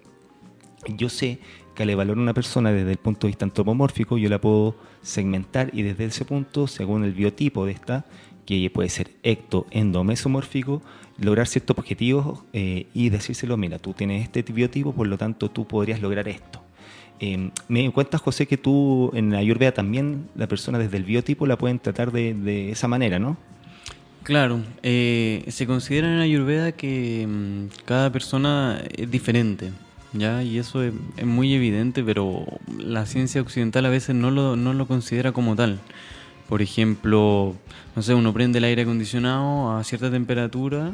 yo 0.96 1.08
sé 1.08 1.38
que 1.74 1.82
al 1.84 1.90
evaluar 1.90 2.18
a 2.18 2.20
una 2.20 2.34
persona 2.34 2.72
desde 2.72 2.90
el 2.92 2.98
punto 2.98 3.26
de 3.26 3.30
vista 3.30 3.44
antropomórfico, 3.44 4.18
yo 4.18 4.28
la 4.28 4.40
puedo 4.40 4.76
segmentar 5.02 5.70
y 5.72 5.82
desde 5.82 6.06
ese 6.06 6.24
punto, 6.24 6.66
según 6.66 7.04
el 7.04 7.12
biotipo 7.12 7.64
de 7.66 7.72
esta, 7.72 8.04
que 8.46 8.68
puede 8.70 8.88
ser 8.88 9.10
ecto, 9.22 9.66
endo, 9.70 10.02
mesomórfico, 10.04 10.82
lograr 11.18 11.46
ciertos 11.46 11.78
objetivos 11.78 12.40
eh, 12.52 12.86
y 12.92 13.10
decírselo, 13.10 13.56
mira, 13.56 13.78
tú 13.78 13.92
tienes 13.92 14.22
este 14.24 14.42
biotipo, 14.52 14.92
por 14.92 15.06
lo 15.06 15.16
tanto 15.16 15.50
tú 15.50 15.66
podrías 15.66 16.00
lograr 16.00 16.26
esto. 16.28 16.60
Eh, 17.24 17.50
me 17.68 17.88
cuentas, 17.92 18.20
José, 18.20 18.48
que 18.48 18.56
tú 18.56 19.12
en 19.14 19.30
la 19.30 19.38
Ayurveda 19.38 19.70
también 19.70 20.28
la 20.34 20.48
persona 20.48 20.76
desde 20.76 20.96
el 20.96 21.04
biotipo 21.04 21.46
la 21.46 21.56
pueden 21.56 21.78
tratar 21.78 22.10
de, 22.10 22.72
esa 22.72 22.88
manera, 22.88 23.20
¿no? 23.20 23.36
Claro, 24.24 24.60
eh, 24.82 25.44
se 25.46 25.68
considera 25.68 26.12
en 26.12 26.18
Ayurveda 26.18 26.72
que 26.72 27.24
mm, 27.28 27.84
cada 27.84 28.10
persona 28.10 28.82
es 28.96 29.08
diferente, 29.08 29.70
¿ya? 30.12 30.42
Y 30.42 30.58
eso 30.58 30.82
es, 30.82 30.94
es 31.16 31.24
muy 31.24 31.54
evidente, 31.54 32.02
pero 32.02 32.44
la 32.76 33.06
ciencia 33.06 33.40
occidental 33.40 33.86
a 33.86 33.90
veces 33.90 34.16
no 34.16 34.32
lo, 34.32 34.56
no 34.56 34.72
lo 34.72 34.88
considera 34.88 35.30
como 35.30 35.54
tal. 35.54 35.78
Por 36.48 36.60
ejemplo, 36.60 37.54
no 37.94 38.02
sé, 38.02 38.14
uno 38.14 38.32
prende 38.32 38.58
el 38.58 38.64
aire 38.64 38.82
acondicionado 38.82 39.76
a 39.76 39.84
cierta 39.84 40.10
temperatura, 40.10 40.90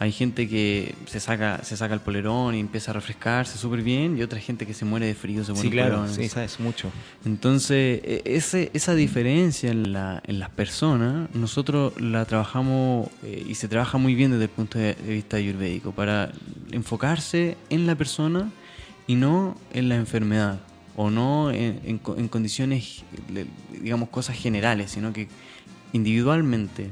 hay 0.00 0.12
gente 0.12 0.48
que 0.48 0.94
se 1.04 1.20
saca, 1.20 1.62
se 1.62 1.76
saca 1.76 1.92
el 1.92 2.00
polerón 2.00 2.54
y 2.54 2.60
empieza 2.60 2.90
a 2.90 2.94
refrescarse 2.94 3.58
súper 3.58 3.82
bien, 3.82 4.16
y 4.16 4.22
otra 4.22 4.40
gente 4.40 4.66
que 4.66 4.72
se 4.72 4.86
muere 4.86 5.04
de 5.04 5.14
frío, 5.14 5.44
se 5.44 5.52
pone 5.52 5.60
Sí, 5.62 5.70
claro, 5.70 5.96
polerón. 5.98 6.14
sí, 6.14 6.26
sabes 6.26 6.58
mucho. 6.58 6.90
Entonces, 7.26 8.00
e- 8.02 8.22
ese, 8.24 8.70
esa 8.72 8.94
diferencia 8.94 9.70
en, 9.70 9.92
la, 9.92 10.22
en 10.26 10.38
las 10.38 10.48
personas, 10.48 11.28
nosotros 11.34 12.00
la 12.00 12.24
trabajamos 12.24 13.08
eh, 13.22 13.44
y 13.46 13.54
se 13.56 13.68
trabaja 13.68 13.98
muy 13.98 14.14
bien 14.14 14.30
desde 14.30 14.44
el 14.44 14.50
punto 14.50 14.78
de, 14.78 14.94
vista 15.06 15.36
ayurvédico, 15.36 15.92
para 15.92 16.32
enfocarse 16.72 17.58
en 17.68 17.86
la 17.86 17.94
persona 17.94 18.50
y 19.06 19.16
no 19.16 19.54
en 19.74 19.90
la 19.90 19.96
enfermedad, 19.96 20.60
o 20.96 21.10
no 21.10 21.50
en, 21.50 21.78
en 21.84 22.00
en 22.16 22.28
condiciones, 22.28 23.04
digamos, 23.82 24.08
cosas 24.08 24.34
generales, 24.38 24.92
sino 24.92 25.12
que 25.12 25.28
individualmente. 25.92 26.90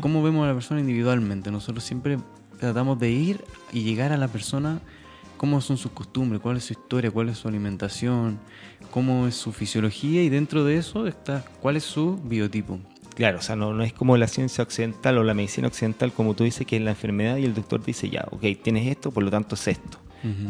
¿Cómo 0.00 0.22
vemos 0.22 0.44
a 0.44 0.48
la 0.48 0.54
persona 0.54 0.80
individualmente? 0.80 1.50
Nosotros 1.50 1.84
siempre 1.84 2.16
tratamos 2.58 2.98
de 2.98 3.10
ir 3.10 3.44
y 3.72 3.82
llegar 3.82 4.12
a 4.12 4.16
la 4.16 4.28
persona, 4.28 4.80
cómo 5.36 5.60
son 5.60 5.76
sus 5.76 5.92
costumbres, 5.92 6.40
cuál 6.40 6.56
es 6.56 6.64
su 6.64 6.72
historia, 6.72 7.10
cuál 7.10 7.28
es 7.28 7.38
su 7.38 7.48
alimentación, 7.48 8.38
cómo 8.90 9.26
es 9.26 9.34
su 9.36 9.52
fisiología 9.52 10.22
y 10.22 10.28
dentro 10.28 10.64
de 10.64 10.76
eso 10.76 11.06
está 11.06 11.44
cuál 11.60 11.76
es 11.76 11.84
su 11.84 12.16
biotipo. 12.24 12.78
Claro, 13.14 13.38
o 13.38 13.42
sea, 13.42 13.56
no, 13.56 13.72
no 13.74 13.82
es 13.82 13.92
como 13.92 14.16
la 14.16 14.28
ciencia 14.28 14.62
occidental 14.62 15.18
o 15.18 15.24
la 15.24 15.34
medicina 15.34 15.66
occidental, 15.66 16.12
como 16.12 16.34
tú 16.34 16.44
dices, 16.44 16.66
que 16.66 16.76
es 16.76 16.82
la 16.82 16.90
enfermedad 16.90 17.36
y 17.36 17.44
el 17.44 17.54
doctor 17.54 17.84
dice, 17.84 18.08
ya, 18.08 18.24
ok, 18.30 18.42
tienes 18.62 18.86
esto, 18.86 19.10
por 19.10 19.24
lo 19.24 19.30
tanto 19.30 19.54
es 19.56 19.66
esto. 19.68 19.98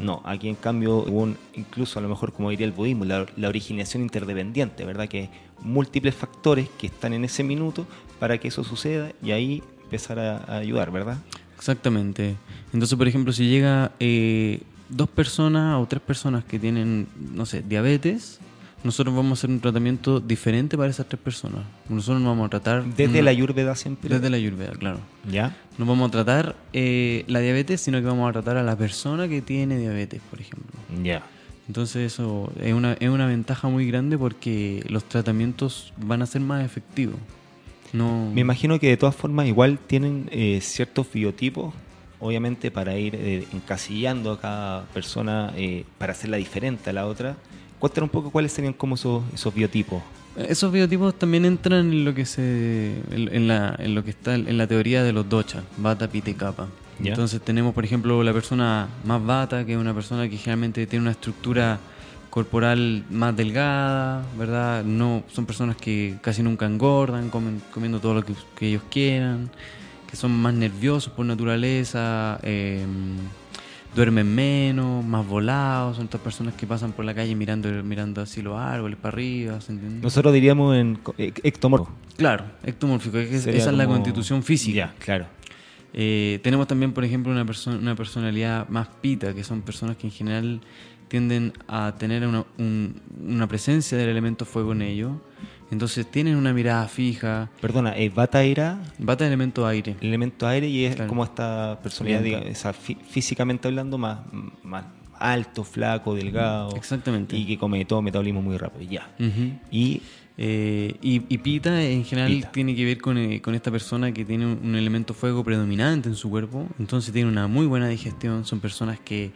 No, 0.00 0.22
aquí 0.24 0.48
en 0.48 0.54
cambio, 0.54 0.96
hubo 1.04 1.20
un- 1.24 1.36
incluso 1.54 1.98
a 1.98 2.02
lo 2.02 2.08
mejor 2.08 2.32
como 2.32 2.48
diría 2.48 2.64
el 2.66 2.72
budismo, 2.72 3.04
la, 3.04 3.26
la 3.36 3.48
originación 3.48 4.02
interdependiente, 4.02 4.84
¿verdad? 4.86 5.08
Que 5.08 5.28
múltiples 5.62 6.14
factores 6.14 6.68
que 6.78 6.86
están 6.86 7.12
en 7.12 7.24
ese 7.26 7.44
minuto 7.44 7.86
para 8.18 8.38
que 8.38 8.48
eso 8.48 8.64
suceda 8.64 9.12
y 9.22 9.32
ahí 9.32 9.62
empezar 9.84 10.18
a, 10.20 10.38
a 10.44 10.56
ayudar, 10.58 10.90
¿verdad? 10.90 11.18
Exactamente. 11.58 12.36
Entonces, 12.72 12.96
por 12.96 13.08
ejemplo, 13.08 13.32
si 13.32 13.48
llega 13.48 13.90
eh, 14.00 14.60
dos 14.88 15.08
personas 15.08 15.76
o 15.82 15.86
tres 15.86 16.00
personas 16.00 16.44
que 16.44 16.58
tienen, 16.58 17.08
no 17.34 17.44
sé, 17.46 17.62
diabetes, 17.62 18.38
nosotros 18.84 19.14
vamos 19.14 19.32
a 19.32 19.40
hacer 19.40 19.50
un 19.50 19.58
tratamiento 19.60 20.20
diferente 20.20 20.76
para 20.78 20.88
esas 20.88 21.08
tres 21.08 21.20
personas. 21.20 21.62
Nosotros 21.88 22.20
no 22.22 22.28
vamos 22.28 22.46
a 22.46 22.50
tratar... 22.50 22.84
Desde 22.84 23.14
una- 23.14 23.22
la 23.22 23.30
ayurveda 23.30 23.74
siempre. 23.74 24.08
Desde 24.08 24.30
la 24.30 24.36
ayurveda, 24.36 24.70
claro. 24.72 25.00
¿Ya? 25.30 25.56
No 25.78 25.84
vamos 25.84 26.08
a 26.08 26.12
tratar 26.12 26.54
eh, 26.72 27.24
la 27.26 27.40
diabetes, 27.40 27.80
sino 27.80 27.98
que 27.98 28.06
vamos 28.06 28.28
a 28.30 28.32
tratar 28.32 28.56
a 28.56 28.62
la 28.62 28.76
persona 28.76 29.26
que 29.26 29.42
tiene 29.42 29.78
diabetes, 29.78 30.20
por 30.30 30.40
ejemplo. 30.40 30.78
Ya. 31.02 31.22
Entonces 31.66 32.12
eso 32.12 32.50
es 32.62 32.72
una, 32.72 32.92
es 32.94 33.08
una 33.10 33.26
ventaja 33.26 33.68
muy 33.68 33.86
grande 33.88 34.16
porque 34.16 34.82
los 34.88 35.04
tratamientos 35.04 35.92
van 35.98 36.22
a 36.22 36.26
ser 36.26 36.40
más 36.40 36.64
efectivos. 36.64 37.16
No, 37.92 38.30
Me 38.32 38.40
imagino 38.40 38.78
que 38.78 38.88
de 38.88 38.96
todas 38.96 39.16
formas 39.16 39.46
igual 39.46 39.78
tienen 39.78 40.28
eh, 40.30 40.60
ciertos 40.60 41.10
biotipos, 41.12 41.74
obviamente 42.20 42.70
para 42.70 42.96
ir 42.98 43.14
eh, 43.14 43.46
encasillando 43.52 44.32
a 44.32 44.40
cada 44.40 44.84
persona, 44.86 45.52
eh, 45.56 45.84
para 45.98 46.12
hacerla 46.12 46.36
diferente 46.36 46.90
a 46.90 46.92
la 46.92 47.06
otra. 47.06 47.36
Cuéntanos 47.78 48.08
un 48.08 48.12
poco 48.12 48.30
cuáles 48.30 48.52
serían 48.52 48.72
como 48.72 48.96
esos, 48.96 49.22
esos 49.32 49.54
biotipos. 49.54 50.02
Esos 50.36 50.70
biotipos 50.72 51.18
también 51.18 51.44
entran 51.44 51.92
en 51.92 52.04
lo 52.04 52.14
que 52.14 52.24
se 52.24 52.94
en, 53.10 53.34
en 53.34 53.48
la, 53.48 53.74
en 53.78 53.94
lo 53.94 54.04
que 54.04 54.10
está 54.10 54.34
en 54.34 54.56
la 54.56 54.66
teoría 54.66 55.02
de 55.02 55.12
los 55.12 55.28
dochas, 55.28 55.64
Vata, 55.78 56.08
Pitta 56.08 56.30
y. 56.30 56.36
Ya. 57.00 57.10
Entonces 57.10 57.40
tenemos, 57.40 57.74
por 57.74 57.84
ejemplo, 57.84 58.22
la 58.22 58.32
persona 58.32 58.88
más 59.04 59.24
Vata, 59.24 59.64
que 59.64 59.72
es 59.72 59.78
una 59.78 59.94
persona 59.94 60.28
que 60.28 60.36
generalmente 60.36 60.86
tiene 60.86 61.02
una 61.04 61.12
estructura 61.12 61.78
corporal 62.30 63.04
más 63.10 63.36
delgada, 63.36 64.24
¿verdad? 64.38 64.84
No 64.84 65.22
son 65.32 65.46
personas 65.46 65.76
que 65.76 66.16
casi 66.20 66.42
nunca 66.42 66.66
engordan, 66.66 67.30
comen 67.30 67.60
comiendo 67.72 68.00
todo 68.00 68.14
lo 68.14 68.24
que, 68.24 68.34
que 68.56 68.68
ellos 68.68 68.82
quieran, 68.90 69.50
que 70.08 70.16
son 70.16 70.32
más 70.40 70.54
nerviosos 70.54 71.12
por 71.12 71.26
naturaleza, 71.26 72.38
eh, 72.42 72.84
duermen 73.94 74.32
menos, 74.34 75.04
más 75.04 75.26
volados, 75.26 75.96
son 75.96 76.04
estas 76.04 76.20
personas 76.20 76.54
que 76.54 76.66
pasan 76.66 76.92
por 76.92 77.04
la 77.04 77.14
calle 77.14 77.34
mirando, 77.34 77.68
mirando 77.82 78.20
así 78.22 78.42
los 78.42 78.58
árboles 78.58 78.98
para 79.00 79.14
arriba, 79.14 79.60
¿se 79.60 79.72
entiende? 79.72 80.00
Nosotros 80.02 80.32
diríamos 80.32 80.76
en 80.76 80.98
e- 81.16 81.32
ectomorfo. 81.42 81.90
Claro, 82.16 82.44
ectomórfico, 82.64 83.18
es 83.18 83.46
esa 83.46 83.70
es 83.70 83.76
la 83.76 83.86
constitución 83.86 84.42
física. 84.42 84.76
Ya, 84.76 84.94
claro. 85.04 85.26
Eh, 85.94 86.38
tenemos 86.42 86.66
también, 86.66 86.92
por 86.92 87.04
ejemplo, 87.04 87.32
una, 87.32 87.44
perso- 87.46 87.76
una 87.78 87.94
personalidad 87.96 88.68
más 88.68 88.88
pita, 89.00 89.32
que 89.34 89.42
son 89.42 89.62
personas 89.62 89.96
que 89.96 90.06
en 90.06 90.12
general 90.12 90.60
tienden 91.08 91.52
a 91.66 91.94
tener 91.98 92.26
una, 92.26 92.44
un- 92.58 93.00
una 93.26 93.46
presencia 93.46 93.96
del 93.98 94.08
elemento 94.10 94.44
fuego 94.44 94.72
en 94.72 94.82
ellos. 94.82 95.12
Entonces 95.70 96.10
tienen 96.10 96.36
una 96.36 96.52
mirada 96.54 96.88
fija, 96.88 97.50
Perdona, 97.60 97.94
eh, 97.98 98.08
Bata 98.08 98.42
era 98.42 98.78
bata 98.98 99.26
elemento 99.26 99.66
aire. 99.66 99.96
el 100.00 100.08
elemento 100.08 100.46
aire 100.46 100.66
y 100.68 100.84
es 100.86 100.94
Claro. 100.96 101.08
como 101.10 101.24
esta 101.24 101.78
personalidad, 101.82 102.46
esa 102.46 102.72
fí- 102.72 102.96
físicamente 103.02 103.68
hablando, 103.68 103.98
más, 103.98 104.20
más 104.62 104.84
alto, 105.18 105.64
flaco, 105.64 106.14
delgado. 106.14 106.74
Exactamente. 106.74 107.36
Y 107.36 107.44
que 107.44 107.58
come 107.58 107.84
todo 107.84 108.00
metabolismo 108.00 108.40
muy 108.40 108.56
rápido. 108.56 108.90
Ya. 108.90 109.10
Ujú. 109.18 109.52
Y 109.70 110.00
Eh, 110.40 110.94
y, 111.02 111.22
y 111.28 111.38
Pita 111.38 111.82
en 111.82 112.04
general 112.04 112.30
Pita. 112.30 112.52
tiene 112.52 112.72
que 112.76 112.84
ver 112.84 112.98
con, 113.00 113.18
eh, 113.18 113.40
con 113.42 113.56
esta 113.56 113.72
persona 113.72 114.12
que 114.12 114.24
tiene 114.24 114.46
un, 114.46 114.60
un 114.62 114.76
elemento 114.76 115.12
fuego 115.12 115.42
predominante 115.42 116.08
en 116.08 116.14
su 116.14 116.30
cuerpo, 116.30 116.68
entonces 116.78 117.12
tiene 117.12 117.28
una 117.28 117.48
muy 117.48 117.66
buena 117.66 117.88
digestión, 117.88 118.44
son 118.44 118.60
personas 118.60 119.00
que 119.00 119.32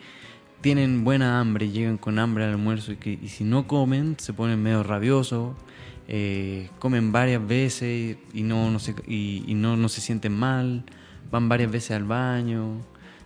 tienen 0.62 1.04
buena 1.04 1.40
hambre, 1.40 1.70
llegan 1.70 1.98
con 1.98 2.18
hambre 2.18 2.44
al 2.44 2.50
almuerzo 2.50 2.92
y, 2.92 2.96
que, 2.96 3.18
y 3.20 3.28
si 3.28 3.44
no 3.44 3.66
comen 3.66 4.16
se 4.18 4.32
ponen 4.32 4.62
medio 4.62 4.82
rabiosos, 4.82 5.54
eh, 6.08 6.70
comen 6.78 7.12
varias 7.12 7.46
veces 7.46 8.16
y 8.32 8.42
no, 8.42 8.70
no, 8.70 8.78
se, 8.78 8.94
y, 9.06 9.44
y 9.46 9.54
no, 9.54 9.76
no 9.76 9.88
se 9.88 10.00
sienten 10.00 10.32
mal, 10.32 10.84
van 11.30 11.48
varias 11.48 11.70
veces 11.70 11.92
al 11.92 12.04
baño, 12.04 12.80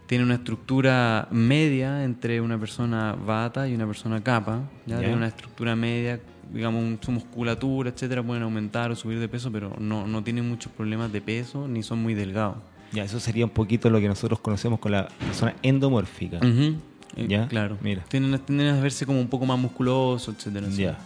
tiene 0.07 0.24
una 0.24 0.34
estructura 0.34 1.28
media 1.30 2.05
entre 2.05 2.41
una 2.41 2.59
persona 2.59 3.14
bata 3.14 3.68
y 3.68 3.74
una 3.74 3.87
persona 3.87 4.22
capa, 4.22 4.62
¿ya? 4.87 4.99
Tiene 4.99 5.14
una 5.14 5.26
estructura 5.28 5.74
media, 5.76 6.20
digamos, 6.53 6.99
su 7.05 7.11
musculatura, 7.12 7.91
etcétera, 7.91 8.22
pueden 8.22 8.45
aumentar 8.45 8.91
o 8.91 8.97
subir 8.97 9.18
de 9.18 9.28
peso, 9.28 9.51
pero 9.51 9.74
no, 9.78 10.07
no 10.07 10.22
tienen 10.22 10.49
muchos 10.49 10.70
problemas 10.72 11.12
de 11.12 11.20
peso 11.20 11.66
ni 11.68 11.82
son 11.82 12.03
muy 12.03 12.14
delgados. 12.14 12.57
ya, 12.93 13.03
eso 13.05 13.18
sería 13.20 13.45
un 13.45 13.51
poquito 13.51 13.91
lo 13.91 14.01
que 14.01 14.07
nosotros 14.09 14.39
conocemos 14.41 14.78
con 14.78 14.93
la 14.93 15.09
persona 15.09 15.55
endomórfica. 15.62 16.39
Ujú, 16.39 16.76
eh, 17.17 17.27
Ya, 17.29 17.49
Claro. 17.49 17.79
mira. 17.83 18.05
Tienden, 18.09 18.39
tienden 18.41 18.69
a 18.75 18.81
verse 18.81 19.07
como 19.07 19.21
un 19.21 19.29
poco 19.29 19.47
más 19.47 19.59
musculoso, 19.59 20.31
etcétera. 20.33 20.69
Ya. 20.71 20.99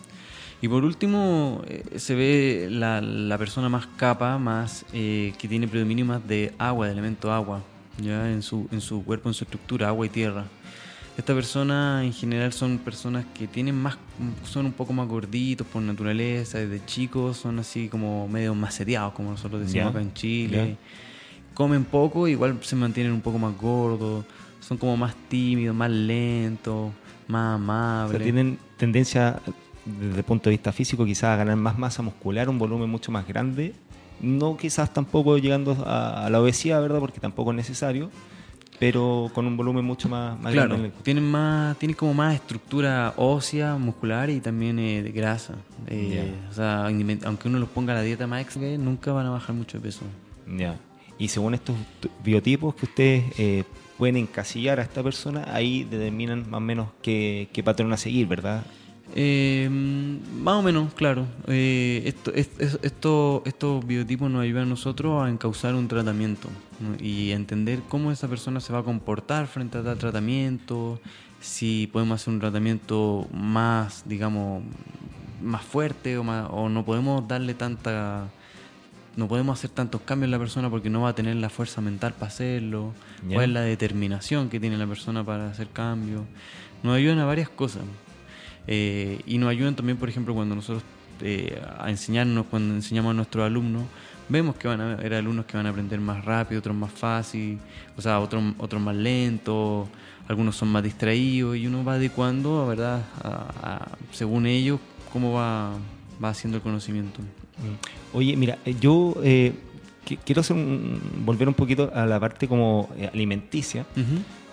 Y 0.62 0.68
por 0.68 0.84
último, 0.84 1.62
eh, 1.66 1.84
se 1.98 2.14
ve 2.14 2.68
la, 2.70 3.00
la 3.00 3.38
persona 3.38 3.68
más 3.70 3.86
capa, 3.96 4.36
más 4.38 4.84
eh, 4.92 5.32
que 5.38 5.48
tiene 5.48 5.66
predominio 5.66 6.04
más 6.04 6.26
de 6.28 6.52
agua, 6.58 6.86
de 6.86 6.92
elemento 6.92 7.32
agua, 7.32 7.62
ya 8.02 8.30
en 8.30 8.42
su, 8.42 8.68
en 8.70 8.80
su 8.82 9.02
cuerpo, 9.02 9.28
en 9.30 9.34
su 9.34 9.44
estructura, 9.44 9.88
agua 9.88 10.04
y 10.04 10.10
tierra. 10.10 10.44
Esta 11.16 11.34
persona 11.34 12.02
en 12.04 12.12
general 12.12 12.52
son 12.52 12.78
personas 12.78 13.24
que 13.34 13.46
tienen 13.46 13.74
más, 13.74 13.96
son 14.44 14.66
un 14.66 14.72
poco 14.72 14.92
más 14.92 15.06
gorditos 15.08 15.66
por 15.66 15.82
naturaleza, 15.82 16.58
desde 16.58 16.84
chicos 16.86 17.36
son 17.36 17.58
así 17.58 17.88
como 17.88 18.26
medio 18.28 18.54
maceteados, 18.54 19.12
como 19.14 19.30
nosotros 19.30 19.60
decimos 19.62 19.90
acá 19.90 20.00
en 20.00 20.12
Chile. 20.14 20.76
Comen 21.54 21.84
poco, 21.84 22.28
igual 22.28 22.58
se 22.62 22.76
mantienen 22.76 23.12
un 23.12 23.20
poco 23.20 23.38
más 23.38 23.56
gordos, 23.58 24.24
son 24.60 24.78
como 24.78 24.96
más 24.96 25.14
tímidos, 25.28 25.74
más 25.74 25.90
lentos, 25.90 26.92
más 27.28 27.52
O 27.52 27.54
amables. 27.56 28.16
sea, 28.16 28.22
tienen 28.24 28.58
tendencia, 28.76 29.40
desde 29.84 30.18
el 30.18 30.24
punto 30.24 30.50
de 30.50 30.56
vista 30.56 30.72
físico, 30.72 31.04
quizás 31.04 31.24
a 31.30 31.36
ganar 31.36 31.56
más 31.56 31.78
masa 31.78 32.02
muscular, 32.02 32.48
un 32.48 32.58
volumen 32.58 32.88
mucho 32.88 33.10
más 33.12 33.26
grande. 33.26 33.74
No 34.20 34.56
quizás 34.56 34.92
tampoco 34.92 35.38
llegando 35.38 35.72
a, 35.86 36.26
a 36.26 36.30
la 36.30 36.40
obesidad, 36.40 36.80
¿verdad? 36.82 36.98
Porque 37.00 37.20
tampoco 37.20 37.50
es 37.52 37.56
necesario, 37.56 38.10
pero 38.78 39.30
con 39.34 39.46
un 39.46 39.56
volumen 39.56 39.84
mucho 39.84 40.08
más, 40.08 40.38
más 40.40 40.52
Claro, 40.52 40.70
grande. 40.70 40.88
el- 40.88 41.02
tienen 41.02 41.24
más, 41.30 41.78
tienen 41.78 41.96
como 41.96 42.12
más 42.14 42.34
estructura 42.34 43.14
ósea, 43.16 43.76
muscular 43.76 44.28
y 44.30 44.40
también 44.40 44.78
eh, 44.78 45.02
de 45.02 45.10
grasa. 45.12 45.54
Eh, 45.86 46.34
O 46.50 46.52
sea, 46.52 46.84
aunque 46.86 47.48
uno 47.48 47.58
los 47.58 47.68
ponga 47.70 47.92
a 47.92 47.96
la 47.96 48.02
dieta 48.02 48.26
más 48.26 48.42
extra, 48.42 48.62
nunca 48.78 49.12
van 49.12 49.26
a 49.26 49.30
bajar 49.30 49.54
mucho 49.56 49.78
de 49.78 49.84
peso. 49.84 50.02
Ya. 50.58 50.76
Y 51.18 51.28
según 51.28 51.54
estos 51.54 51.76
biotipos 52.24 52.74
que 52.74 52.86
ustedes 52.86 53.24
eh, 53.38 53.64
pueden 54.00 54.16
encasillar 54.16 54.80
a 54.80 54.82
esta 54.82 55.02
persona, 55.02 55.44
ahí 55.52 55.84
determinan 55.84 56.48
más 56.50 56.58
o 56.58 56.60
menos 56.60 56.88
qué, 57.02 57.48
patrón 57.64 57.92
a 57.92 57.96
seguir, 57.98 58.26
¿verdad? 58.26 58.64
Eh, 59.14 59.68
más 59.70 60.54
o 60.54 60.62
menos, 60.62 60.94
claro. 60.94 61.26
Eh, 61.48 62.02
esto, 62.06 62.32
es- 62.32 62.48
es- 62.58 62.78
esto- 62.82 63.42
estos 63.44 63.86
biotipos 63.86 64.30
nos 64.30 64.42
ayudan 64.42 64.62
a 64.64 64.66
nosotros 64.66 65.22
a 65.22 65.28
encauzar 65.28 65.74
un 65.74 65.86
tratamiento 65.88 66.48
¿no? 66.80 66.96
y 67.04 67.32
entender 67.32 67.80
cómo 67.88 68.10
esa 68.12 68.26
persona 68.28 68.60
se 68.60 68.72
va 68.72 68.78
a 68.78 68.82
comportar 68.82 69.46
frente 69.48 69.78
a 69.78 69.82
tal 69.82 69.98
tratamiento, 69.98 70.98
si 71.40 71.88
podemos 71.92 72.20
hacer 72.20 72.32
un 72.34 72.40
tratamiento 72.40 73.26
más, 73.34 74.04
digamos, 74.06 74.62
más 75.42 75.62
fuerte 75.62 76.16
o, 76.16 76.24
más- 76.24 76.48
o 76.50 76.68
no 76.68 76.84
podemos 76.84 77.26
darle 77.28 77.54
tanta... 77.54 78.28
No 79.16 79.26
podemos 79.28 79.58
hacer 79.58 79.70
tantos 79.70 80.00
cambios 80.02 80.26
en 80.28 80.30
la 80.30 80.38
persona 80.38 80.70
porque 80.70 80.88
no 80.88 81.02
va 81.02 81.10
a 81.10 81.14
tener 81.14 81.36
la 81.36 81.50
fuerza 81.50 81.80
mental 81.80 82.12
para 82.14 82.26
hacerlo, 82.28 82.92
cuál 83.34 83.44
es 83.50 83.54
la 83.54 83.60
determinación 83.62 84.48
que 84.48 84.60
tiene 84.60 84.76
la 84.78 84.86
persona 84.86 85.24
para 85.24 85.50
hacer 85.50 85.68
cambios. 85.68 86.22
Nos 86.82 86.96
ayudan 86.96 87.18
a 87.18 87.24
varias 87.24 87.48
cosas. 87.48 87.82
Eh, 88.66 89.20
y 89.26 89.38
nos 89.38 89.50
ayudan 89.50 89.74
también, 89.74 89.98
por 89.98 90.08
ejemplo, 90.08 90.34
cuando 90.34 90.54
nosotros 90.54 90.82
eh, 91.22 91.60
a 91.78 91.90
enseñarnos, 91.90 92.46
cuando 92.46 92.74
enseñamos 92.74 93.10
a 93.10 93.14
nuestros 93.14 93.44
alumnos, 93.44 93.82
vemos 94.28 94.54
que 94.56 94.68
van 94.68 94.80
a 94.80 94.92
haber 94.92 95.14
alumnos 95.14 95.44
que 95.44 95.56
van 95.56 95.66
a 95.66 95.70
aprender 95.70 96.00
más 96.00 96.24
rápido, 96.24 96.60
otros 96.60 96.76
más 96.76 96.92
fácil, 96.92 97.58
o 97.96 98.00
sea, 98.00 98.20
otros, 98.20 98.42
otros 98.58 98.80
más 98.80 98.94
lentos, 98.94 99.88
algunos 100.28 100.56
son 100.56 100.68
más 100.68 100.82
distraídos 100.84 101.56
y 101.56 101.66
uno 101.66 101.84
va 101.84 101.94
adecuando, 101.94 102.66
¿verdad? 102.66 103.02
A- 103.22 103.50
a- 103.62 103.88
según 104.12 104.46
ellos, 104.46 104.78
cómo 105.12 105.32
va, 105.32 105.72
va 106.22 106.28
haciendo 106.30 106.56
el 106.58 106.62
conocimiento. 106.62 107.20
Oye, 108.12 108.36
mira, 108.36 108.58
eh, 108.64 108.74
yo 108.80 109.14
eh, 109.22 109.52
qui- 110.06 110.18
quiero 110.24 110.40
hacer 110.40 110.56
un- 110.56 111.00
volver 111.24 111.46
un 111.48 111.54
poquito 111.54 111.90
a 111.94 112.06
la 112.06 112.18
parte 112.18 112.48
como 112.48 112.88
eh, 112.96 113.08
alimenticia. 113.12 113.86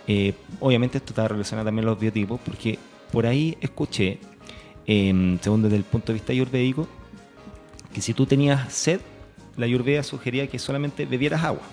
Eh, 0.07 0.33
obviamente 0.59 0.97
esto 0.99 1.11
está 1.11 1.27
relacionado 1.27 1.65
también 1.65 1.85
a 1.87 1.91
los 1.91 1.99
biotipos, 1.99 2.39
porque 2.45 2.77
por 3.11 3.25
ahí 3.25 3.57
escuché, 3.61 4.19
eh, 4.85 5.37
según 5.41 5.63
desde 5.63 5.75
el 5.77 5.83
punto 5.83 6.07
de 6.07 6.13
vista 6.13 6.31
ayurvédico, 6.33 6.87
que 7.93 8.01
si 8.01 8.13
tú 8.13 8.25
tenías 8.25 8.71
sed, 8.71 9.01
la 9.57 9.65
ayurveda 9.65 10.03
sugería 10.03 10.47
que 10.47 10.59
solamente 10.59 11.05
bebieras 11.05 11.43
agua. 11.43 11.63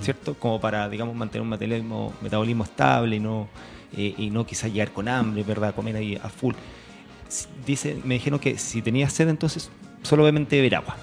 ¿cierto? 0.00 0.32
Como 0.32 0.58
para, 0.62 0.88
digamos, 0.88 1.14
mantener 1.14 1.42
un 1.42 1.50
metabolismo, 1.50 2.14
metabolismo 2.22 2.64
estable 2.64 3.16
y 3.16 3.20
no, 3.20 3.48
eh, 3.94 4.14
y 4.16 4.30
no 4.30 4.46
quizás 4.46 4.72
llegar 4.72 4.92
con 4.92 5.08
hambre, 5.08 5.42
¿verdad? 5.42 5.74
Comer 5.74 5.96
ahí 5.96 6.16
a 6.22 6.30
full. 6.30 6.54
Dice, 7.66 8.00
me 8.02 8.14
dijeron 8.14 8.38
que 8.40 8.56
si 8.56 8.80
tenías 8.80 9.12
sed, 9.12 9.28
entonces 9.28 9.70
solamente 10.04 10.56
beber 10.56 10.76
agua. 10.76 10.96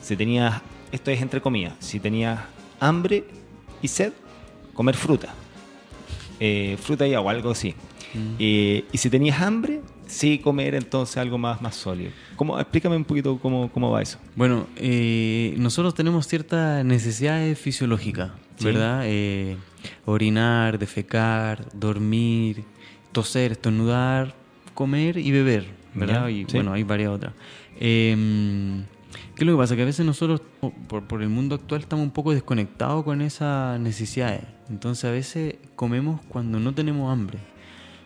Si 0.00 0.16
tenías, 0.16 0.60
esto 0.90 1.10
es 1.12 1.22
entre 1.22 1.40
comillas, 1.40 1.74
si 1.78 2.00
tenías 2.00 2.40
hambre 2.80 3.24
y 3.80 3.86
sed, 3.88 4.12
comer 4.74 4.96
fruta. 4.96 5.32
Eh, 6.40 6.76
fruta 6.80 7.06
y 7.06 7.14
agua, 7.14 7.30
algo 7.32 7.50
así. 7.50 7.74
Mm. 8.14 8.34
Eh, 8.38 8.84
y 8.90 8.98
si 8.98 9.08
tenías 9.08 9.40
hambre, 9.40 9.80
sí 10.06 10.38
comer 10.38 10.74
entonces 10.74 11.16
algo 11.16 11.38
más, 11.38 11.62
más 11.62 11.74
sólido. 11.76 12.10
¿Cómo, 12.36 12.58
explícame 12.58 12.96
un 12.96 13.04
poquito 13.04 13.38
cómo, 13.38 13.70
cómo 13.70 13.90
va 13.90 14.02
eso. 14.02 14.18
Bueno, 14.34 14.66
eh, 14.76 15.54
nosotros 15.58 15.94
tenemos 15.94 16.26
ciertas 16.26 16.84
necesidades 16.84 17.58
fisiológicas, 17.58 18.32
Sí. 18.56 18.64
¿verdad? 18.66 19.02
Eh, 19.06 19.56
orinar, 20.04 20.78
defecar, 20.78 21.66
dormir, 21.72 22.64
toser, 23.12 23.52
estornudar, 23.52 24.34
comer 24.74 25.16
y 25.16 25.30
beber, 25.30 25.66
¿verdad? 25.94 26.24
Ya, 26.26 26.30
y 26.30 26.44
sí. 26.44 26.54
bueno, 26.54 26.72
hay 26.72 26.82
varias 26.82 27.10
otras. 27.10 27.32
Eh, 27.84 28.16
¿Qué 29.34 29.42
es 29.42 29.46
lo 29.46 29.54
que 29.54 29.58
pasa? 29.58 29.74
Que 29.74 29.82
a 29.82 29.86
veces 29.86 30.06
nosotros, 30.06 30.40
por, 30.86 31.02
por 31.02 31.20
el 31.20 31.28
mundo 31.28 31.56
actual, 31.56 31.80
estamos 31.80 32.04
un 32.04 32.12
poco 32.12 32.32
desconectados 32.32 33.02
con 33.02 33.20
esas 33.20 33.80
necesidades. 33.80 34.42
Entonces 34.70 35.04
a 35.04 35.10
veces 35.10 35.56
comemos 35.74 36.20
cuando 36.28 36.60
no 36.60 36.72
tenemos 36.74 37.12
hambre. 37.12 37.38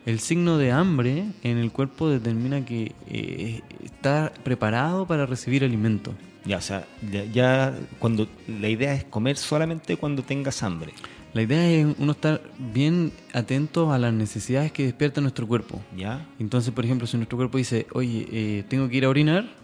El 0.07 0.21
signo 0.21 0.57
de 0.57 0.73
hambre 0.73 1.27
en 1.43 1.59
el 1.59 1.73
cuerpo 1.73 2.09
determina 2.09 2.65
que 2.65 2.93
eh, 3.09 3.61
está 3.85 4.33
preparado 4.45 5.07
para 5.07 5.27
recibir 5.27 5.63
alimento. 5.63 6.15
Ya, 6.47 6.57
o 6.57 6.63
sea, 6.63 6.87
ya, 7.13 7.25
ya 7.25 7.75
cuando 7.99 8.29
la 8.47 8.69
idea 8.71 8.95
es 8.95 9.05
comer 9.05 9.37
solamente 9.37 9.99
cuando 9.99 10.23
tengas 10.23 10.63
hambre. 10.63 10.95
La 11.35 11.43
idea 11.43 11.69
es 11.71 11.87
uno 11.99 12.13
estar 12.13 12.41
bien 12.73 13.13
atento 13.35 13.93
a 13.93 13.99
las 13.99 14.15
necesidades 14.15 14.73
que 14.73 14.85
despierta 14.85 15.21
nuestro 15.21 15.47
cuerpo. 15.47 15.83
¿Ya? 15.95 16.27
Entonces, 16.39 16.73
por 16.73 16.87
ejemplo, 16.87 17.07
si 17.07 17.19
nuestro 17.19 17.37
cuerpo 17.37 17.59
dice, 17.59 17.87
oye, 17.93 18.27
eh, 18.33 18.65
tengo 18.69 18.89
que 18.89 18.97
ir 18.97 19.05
a 19.05 19.11
orinar, 19.11 19.56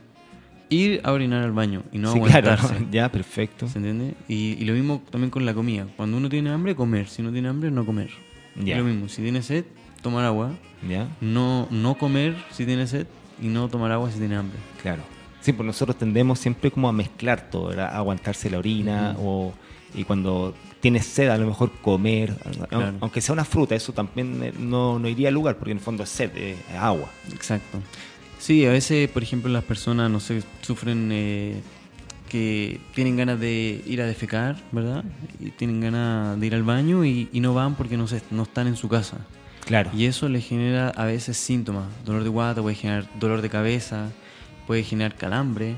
ir 0.72 1.00
a 1.04 1.12
orinar 1.12 1.42
al 1.42 1.52
baño 1.52 1.82
y 1.92 1.98
no 1.98 2.12
sí, 2.12 2.20
claro. 2.20 2.52
aguantarse. 2.52 2.86
Ya, 2.90 3.10
perfecto. 3.10 3.68
¿Se 3.68 3.78
entiende? 3.78 4.14
Y, 4.28 4.52
y 4.58 4.64
lo 4.64 4.74
mismo 4.74 5.02
también 5.10 5.30
con 5.30 5.44
la 5.46 5.54
comida. 5.54 5.86
Cuando 5.96 6.16
uno 6.16 6.28
tiene 6.28 6.50
hambre, 6.50 6.74
comer. 6.74 7.08
Si 7.08 7.22
no 7.22 7.30
tiene 7.32 7.48
hambre, 7.48 7.70
no 7.70 7.84
comer. 7.86 8.10
Ya. 8.62 8.78
Lo 8.78 8.84
mismo. 8.84 9.08
Si 9.08 9.22
tiene 9.22 9.42
sed, 9.42 9.64
tomar 10.02 10.24
agua. 10.24 10.52
¿Ya? 10.88 11.08
No, 11.20 11.68
no 11.70 11.94
comer 11.96 12.36
si 12.50 12.66
tiene 12.66 12.86
sed 12.86 13.06
y 13.40 13.46
no 13.46 13.68
tomar 13.68 13.92
agua 13.92 14.10
si 14.10 14.18
tiene 14.18 14.36
hambre. 14.36 14.58
Claro. 14.82 15.02
Sí, 15.40 15.52
pues 15.52 15.66
nosotros 15.66 15.96
tendemos 15.98 16.38
siempre 16.38 16.70
como 16.70 16.88
a 16.88 16.92
mezclar 16.92 17.50
todo, 17.50 17.68
¿verdad? 17.68 17.86
A 17.92 17.96
aguantarse 17.98 18.48
la 18.50 18.58
orina 18.58 19.16
o 19.18 19.52
y 19.94 20.04
cuando 20.04 20.54
tienes 20.80 21.04
sed 21.04 21.28
a 21.28 21.36
lo 21.36 21.46
mejor 21.46 21.70
comer, 21.82 22.34
Claro. 22.68 22.94
aunque 23.00 23.20
sea 23.20 23.32
una 23.34 23.44
fruta, 23.44 23.74
eso 23.74 23.92
también 23.92 24.42
eh, 24.42 24.52
no, 24.58 24.98
no 24.98 25.06
iría 25.08 25.28
al 25.28 25.34
lugar 25.34 25.56
porque 25.56 25.72
en 25.72 25.78
el 25.78 25.82
fondo 25.84 26.02
es 26.04 26.08
sed, 26.08 26.34
es 26.36 26.56
agua. 26.78 27.08
Exacto. 27.32 27.78
Sí, 28.43 28.66
a 28.66 28.70
veces, 28.70 29.09
por 29.09 29.22
ejemplo, 29.22 29.49
las 29.53 29.62
personas, 29.62 30.11
no 30.11 30.18
sé, 30.18 30.43
sufren 30.62 31.11
eh, 31.12 31.61
que 32.28 32.80
tienen 32.93 33.16
ganas 33.16 33.38
de 33.38 33.80
ir 33.86 34.03
a 34.03 34.07
defecar, 34.07 34.57
¿verdad? 34.72 35.05
Y 35.38 35.51
tienen 35.53 35.80
ganas 35.80 36.40
de 36.40 36.47
ir 36.49 36.55
al 36.57 36.64
baño 36.64 37.05
y, 37.05 37.28
y 37.32 37.38
no 37.38 37.55
van 37.55 37.76
porque 37.76 37.97
no, 37.97 38.09
se, 38.09 38.20
no 38.32 38.43
están 38.43 38.66
en 38.66 38.74
su 38.76 38.88
casa. 38.88 39.18
Claro. 39.64 39.90
Y 39.95 40.07
eso 40.07 40.28
les 40.28 40.45
genera 40.45 40.88
a 40.88 41.05
veces 41.05 41.36
síntomas. 41.36 41.86
Dolor 42.05 42.24
de 42.24 42.30
guata, 42.30 42.61
puede 42.62 42.74
generar 42.74 43.07
dolor 43.20 43.43
de 43.43 43.49
cabeza, 43.49 44.11
puede 44.66 44.82
generar 44.82 45.14
calambre, 45.14 45.76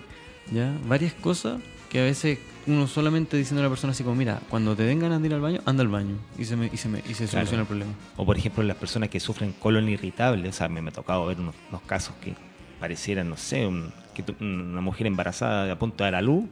¿ya? 0.51 0.73
Varias 0.89 1.13
cosas 1.13 1.61
que 1.91 2.01
a 2.01 2.05
veces 2.05 2.39
uno 2.67 2.87
solamente 2.87 3.37
diciendo 3.37 3.61
a 3.61 3.65
la 3.65 3.69
persona 3.69 3.91
así 3.91 4.03
como, 4.05 4.17
mira, 4.17 4.41
cuando 4.49 4.75
te 4.75 4.85
den 4.85 5.01
ganas 5.01 5.21
de 5.21 5.27
ir 5.29 5.35
al 5.35 5.43
baño, 5.43 5.61
anda 5.67 5.83
al 5.83 5.89
baño 5.89 6.17
y 6.39 6.47
se, 6.47 6.57
me- 6.57 6.71
y 6.73 6.79
se, 6.79 6.89
me- 6.89 7.01
y 7.01 7.13
se 7.13 7.27
Claro. 7.27 7.47
soluciona 7.47 7.61
el 7.61 7.67
problema. 7.69 7.93
O 8.17 8.25
por 8.25 8.39
ejemplo 8.39 8.63
las 8.63 8.79
personas 8.79 9.11
que 9.11 9.21
sufren 9.21 9.53
colon 9.53 9.87
irritable, 9.91 10.49
o 10.49 10.53
sea, 10.55 10.71
me, 10.71 10.81
me 10.81 10.89
ha 10.89 10.93
tocado 10.95 11.27
ver 11.27 11.39
unos, 11.39 11.55
unos 11.69 11.83
casos 11.83 12.15
que 12.23 12.33
parecieran, 12.81 13.29
no 13.29 13.37
sé, 13.37 13.67
un- 13.67 13.93
que 14.15 14.23
tu- 14.23 14.35
una 14.41 14.81
mujer 14.81 15.07
embarazada 15.07 15.73
a 15.73 15.79
punto 15.79 16.05
de 16.05 16.11
dar 16.11 16.15
a 16.17 16.23
luz 16.23 16.45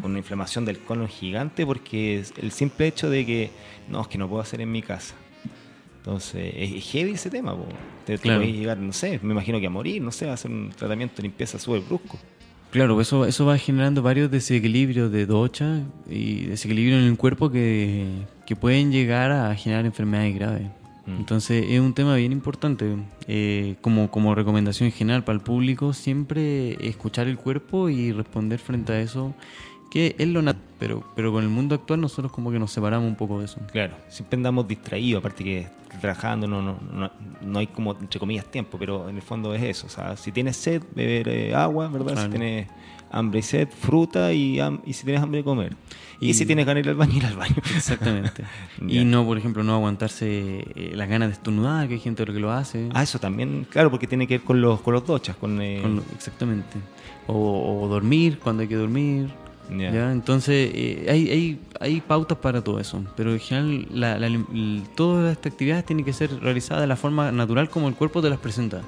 con 0.00 0.10
una 0.10 0.18
inflamación 0.18 0.64
del 0.64 0.78
colon 0.78 1.08
gigante 1.08 1.64
porque 1.64 2.18
es 2.18 2.32
el 2.36 2.50
simple 2.52 2.86
hecho 2.88 3.08
de 3.10 3.24
que 3.24 3.50
no, 3.88 4.00
es 4.02 4.08
que 4.08 4.18
no 4.18 4.28
puedo 4.28 4.42
hacer 4.42 4.60
en 4.60 4.72
mi 4.72 4.82
casa. 4.82 5.14
Entonces, 5.98 6.52
es 6.56 6.84
heavy 6.90 7.12
ese 7.12 7.30
tema, 7.30 7.56
po. 7.56 7.66
te, 8.04 8.16
Claro. 8.18 8.42
llegar, 8.44 8.78
no 8.78 8.92
sé, 8.92 9.18
me 9.22 9.32
imagino 9.32 9.58
que 9.60 9.66
a 9.66 9.70
morir, 9.70 10.00
no 10.02 10.12
sé, 10.12 10.28
a 10.28 10.34
hacer 10.34 10.50
un 10.50 10.70
tratamiento 10.70 11.16
de 11.16 11.22
limpieza 11.24 11.58
súper 11.58 11.80
brusco. 11.80 12.18
Claro, 12.70 13.00
eso, 13.00 13.24
eso 13.26 13.46
va 13.46 13.56
generando 13.58 14.02
varios 14.02 14.30
desequilibrios 14.30 15.10
de 15.10 15.26
docha 15.26 15.80
y 16.08 16.42
desequilibrios 16.46 17.00
en 17.02 17.08
el 17.08 17.16
cuerpo 17.16 17.50
que, 17.50 18.06
que 18.46 18.54
pueden 18.54 18.92
llegar 18.92 19.32
a 19.32 19.54
generar 19.56 19.86
enfermedades 19.86 20.34
graves. 20.34 20.68
Mm. 21.06 21.16
Entonces 21.16 21.66
es 21.68 21.80
un 21.80 21.94
tema 21.94 22.16
bien 22.16 22.32
importante. 22.32 22.96
Eh, 23.28 23.76
como, 23.80 24.10
como 24.10 24.34
recomendación 24.34 24.90
general 24.92 25.24
para 25.24 25.36
el 25.36 25.42
público, 25.42 25.92
siempre 25.92 26.76
escuchar 26.86 27.28
el 27.28 27.36
cuerpo 27.36 27.88
y 27.88 28.12
responder 28.12 28.58
frente 28.58 28.92
a 28.92 29.00
eso, 29.00 29.34
que 29.90 30.14
es 30.18 30.28
lo 30.28 30.42
natural. 30.42 30.66
Pero, 30.78 31.04
pero 31.16 31.32
con 31.32 31.42
el 31.42 31.48
mundo 31.48 31.74
actual 31.74 32.02
nosotros 32.02 32.30
como 32.30 32.52
que 32.52 32.58
nos 32.58 32.70
separamos 32.70 33.08
un 33.08 33.16
poco 33.16 33.38
de 33.38 33.46
eso. 33.46 33.60
Claro, 33.72 33.94
siempre 34.08 34.36
andamos 34.36 34.68
distraídos, 34.68 35.20
aparte 35.20 35.42
que 35.42 35.68
trabajando 36.00 36.46
no, 36.46 36.60
no, 36.60 36.78
no, 36.92 37.10
no 37.40 37.58
hay 37.58 37.66
como, 37.68 37.92
entre 37.92 38.20
comillas, 38.20 38.44
tiempo, 38.44 38.78
pero 38.78 39.08
en 39.08 39.16
el 39.16 39.22
fondo 39.22 39.54
es 39.54 39.62
eso. 39.62 39.86
O 39.86 39.90
sea, 39.90 40.16
si 40.16 40.32
tienes 40.32 40.56
sed, 40.56 40.82
beber 40.94 41.28
eh, 41.28 41.54
agua, 41.54 41.88
¿verdad? 41.88 42.12
Claro. 42.12 42.22
Si 42.22 42.28
tienes 42.28 42.68
hambre 43.10 43.40
y 43.40 43.42
sed, 43.42 43.68
fruta 43.68 44.32
y, 44.32 44.60
y 44.84 44.92
si 44.92 45.04
tienes 45.04 45.22
hambre, 45.22 45.42
comer. 45.44 45.74
Y, 46.20 46.30
Y- 46.30 46.34
si 46.34 46.46
tienes 46.46 46.64
ganas 46.66 46.82
de 46.82 46.88
ir 46.88 46.90
al 46.90 46.96
baño, 46.96 47.14
ir 47.16 47.26
al 47.26 47.36
baño. 47.36 47.54
Exactamente. 47.76 48.44
Y 48.88 49.04
no, 49.04 49.24
por 49.26 49.36
ejemplo, 49.38 49.62
no 49.62 49.74
aguantarse 49.74 50.64
eh, 50.74 50.92
las 50.94 51.08
ganas 51.08 51.28
de 51.28 51.34
estornudar, 51.34 51.88
que 51.88 51.94
hay 51.94 52.00
gente 52.00 52.24
que 52.24 52.32
lo 52.32 52.50
hace. 52.52 52.88
Ah, 52.94 53.02
eso 53.02 53.18
también, 53.18 53.66
claro, 53.70 53.90
porque 53.90 54.06
tiene 54.06 54.26
que 54.26 54.38
ver 54.38 54.44
con 54.46 54.60
los, 54.60 54.80
con 54.80 54.94
los 54.94 55.06
dochas, 55.06 55.36
con... 55.36 55.60
eh, 55.60 55.78
Con 55.82 55.96
lo- 55.96 56.02
exactamente. 56.14 56.76
O, 57.26 57.82
o 57.84 57.88
dormir 57.88 58.38
cuando 58.38 58.62
hay 58.62 58.68
que 58.68 58.76
dormir. 58.76 59.28
Ya. 59.70 59.90
¿ya? 59.90 60.12
Entonces, 60.12 60.70
eh, 60.74 61.06
hay, 61.10 61.28
hay, 61.28 61.60
hay 61.80 62.00
pautas 62.00 62.38
para 62.38 62.62
todo 62.62 62.78
eso. 62.78 63.02
Pero 63.16 63.32
en 63.32 63.40
general, 63.40 63.86
la, 63.92 64.18
todas 64.94 65.32
estas 65.32 65.52
actividades 65.52 65.84
tienen 65.84 66.04
que 66.04 66.12
ser 66.12 66.38
realizadas 66.40 66.82
de 66.82 66.86
la 66.86 66.96
forma 66.96 67.32
natural 67.32 67.68
como 67.68 67.88
el 67.88 67.94
cuerpo 67.94 68.22
te 68.22 68.30
las 68.30 68.38
presenta. 68.38 68.82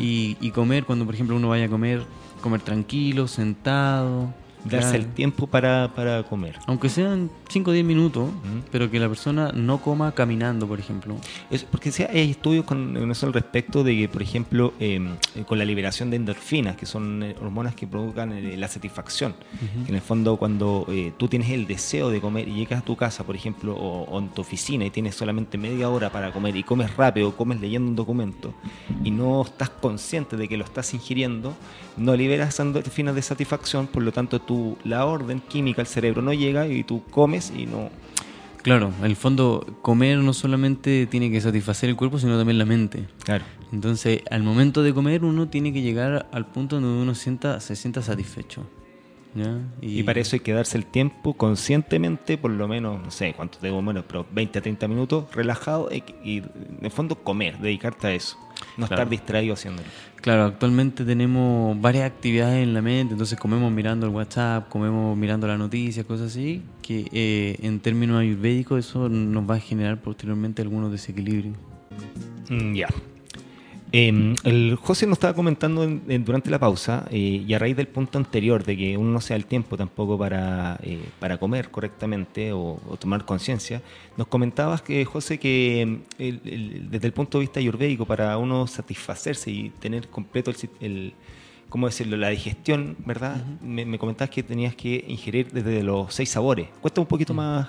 y 0.00 0.50
comer, 0.52 0.84
cuando 0.84 1.04
por 1.04 1.14
ejemplo 1.14 1.36
uno 1.36 1.48
vaya 1.48 1.66
a 1.66 1.68
comer, 1.68 2.02
comer 2.42 2.60
tranquilo, 2.60 3.26
sentado. 3.26 4.34
Darse 4.64 4.92
ya. 4.92 4.96
el 4.96 5.06
tiempo 5.06 5.46
para, 5.46 5.92
para 5.94 6.22
comer. 6.22 6.58
Aunque 6.66 6.88
sean 6.88 7.30
5 7.48 7.70
o 7.70 7.72
10 7.74 7.84
minutos, 7.84 8.30
pero 8.70 8.90
que 8.90 8.98
la 8.98 9.08
persona 9.08 9.52
no 9.52 9.78
coma 9.78 10.12
caminando, 10.12 10.66
por 10.66 10.78
ejemplo. 10.78 11.16
Es 11.50 11.64
porque 11.64 11.90
sí, 11.90 12.04
hay 12.04 12.30
estudios 12.30 12.64
con 12.64 12.82
con 13.02 13.10
eso 13.10 13.26
al 13.26 13.32
respecto 13.32 13.84
de 13.84 13.96
que, 13.96 14.08
por 14.08 14.22
ejemplo, 14.22 14.72
eh, 14.80 15.00
con 15.46 15.58
la 15.58 15.64
liberación 15.64 16.10
de 16.10 16.16
endorfinas, 16.16 16.76
que 16.76 16.86
son 16.86 17.22
eh, 17.22 17.34
hormonas 17.40 17.74
que 17.74 17.86
provocan 17.86 18.32
eh, 18.32 18.56
la 18.56 18.68
satisfacción, 18.68 19.34
que 19.84 19.90
en 19.90 19.94
el 19.94 20.00
fondo 20.00 20.36
cuando 20.36 20.86
eh, 20.88 21.12
tú 21.16 21.28
tienes 21.28 21.50
el 21.50 21.66
deseo 21.66 22.10
de 22.10 22.20
comer 22.20 22.48
y 22.48 22.54
llegas 22.54 22.82
a 22.82 22.84
tu 22.84 22.96
casa, 22.96 23.24
por 23.24 23.36
ejemplo, 23.36 23.74
o, 23.74 24.04
o 24.04 24.18
en 24.18 24.28
tu 24.28 24.42
oficina 24.42 24.84
y 24.84 24.90
tienes 24.90 25.14
solamente 25.14 25.58
media 25.58 25.88
hora 25.88 26.10
para 26.10 26.32
comer 26.32 26.56
y 26.56 26.62
comes 26.62 26.96
rápido, 26.96 27.34
comes 27.36 27.60
leyendo 27.60 27.88
un 27.90 27.96
documento 27.96 28.54
y 29.04 29.10
no 29.10 29.42
estás 29.42 29.70
consciente 29.70 30.36
de 30.36 30.48
que 30.48 30.56
lo 30.56 30.64
estás 30.64 30.94
ingiriendo, 30.94 31.54
no 31.96 32.16
liberas 32.16 32.58
endorfinas 32.60 33.14
de 33.14 33.22
satisfacción, 33.22 33.86
por 33.86 34.02
lo 34.02 34.12
tanto 34.12 34.40
tú, 34.40 34.51
la 34.84 35.06
orden 35.06 35.40
química 35.40 35.82
al 35.82 35.86
cerebro 35.86 36.22
no 36.22 36.32
llega 36.32 36.66
y 36.68 36.84
tú 36.84 37.02
comes 37.10 37.52
y 37.56 37.66
no... 37.66 37.90
Claro, 38.62 38.92
en 39.00 39.06
el 39.06 39.16
fondo, 39.16 39.66
comer 39.82 40.18
no 40.18 40.32
solamente 40.32 41.06
tiene 41.06 41.30
que 41.32 41.40
satisfacer 41.40 41.88
el 41.88 41.96
cuerpo, 41.96 42.18
sino 42.20 42.38
también 42.38 42.58
la 42.58 42.64
mente. 42.64 43.08
Claro. 43.24 43.44
Entonces, 43.72 44.20
al 44.30 44.44
momento 44.44 44.84
de 44.84 44.94
comer, 44.94 45.24
uno 45.24 45.48
tiene 45.48 45.72
que 45.72 45.82
llegar 45.82 46.28
al 46.30 46.46
punto 46.46 46.80
donde 46.80 47.02
uno 47.02 47.14
sienta, 47.16 47.58
se 47.58 47.74
sienta 47.74 48.02
satisfecho. 48.02 48.64
¿ya? 49.34 49.58
Y, 49.80 50.02
para 50.04 50.20
eso 50.20 50.36
hay 50.36 50.40
que 50.40 50.52
darse 50.52 50.76
el 50.76 50.86
tiempo 50.86 51.34
conscientemente, 51.34 52.38
por 52.38 52.52
lo 52.52 52.68
menos, 52.68 53.02
no 53.02 53.10
sé 53.10 53.34
cuánto 53.34 53.58
tengo 53.58 53.82
menos, 53.82 54.04
pero 54.06 54.26
20 54.30 54.58
a 54.60 54.62
30 54.62 54.88
minutos, 54.88 55.34
relajado 55.34 55.88
y, 55.90 56.04
y, 56.22 56.38
en 56.38 56.78
el 56.82 56.90
fondo 56.90 57.16
comer, 57.16 57.58
dedicarte 57.58 58.06
a 58.06 58.14
eso. 58.14 58.36
No 58.76 58.86
Claro. 58.86 59.02
estar 59.02 59.08
distraído 59.10 59.54
haciéndolo. 59.54 59.88
Claro, 60.16 60.44
actualmente 60.44 61.04
tenemos 61.04 61.78
varias 61.80 62.06
actividades 62.06 62.62
en 62.62 62.74
la 62.74 62.80
mente, 62.80 63.12
entonces 63.14 63.38
comemos 63.38 63.70
mirando 63.72 64.06
el 64.06 64.12
WhatsApp, 64.12 64.68
comemos 64.68 65.16
mirando 65.16 65.46
las 65.46 65.58
noticias, 65.58 66.06
cosas 66.06 66.28
así, 66.28 66.62
que 66.80 67.06
eh, 67.12 67.56
en 67.62 67.80
términos 67.80 68.20
ayurvédicos 68.20 68.86
eso 68.86 69.08
nos 69.08 69.48
va 69.50 69.56
a 69.56 69.60
generar 69.60 70.00
posteriormente 70.00 70.62
algunos 70.62 70.92
desequilibrios. 70.92 71.56
Mm, 72.48 72.74
ya. 72.74 72.88
Eh, 73.94 74.34
el 74.44 74.76
José 74.80 75.06
nos 75.06 75.16
estaba 75.16 75.34
comentando 75.34 75.84
en- 75.84 76.02
en- 76.08 76.24
durante 76.24 76.48
la 76.50 76.58
pausa, 76.58 77.06
eh, 77.10 77.44
y 77.46 77.52
a 77.52 77.58
raíz 77.58 77.76
del 77.76 77.88
punto 77.88 78.16
anterior, 78.16 78.64
de 78.64 78.74
que 78.74 78.96
uno 78.96 79.10
no 79.10 79.20
se 79.20 79.34
da 79.34 79.36
el 79.36 79.44
tiempo 79.44 79.76
tampoco 79.76 80.16
para, 80.16 80.78
eh, 80.82 80.98
para 81.20 81.36
comer 81.36 81.70
correctamente 81.70 82.52
o, 82.52 82.80
o 82.88 82.96
tomar 82.96 83.26
conciencia, 83.26 83.82
nos 84.16 84.28
comentabas 84.28 84.80
que, 84.80 85.04
José, 85.04 85.38
que 85.38 85.82
el- 86.18 86.40
el- 86.46 86.90
desde 86.90 87.06
el 87.06 87.12
punto 87.12 87.36
de 87.38 87.42
vista 87.42 87.60
ayurvédico, 87.60 88.06
para 88.06 88.38
uno 88.38 88.66
satisfacerse 88.66 89.50
y 89.50 89.68
tener 89.78 90.08
completo 90.08 90.50
el, 90.50 90.56
el- 90.80 91.12
¿cómo 91.68 91.86
decirlo?, 91.86 92.16
la 92.16 92.30
digestión, 92.30 92.96
¿verdad? 93.04 93.44
me, 93.62 93.84
me 93.84 93.98
comentabas 93.98 94.30
que 94.30 94.42
tenías 94.42 94.74
que 94.74 95.04
ingerir 95.06 95.52
desde 95.52 95.82
los 95.82 96.14
seis 96.14 96.30
sabores. 96.30 96.66
Cuesta 96.80 97.00
un 97.02 97.06
poquito 97.06 97.34
más 97.34 97.68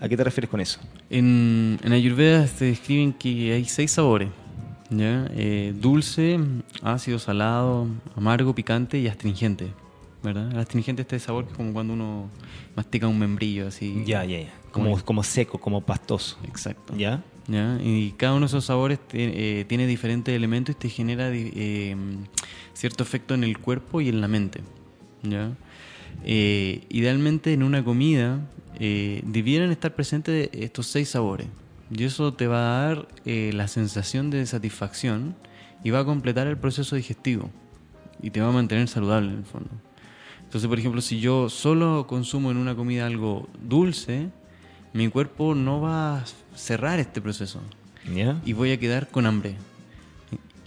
a 0.00 0.08
qué 0.08 0.16
te 0.16 0.24
refieres 0.24 0.50
con 0.50 0.60
eso. 0.60 0.80
En, 1.10 1.78
en 1.82 1.92
Ayurveda 1.92 2.46
se 2.48 2.64
describen 2.64 3.12
que 3.12 3.52
hay 3.52 3.64
seis 3.66 3.92
sabores. 3.92 4.30
¿Ya? 4.96 5.26
Eh, 5.34 5.74
dulce, 5.80 6.38
ácido, 6.82 7.18
salado, 7.18 7.86
amargo, 8.16 8.54
picante 8.54 8.98
y 8.98 9.06
astringente. 9.08 9.68
¿verdad? 10.22 10.50
El 10.52 10.58
astringente 10.58 11.02
este 11.02 11.18
sabor 11.18 11.44
que 11.44 11.50
es 11.50 11.56
como 11.58 11.74
cuando 11.74 11.92
uno 11.92 12.30
mastica 12.74 13.06
un 13.06 13.18
membrillo 13.18 13.66
así. 13.68 14.02
Ya, 14.06 14.24
ya, 14.24 14.40
ya. 14.40 14.54
Como, 14.72 14.90
Como- 14.92 15.04
como 15.04 15.22
seco, 15.22 15.58
como 15.60 15.82
pastoso. 15.82 16.38
Exacto. 16.44 16.94
¿Ya? 16.96 17.22
¿ya? 17.46 17.78
Y 17.82 18.12
cada 18.16 18.32
uno 18.32 18.40
de 18.40 18.46
esos 18.46 18.64
sabores 18.64 18.98
te- 19.06 19.60
eh, 19.60 19.64
tiene 19.66 19.86
diferentes 19.86 20.34
elementos 20.34 20.74
y 20.74 20.78
te 20.78 20.88
genera 20.88 21.28
eh, 21.30 21.94
cierto 22.72 23.02
efecto 23.02 23.34
en 23.34 23.44
el 23.44 23.58
cuerpo 23.58 24.00
y 24.00 24.08
en 24.08 24.22
la 24.22 24.28
mente. 24.28 24.62
¿ya? 25.22 25.50
Eh, 26.24 26.84
idealmente 26.88 27.52
en 27.52 27.62
una 27.62 27.84
comida 27.84 28.40
debieran 28.80 29.70
estar 29.70 29.94
presentes 29.94 30.48
estos 30.52 30.86
seis 30.86 31.10
sabores. 31.10 31.46
Y 31.90 32.04
eso 32.04 32.32
te 32.34 32.46
va 32.46 32.58
a 32.58 32.86
dar 32.88 33.08
eh, 33.24 33.50
la 33.54 33.68
sensación 33.68 34.30
de 34.30 34.44
satisfacción 34.46 35.34
y 35.82 35.90
va 35.90 36.00
a 36.00 36.04
completar 36.04 36.46
el 36.46 36.56
proceso 36.56 36.96
digestivo. 36.96 37.50
Y 38.22 38.30
te 38.30 38.40
va 38.40 38.48
a 38.48 38.52
mantener 38.52 38.88
saludable 38.88 39.30
en 39.32 39.38
el 39.38 39.44
fondo. 39.44 39.70
Entonces, 40.44 40.68
por 40.68 40.78
ejemplo, 40.78 41.00
si 41.00 41.20
yo 41.20 41.48
solo 41.48 42.06
consumo 42.06 42.50
en 42.50 42.56
una 42.56 42.74
comida 42.74 43.06
algo 43.06 43.48
dulce, 43.62 44.28
mi 44.92 45.08
cuerpo 45.08 45.54
no 45.54 45.80
va 45.80 46.18
a 46.18 46.24
cerrar 46.54 47.00
este 47.00 47.20
proceso 47.20 47.60
y 48.44 48.52
voy 48.52 48.70
a 48.72 48.78
quedar 48.78 49.08
con 49.08 49.26
hambre. 49.26 49.56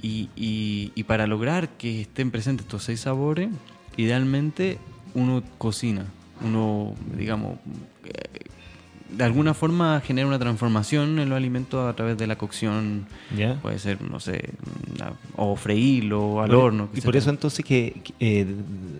Y, 0.01 0.29
y- 0.35 0.91
y 0.93 1.03
para 1.03 1.25
lograr 1.25 1.69
que 1.69 2.01
estén 2.01 2.29
presentes 2.31 2.65
estos 2.65 2.83
seis 2.83 2.99
sabores, 3.01 3.49
idealmente 3.95 4.77
uno 5.15 5.41
cocina, 5.57 6.05
uno, 6.41 6.93
digamos, 7.17 7.57
eh, 8.05 8.39
de 9.09 9.23
alguna 9.23 9.53
forma 9.53 10.01
genera 10.05 10.27
una 10.27 10.39
transformación 10.39 11.19
en 11.19 11.29
los 11.29 11.37
alimentos 11.37 11.87
a 11.89 11.95
través 11.95 12.17
de 12.17 12.27
la 12.27 12.35
cocción, 12.37 13.07
puede 13.61 13.79
ser, 13.79 14.01
no 14.01 14.19
sé, 14.19 14.49
o 15.35 15.55
freírlo 15.55 16.41
al 16.41 16.49
Por- 16.49 16.57
horno. 16.59 16.89
Y 16.93 17.01
por 17.01 17.15
eso 17.15 17.29
entonces 17.29 17.63
que, 17.65 18.01
que, 18.03 18.13
eh, 18.19 18.45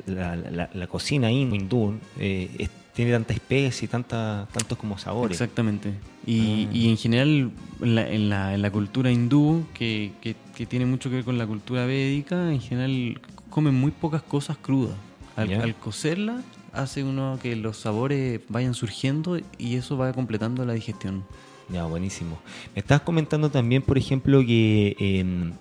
la, 0.06 0.36
la- 0.36 0.70
la 0.74 0.88
cocina 0.88 1.30
hin- 1.32 1.54
hindú 1.54 1.96
eh, 2.20 2.50
es- 2.58 2.70
tiene 2.94 3.12
tanta 3.12 3.34
especie 3.34 3.86
y 3.86 3.90
tanta, 3.90 4.48
tantos 4.52 4.76
como 4.78 4.98
sabores. 4.98 5.40
Exactamente. 5.40 5.94
Y, 6.26 6.66
Ah. 6.66 6.70
y 6.74 6.90
en 6.90 6.98
general, 6.98 7.52
en 7.82 7.96
la, 7.96 8.10
en 8.10 8.30
la, 8.30 8.54
en 8.56 8.62
la 8.64 8.72
cultura 8.72 9.12
hindú, 9.12 9.66
que, 9.76 10.14
que- 10.22 10.36
que 10.56 10.66
tiene 10.66 10.86
mucho 10.88 11.10
que 11.10 11.18
ver 11.18 11.26
con 11.26 11.38
la 11.38 11.46
cultura 11.46 11.86
védica, 11.86 12.52
en 12.52 12.60
general 12.60 13.22
comen 13.52 13.76
muy 13.76 13.92
pocas 13.92 14.24
cosas 14.24 14.58
crudas. 14.58 14.96
Al 15.36 15.76
cocerla 15.76 16.42
hace 16.78 17.04
uno 17.04 17.40
que 17.42 17.56
los 17.56 17.78
sabores 17.78 18.42
vayan 18.50 18.74
surgiendo 18.74 19.40
y 19.58 19.76
eso 19.76 19.98
va 19.98 20.14
completando 20.14 20.66
la 20.66 20.74
digestión. 20.74 21.24
Ya, 21.70 21.86
buenísimo. 21.86 22.38
Me 22.76 22.82
estabas 22.82 23.02
comentando 23.02 23.50
también, 23.50 23.82
por 23.82 23.98
ejemplo, 23.98 24.40
que 24.40 24.96
eh, 25.00 25.52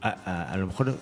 a, 0.00 0.54
lo 0.56 0.66
mejor, 0.68 0.96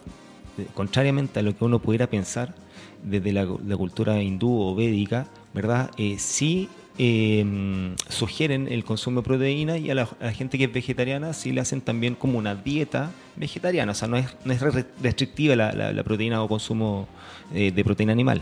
eh, 0.59 0.67
contrariamente 0.75 1.41
a 1.41 1.43
lo 1.43 1.57
que 1.57 1.65
uno 1.65 1.81
pudiera 1.81 2.07
pensar 2.07 2.55
desde 3.03 3.33
la, 3.33 3.47
cultura 3.77 4.23
hindú 4.23 4.61
o 4.61 4.75
védica, 4.75 5.27
¿verdad? 5.53 5.91
Eh, 5.99 6.17
sí 6.19 6.69
eh, 6.99 7.95
sugieren 8.09 8.69
el 8.69 8.85
consumo 8.85 9.21
de 9.21 9.25
proteína 9.25 9.77
y 9.77 9.91
a 9.91 9.95
la, 9.95 10.07
gente 10.33 10.57
que 10.57 10.65
es 10.65 10.73
vegetariana 10.73 11.33
sí 11.33 11.53
le 11.53 11.61
hacen 11.61 11.81
también 11.81 12.15
como 12.15 12.39
una 12.39 12.55
dieta 12.55 13.11
vegetariana. 13.37 13.93
O 13.93 13.95
sea, 13.95 14.09
no 14.09 14.17
es, 14.17 14.27
no 14.45 14.53
es 14.53 14.61
re- 14.63 14.87
restrictiva 15.03 15.57
la 15.57 16.05
proteína 16.05 16.43
o 16.43 16.49
consumo 16.49 17.07
eh, 17.55 17.71
de 17.71 17.85
proteína 17.85 18.13
animal. 18.13 18.41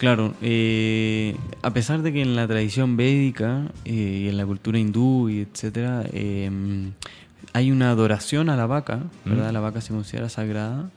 Claro, 0.00 0.32
eh, 0.40 1.36
a 1.60 1.74
pesar 1.74 2.00
de 2.00 2.10
que 2.10 2.22
en 2.22 2.34
la 2.34 2.48
tradición 2.48 2.96
védica 2.96 3.70
eh, 3.84 4.22
y 4.24 4.28
en 4.30 4.38
la 4.38 4.46
cultura 4.46 4.78
hindú 4.78 5.28
y 5.28 5.40
etcétera 5.40 6.04
eh, 6.14 6.50
hay 7.52 7.70
una 7.70 7.90
adoración 7.90 8.48
a 8.48 8.56
la 8.56 8.64
vaca, 8.64 9.00
¿verdad? 9.26 9.50
Mm. 9.50 9.52
La 9.52 9.60
vaca 9.60 9.82
se 9.82 9.92
considera 9.92 10.30
sagrada. 10.30 10.88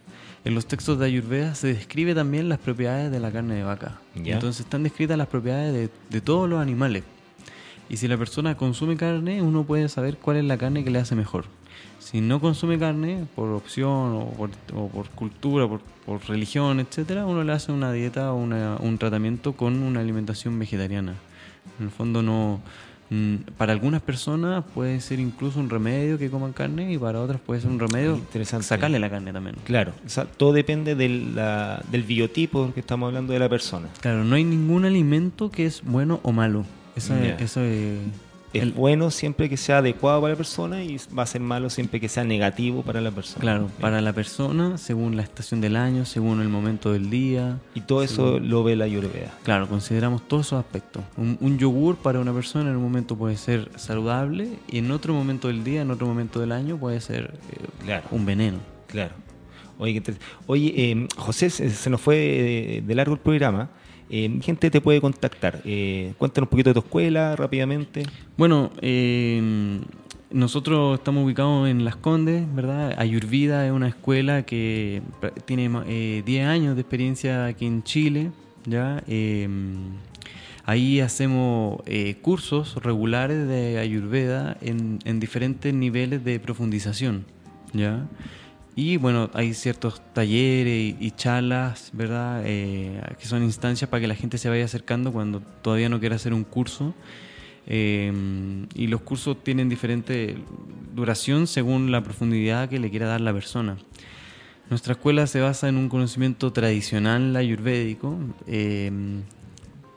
En 0.46 0.56
los 0.56 0.68
textos 0.68 1.00
de 1.00 1.08
Ayurveda 1.08 1.54
se 1.54 1.68
describe 1.74 2.16
también 2.16 2.48
las 2.48 2.60
propiedades 2.60 3.12
de 3.12 3.20
la 3.20 3.30
carne 3.30 3.56
de 3.56 3.64
vaca. 3.66 4.00
Entonces 4.16 4.62
están 4.62 4.84
descritas 4.84 5.18
las 5.18 5.28
propiedades 5.28 5.74
de, 5.74 5.90
de 6.10 6.22
todos 6.22 6.50
los 6.50 6.62
animales. 6.62 7.04
Y 7.90 7.98
si 7.98 8.08
la 8.08 8.18
persona 8.18 8.56
consume 8.56 8.96
carne, 8.96 9.42
uno 9.42 9.66
puede 9.66 9.90
saber 9.90 10.16
cuál 10.16 10.38
es 10.38 10.46
la 10.46 10.58
carne 10.58 10.86
que 10.86 10.92
le 10.92 11.00
hace 11.00 11.14
mejor. 11.14 11.44
Si 12.04 12.22
no 12.22 12.40
consume 12.42 12.78
carne, 12.78 13.26
por 13.36 13.50
opción 13.50 14.14
o 14.14 14.30
por, 14.38 14.50
o 14.76 14.88
por 14.90 15.10
cultura, 15.10 15.68
por, 15.68 15.82
por 16.06 16.24
religión, 16.28 16.80
etcétera, 16.80 17.26
uno 17.26 17.44
le 17.44 17.54
hace 17.54 17.72
una 17.72 17.92
dieta 17.92 18.34
o 18.34 18.36
una- 18.36 18.76
un 18.80 18.98
tratamiento 18.98 19.54
con 19.54 19.82
una 19.82 20.02
alimentación 20.02 20.60
vegetariana. 20.60 21.14
En 21.80 21.86
el 21.86 21.92
fondo 21.92 22.22
no... 22.22 22.60
mm, 23.10 23.36
Para 23.58 23.72
algunas 23.74 24.02
personas 24.02 24.64
puede 24.76 25.00
ser 25.00 25.20
incluso 25.20 25.60
un 25.60 25.70
remedio 25.70 26.18
que 26.18 26.30
coman 26.30 26.52
carne 26.52 26.92
y 26.94 26.98
para 26.98 27.22
otras 27.22 27.40
puede 27.40 27.62
ser 27.62 27.72
un 27.72 27.80
remedio 27.80 28.16
Interesante. 28.18 28.66
sacarle 28.68 29.00
la 29.00 29.10
carne 29.10 29.32
también. 29.32 29.56
Claro, 29.64 29.94
o 30.06 30.10
sea, 30.10 30.26
todo 30.26 30.52
depende 30.52 30.96
del, 30.96 31.36
la- 31.36 31.82
del 31.90 32.04
biotipo 32.04 32.74
que 32.74 32.82
estamos 32.82 33.08
hablando 33.08 33.32
de 33.34 33.40
la 33.40 33.48
persona. 33.50 33.88
Claro, 34.02 34.24
no 34.26 34.36
hay 34.36 34.44
ningún 34.44 34.84
alimento 34.86 35.50
que 35.50 35.66
es 35.66 35.82
bueno 35.84 36.20
o 36.24 36.32
malo. 36.34 36.66
Eso, 36.96 37.16
Ya. 37.18 37.36
es, 37.36 37.42
eso 37.44 37.62
es- 37.62 37.98
Es 38.54 38.64
el- 38.64 38.72
bueno 38.74 39.10
siempre 39.12 39.50
que 39.50 39.58
sea 39.58 39.80
adecuado 39.80 40.22
para 40.22 40.34
la 40.34 40.38
persona 40.38 40.84
y 40.84 40.98
va 41.18 41.24
a 41.24 41.26
ser 41.26 41.42
malo 41.42 41.70
siempre 41.70 42.00
que 42.00 42.08
sea 42.08 42.24
negativo 42.24 42.84
para 42.84 43.02
la 43.02 43.12
persona. 43.12 43.42
Claro, 43.42 43.70
para 43.82 44.00
la 44.02 44.14
persona, 44.14 44.78
según 44.78 45.16
la 45.16 45.24
estación 45.24 45.60
del 45.62 45.76
año, 45.76 46.06
según 46.06 46.42
el 46.42 46.50
momento 46.50 46.94
del 46.94 47.10
día. 47.10 47.58
Y 47.74 47.82
todo 47.82 48.04
eso 48.04 48.40
lo 48.40 48.64
ve 48.64 48.76
la 48.76 48.86
Ayurveda. 48.86 49.32
Claro, 49.44 49.68
consideramos 49.68 50.28
todos 50.28 50.48
esos 50.48 50.60
aspectos. 50.60 51.04
Un, 51.18 51.38
un 51.42 51.58
yogur 51.58 51.96
para 51.98 52.20
una 52.20 52.32
persona 52.34 52.70
en 52.70 52.76
un 52.78 52.84
momento 52.84 53.16
puede 53.16 53.38
ser 53.38 53.70
saludable 53.76 54.50
y 54.68 54.78
en 54.78 54.92
otro 54.92 55.14
momento 55.14 55.48
del 55.48 55.64
día, 55.64 55.82
en 55.82 55.92
otro 55.92 56.06
momento 56.08 56.40
del 56.40 56.52
año 56.52 56.78
puede 56.78 57.02
ser 57.02 57.34
eh, 57.52 57.66
Claro. 57.84 58.04
un 58.12 58.26
veneno. 58.26 58.58
Claro. 58.88 59.16
Oye, 59.78 59.94
inter- 59.94 60.18
Oye 60.48 60.74
eh, 60.76 61.08
José, 61.18 61.50
se, 61.50 61.90
nos 61.90 62.00
fue 62.02 62.82
de, 62.86 62.96
largo 62.96 63.14
el 63.16 63.20
programa. 63.20 63.70
Eh, 64.10 64.40
gente 64.42 64.70
te 64.70 64.82
puede 64.82 65.02
contactar. 65.02 65.62
Eh, 65.66 66.14
cuéntanos 66.18 66.48
un 66.48 66.50
poquito 66.52 66.70
de 66.70 66.74
tu 66.76 66.80
escuela 66.82 67.36
rápidamente. 67.36 68.04
Bueno, 68.38 68.70
eh, 68.82 69.80
nosotros 70.32 71.00
estamos 71.00 71.26
ubicados 71.26 71.68
en 71.70 71.84
Las 71.86 71.96
Condes, 71.96 72.44
¿verdad? 72.54 72.94
Ayurvida 73.00 73.66
es 73.66 73.72
una 73.72 73.88
escuela 73.88 74.44
que 74.46 75.02
tiene 75.46 75.70
ma- 75.70 75.86
eh, 75.88 76.22
10 76.26 76.46
años 76.48 76.76
de 76.76 76.82
experiencia 76.82 77.46
aquí 77.46 77.66
en 77.66 77.84
Chile, 77.84 78.32
¿ya? 78.66 79.04
Ahí 80.66 81.02
hacemos 81.02 81.82
eh, 81.86 82.16
cursos 82.22 82.76
regulares 82.84 83.48
de 83.48 83.80
Ayurveda 83.80 84.58
en, 84.62 85.00
en 85.04 85.20
diferentes 85.20 85.74
niveles 85.74 86.24
de 86.24 86.40
profundización, 86.40 87.26
¿ya? 87.74 88.08
Y 88.76 88.98
bueno, 88.98 89.30
hay 89.34 89.54
ciertos 89.54 90.02
talleres 90.14 90.74
y, 90.74 90.98
y 91.00 91.12
charlas, 91.12 91.92
¿verdad? 91.94 92.42
Eh, 92.46 93.00
que 93.20 93.28
son 93.28 93.44
instancias 93.44 93.90
para 93.90 94.02
que 94.02 94.08
la 94.08 94.16
gente 94.16 94.38
se 94.38 94.50
vaya 94.50 94.66
acercando 94.66 95.14
cuando 95.14 95.42
todavía 95.62 95.90
no 95.90 96.00
quiera 96.00 96.16
hacer 96.16 96.34
un 96.34 96.44
curso. 96.44 96.94
Eh, 97.66 98.12
y 98.76 98.88
los 98.88 99.02
cursos 99.02 99.42
tienen 99.44 99.70
diferente 99.70 100.38
duración 100.94 101.48
según 101.48 101.92
la 101.92 102.04
profundidad 102.04 102.68
que 102.70 102.80
le 102.80 102.90
quiera 102.90 103.08
dar 103.08 103.22
la 103.22 103.34
persona. 103.34 103.78
Nuestra 104.70 104.94
escuela 104.94 105.28
se 105.28 105.40
basa 105.40 105.70
en 105.70 105.78
un 105.78 105.90
conocimiento 105.90 106.52
tradicional 106.52 107.36
ayurvédico. 107.36 108.18
Eh, 108.48 108.92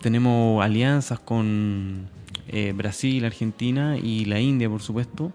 tenemos 0.01 0.65
alianzas 0.65 1.19
con 1.19 2.09
eh, 2.49 2.73
Brasil, 2.77 3.25
Argentina 3.25 3.97
y 3.97 4.25
la 4.27 4.41
India, 4.41 4.69
por 4.69 4.83
supuesto. 4.83 5.33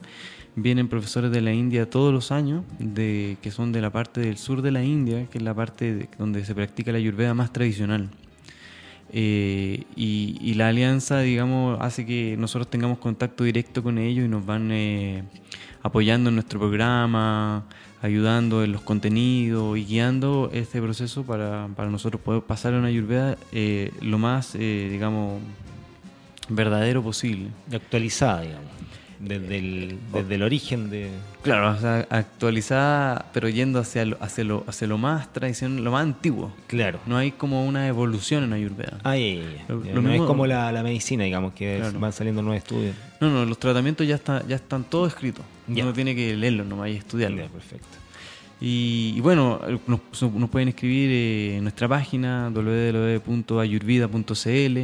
Vienen 0.56 0.90
profesores 0.90 1.32
de 1.32 1.40
la 1.42 1.54
India 1.54 1.90
todos 1.90 2.14
los 2.14 2.32
años, 2.32 2.64
de, 2.78 3.38
que 3.42 3.52
son 3.52 3.72
de 3.72 3.82
la 3.82 3.90
parte 3.90 4.20
del 4.20 4.38
sur 4.38 4.62
de 4.62 4.72
la 4.72 4.84
India, 4.84 5.26
que 5.28 5.38
es 5.38 5.44
la 5.44 5.54
parte 5.54 5.94
de- 5.96 6.10
donde 6.18 6.44
se 6.44 6.54
practica 6.54 6.92
la 6.92 6.98
ayurveda 6.98 7.34
más 7.34 7.54
tradicional. 7.54 8.10
Eh, 9.14 9.84
y, 9.96 10.54
la 10.56 10.68
alianza, 10.70 11.20
digamos, 11.22 11.78
hace 11.82 12.06
que 12.06 12.36
nosotros 12.38 12.70
tengamos 12.70 12.98
contacto 12.98 13.44
directo 13.44 13.82
con 13.82 13.98
ellos 13.98 14.26
y 14.26 14.28
nos 14.30 14.46
van 14.46 14.72
eh, 14.72 15.24
apoyando 15.84 16.30
en 16.30 16.36
nuestro 16.36 16.60
programa, 16.60 17.64
ayudando 18.02 18.64
en 18.64 18.72
los 18.74 18.82
contenidos 18.82 19.78
y 19.78 19.86
guiando 19.86 20.50
este 20.54 20.82
proceso 20.82 21.24
para, 21.24 21.70
para 21.76 21.90
nosotros 21.90 22.22
poder 22.22 22.42
pasar 22.44 22.74
a 22.74 22.78
una 22.80 22.88
ayurveda 22.88 23.38
eh, 23.52 23.92
lo 24.02 24.18
más, 24.18 24.56
eh, 24.56 24.90
digamos, 24.92 25.42
verdadero 26.50 27.02
posible. 27.02 27.48
Actualizada, 27.74 28.42
digamos. 28.42 28.81
Desde 29.24 29.58
el, 29.60 30.00
desde 30.12 30.36
el 30.36 30.42
origen 30.44 30.90
de. 30.90 31.10
Claro, 31.44 31.72
o 31.72 31.78
sea, 31.80 32.08
actualizada, 32.10 33.28
pero 33.34 33.50
yendo 33.50 33.80
hacia 33.80 34.04
lo, 34.06 34.18
hacia 34.20 34.44
lo, 34.44 34.64
hacia 34.68 34.88
lo 34.88 34.98
más 34.98 35.32
tradicional, 35.32 35.84
lo 35.84 35.92
más 35.92 36.02
antiguo. 36.04 36.52
Claro. 36.68 37.00
No 37.06 37.18
hay 37.18 37.32
como 37.32 37.64
una 37.66 37.88
evolución 37.88 38.44
en 38.44 38.54
Ayurveda. 38.54 38.98
Ah, 39.04 39.16
ya, 39.16 39.36
ya. 39.36 39.44
Lo- 39.68 40.02
no 40.02 40.10
mismo- 40.10 40.24
es 40.24 40.28
como 40.28 40.48
la, 40.48 40.72
la 40.72 40.82
medicina, 40.82 41.24
digamos, 41.24 41.54
que 41.54 41.78
Claro. 41.80 42.00
van 42.00 42.14
saliendo 42.14 42.42
nuevos 42.42 42.64
estudios. 42.64 42.96
No, 43.20 43.30
no, 43.30 43.46
los 43.46 43.60
tratamientos 43.60 44.08
ya, 44.08 44.16
está, 44.16 44.44
ya 44.48 44.56
están 44.56 44.84
todos 44.84 45.10
escritos. 45.10 45.46
Ya. 45.68 45.84
Uno 45.84 45.94
tiene 45.94 46.16
que 46.16 46.36
leerlos 46.36 46.66
nomás 46.66 46.90
y 46.90 46.94
estudiarlos. 46.94 47.50
Perfecto. 47.52 47.88
Y, 48.60 49.14
y 49.18 49.22
bueno, 49.22 49.60
nos, 49.88 50.00
nos 50.34 50.50
pueden 50.50 50.70
escribir 50.70 51.10
eh, 51.12 51.58
en 51.58 51.64
nuestra 51.64 51.88
página 51.88 52.50
www.ayurvida.cl, 52.54 54.80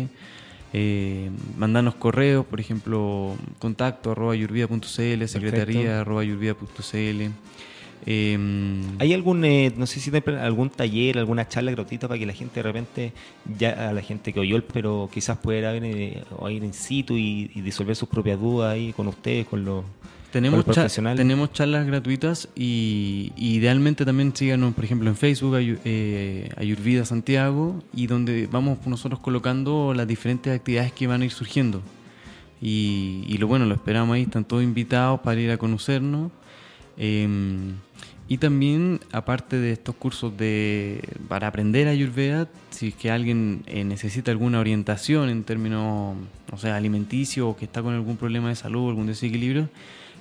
eh, 0.73 1.29
mandarnos 1.57 1.95
correos, 1.95 2.45
por 2.45 2.59
ejemplo, 2.59 3.35
contacto 3.59 4.11
arroba 4.11 4.33
ayurvida.cl, 4.33 5.27
secretaría 5.27 6.01
arroba 6.01 6.21
ayurvida.cl. 6.21 7.31
Eh, 8.05 8.37
¿Hay 8.99 9.13
algún, 9.13 9.43
eh, 9.43 9.73
no 9.75 9.85
sé 9.85 9.99
si 9.99 10.11
hay 10.13 10.23
algún 10.35 10.69
taller, 10.69 11.17
alguna 11.17 11.47
charla 11.47 11.71
gratuita 11.71 12.07
para 12.07 12.19
que 12.19 12.25
la 12.25 12.33
gente 12.33 12.55
de 12.55 12.63
repente, 12.63 13.13
ya 13.57 13.89
a 13.89 13.93
la 13.93 14.01
gente 14.01 14.31
que 14.31 14.39
oyó 14.39 14.55
el, 14.55 14.63
pero 14.63 15.09
quizás 15.11 15.37
pueda 15.39 15.75
ir, 15.75 15.83
eh, 15.83 16.23
o 16.37 16.49
ir 16.49 16.63
in 16.63 16.73
situ 16.73 17.17
y, 17.17 17.51
y 17.53 17.61
disolver 17.61 17.95
sus 17.95 18.07
propias 18.07 18.39
dudas 18.39 18.73
ahí 18.73 18.93
con 18.93 19.07
ustedes, 19.07 19.45
con 19.47 19.65
los, 19.65 19.83
Tenemos, 20.37 20.59
cha- 20.75 20.89
tenemos 21.17 21.51
charlas 21.53 21.85
gratuitas 21.87 22.49
y, 22.55 23.31
y 23.35 23.55
idealmente 23.55 24.05
también 24.05 24.35
síganos, 24.35 24.73
por 24.73 24.83
ejemplo, 24.85 25.09
en 25.09 25.15
Facebook, 25.15 25.55
Ayu- 25.55 25.79
eh, 25.85 26.49
Ayurvida 26.57 27.05
Santiago, 27.05 27.81
y 27.93 28.07
donde 28.07 28.47
vamos 28.47 28.79
nosotros 28.85 29.19
colocando 29.19 29.93
las 29.95 30.07
diferentes 30.07 30.55
actividades 30.55 30.91
que 30.91 31.07
van 31.07 31.21
a 31.21 31.25
ir 31.25 31.31
surgiendo. 31.31 31.81
Y, 32.61 33.23
y 33.27 33.37
lo 33.37 33.47
bueno, 33.47 33.65
lo 33.65 33.75
esperamos 33.75 34.15
ahí, 34.15 34.23
están 34.23 34.43
todos 34.45 34.63
invitados 34.63 35.19
para 35.21 35.39
ir 35.39 35.51
a 35.51 35.57
conocernos. 35.57 36.31
Eh, 36.97 37.27
y 38.29 38.39
también, 38.39 38.99
aparte 39.13 39.55
de 39.57 39.71
estos 39.71 39.95
cursos 39.95 40.35
de 40.35 41.01
para 41.29 41.47
aprender 41.47 41.87
Ayurveda, 41.87 42.49
si 42.71 42.89
es 42.89 42.95
que 42.95 43.09
alguien 43.09 43.63
eh, 43.67 43.85
necesita 43.85 44.31
alguna 44.31 44.59
orientación 44.59 45.29
en 45.29 45.43
términos, 45.45 46.17
o 46.51 46.57
sea, 46.57 46.75
alimenticio 46.75 47.47
o 47.47 47.55
que 47.55 47.63
está 47.63 47.81
con 47.81 47.93
algún 47.93 48.17
problema 48.17 48.49
de 48.49 48.55
salud, 48.55 48.89
algún 48.89 49.07
desequilibrio, 49.07 49.69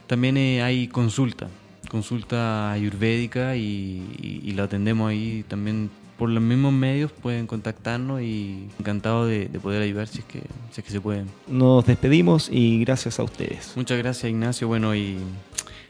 también 0.07 0.37
eh, 0.37 0.63
hay 0.63 0.89
consulta, 0.89 1.49
consulta 1.91 2.73
ayurvédica 2.73 3.57
y, 3.57 4.03
y- 4.23 4.41
y 4.45 4.53
lo 4.53 4.63
atendemos 4.65 5.11
ahí 5.11 5.45
también 5.49 5.91
por 6.19 6.31
los 6.31 6.43
mismos 6.43 6.73
medios, 6.73 7.13
pueden 7.13 7.47
contactarnos 7.47 8.23
y 8.23 8.69
encantado 8.79 9.27
de, 9.27 9.49
de 9.49 9.61
poder 9.61 9.83
ayudar 9.83 10.09
si 10.09 10.21
es 10.21 10.25
que, 10.25 10.41
si 10.71 10.81
es 10.81 10.85
que 10.85 10.91
se 10.91 11.01
puede. 11.01 11.25
Nos 11.47 11.85
despedimos 11.85 12.49
y 12.51 12.81
gracias 12.81 13.19
a 13.21 13.23
ustedes. 13.23 13.73
Muchas 13.77 13.99
gracias 13.99 14.31
Ignacio, 14.31 14.67
bueno 14.67 14.95
y 14.95 15.19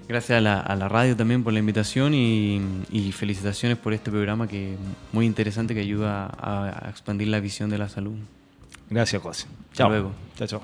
gracias 0.08 0.38
a 0.38 0.40
la, 0.40 0.58
a 0.58 0.74
la 0.74 0.88
radio 0.88 1.14
también 1.16 1.44
por 1.44 1.52
la 1.52 1.60
invitación 1.60 2.12
y, 2.14 2.60
y 2.90 3.12
felicitaciones 3.12 3.78
por 3.78 3.92
este 3.92 4.10
programa 4.10 4.48
que 4.48 4.72
es 4.74 4.78
muy 5.12 5.26
interesante 5.26 5.74
que 5.74 5.80
ayuda 5.80 6.26
a, 6.26 6.86
a 6.86 6.90
expandir 6.90 7.28
la 7.28 7.38
visión 7.38 7.70
de 7.70 7.78
la 7.78 7.88
salud. 7.88 8.16
Gracias, 8.90 9.22
José. 9.22 9.46
Hasta 9.70 9.88
luego. 9.88 10.12
Chao, 10.36 10.46
chao. 10.48 10.62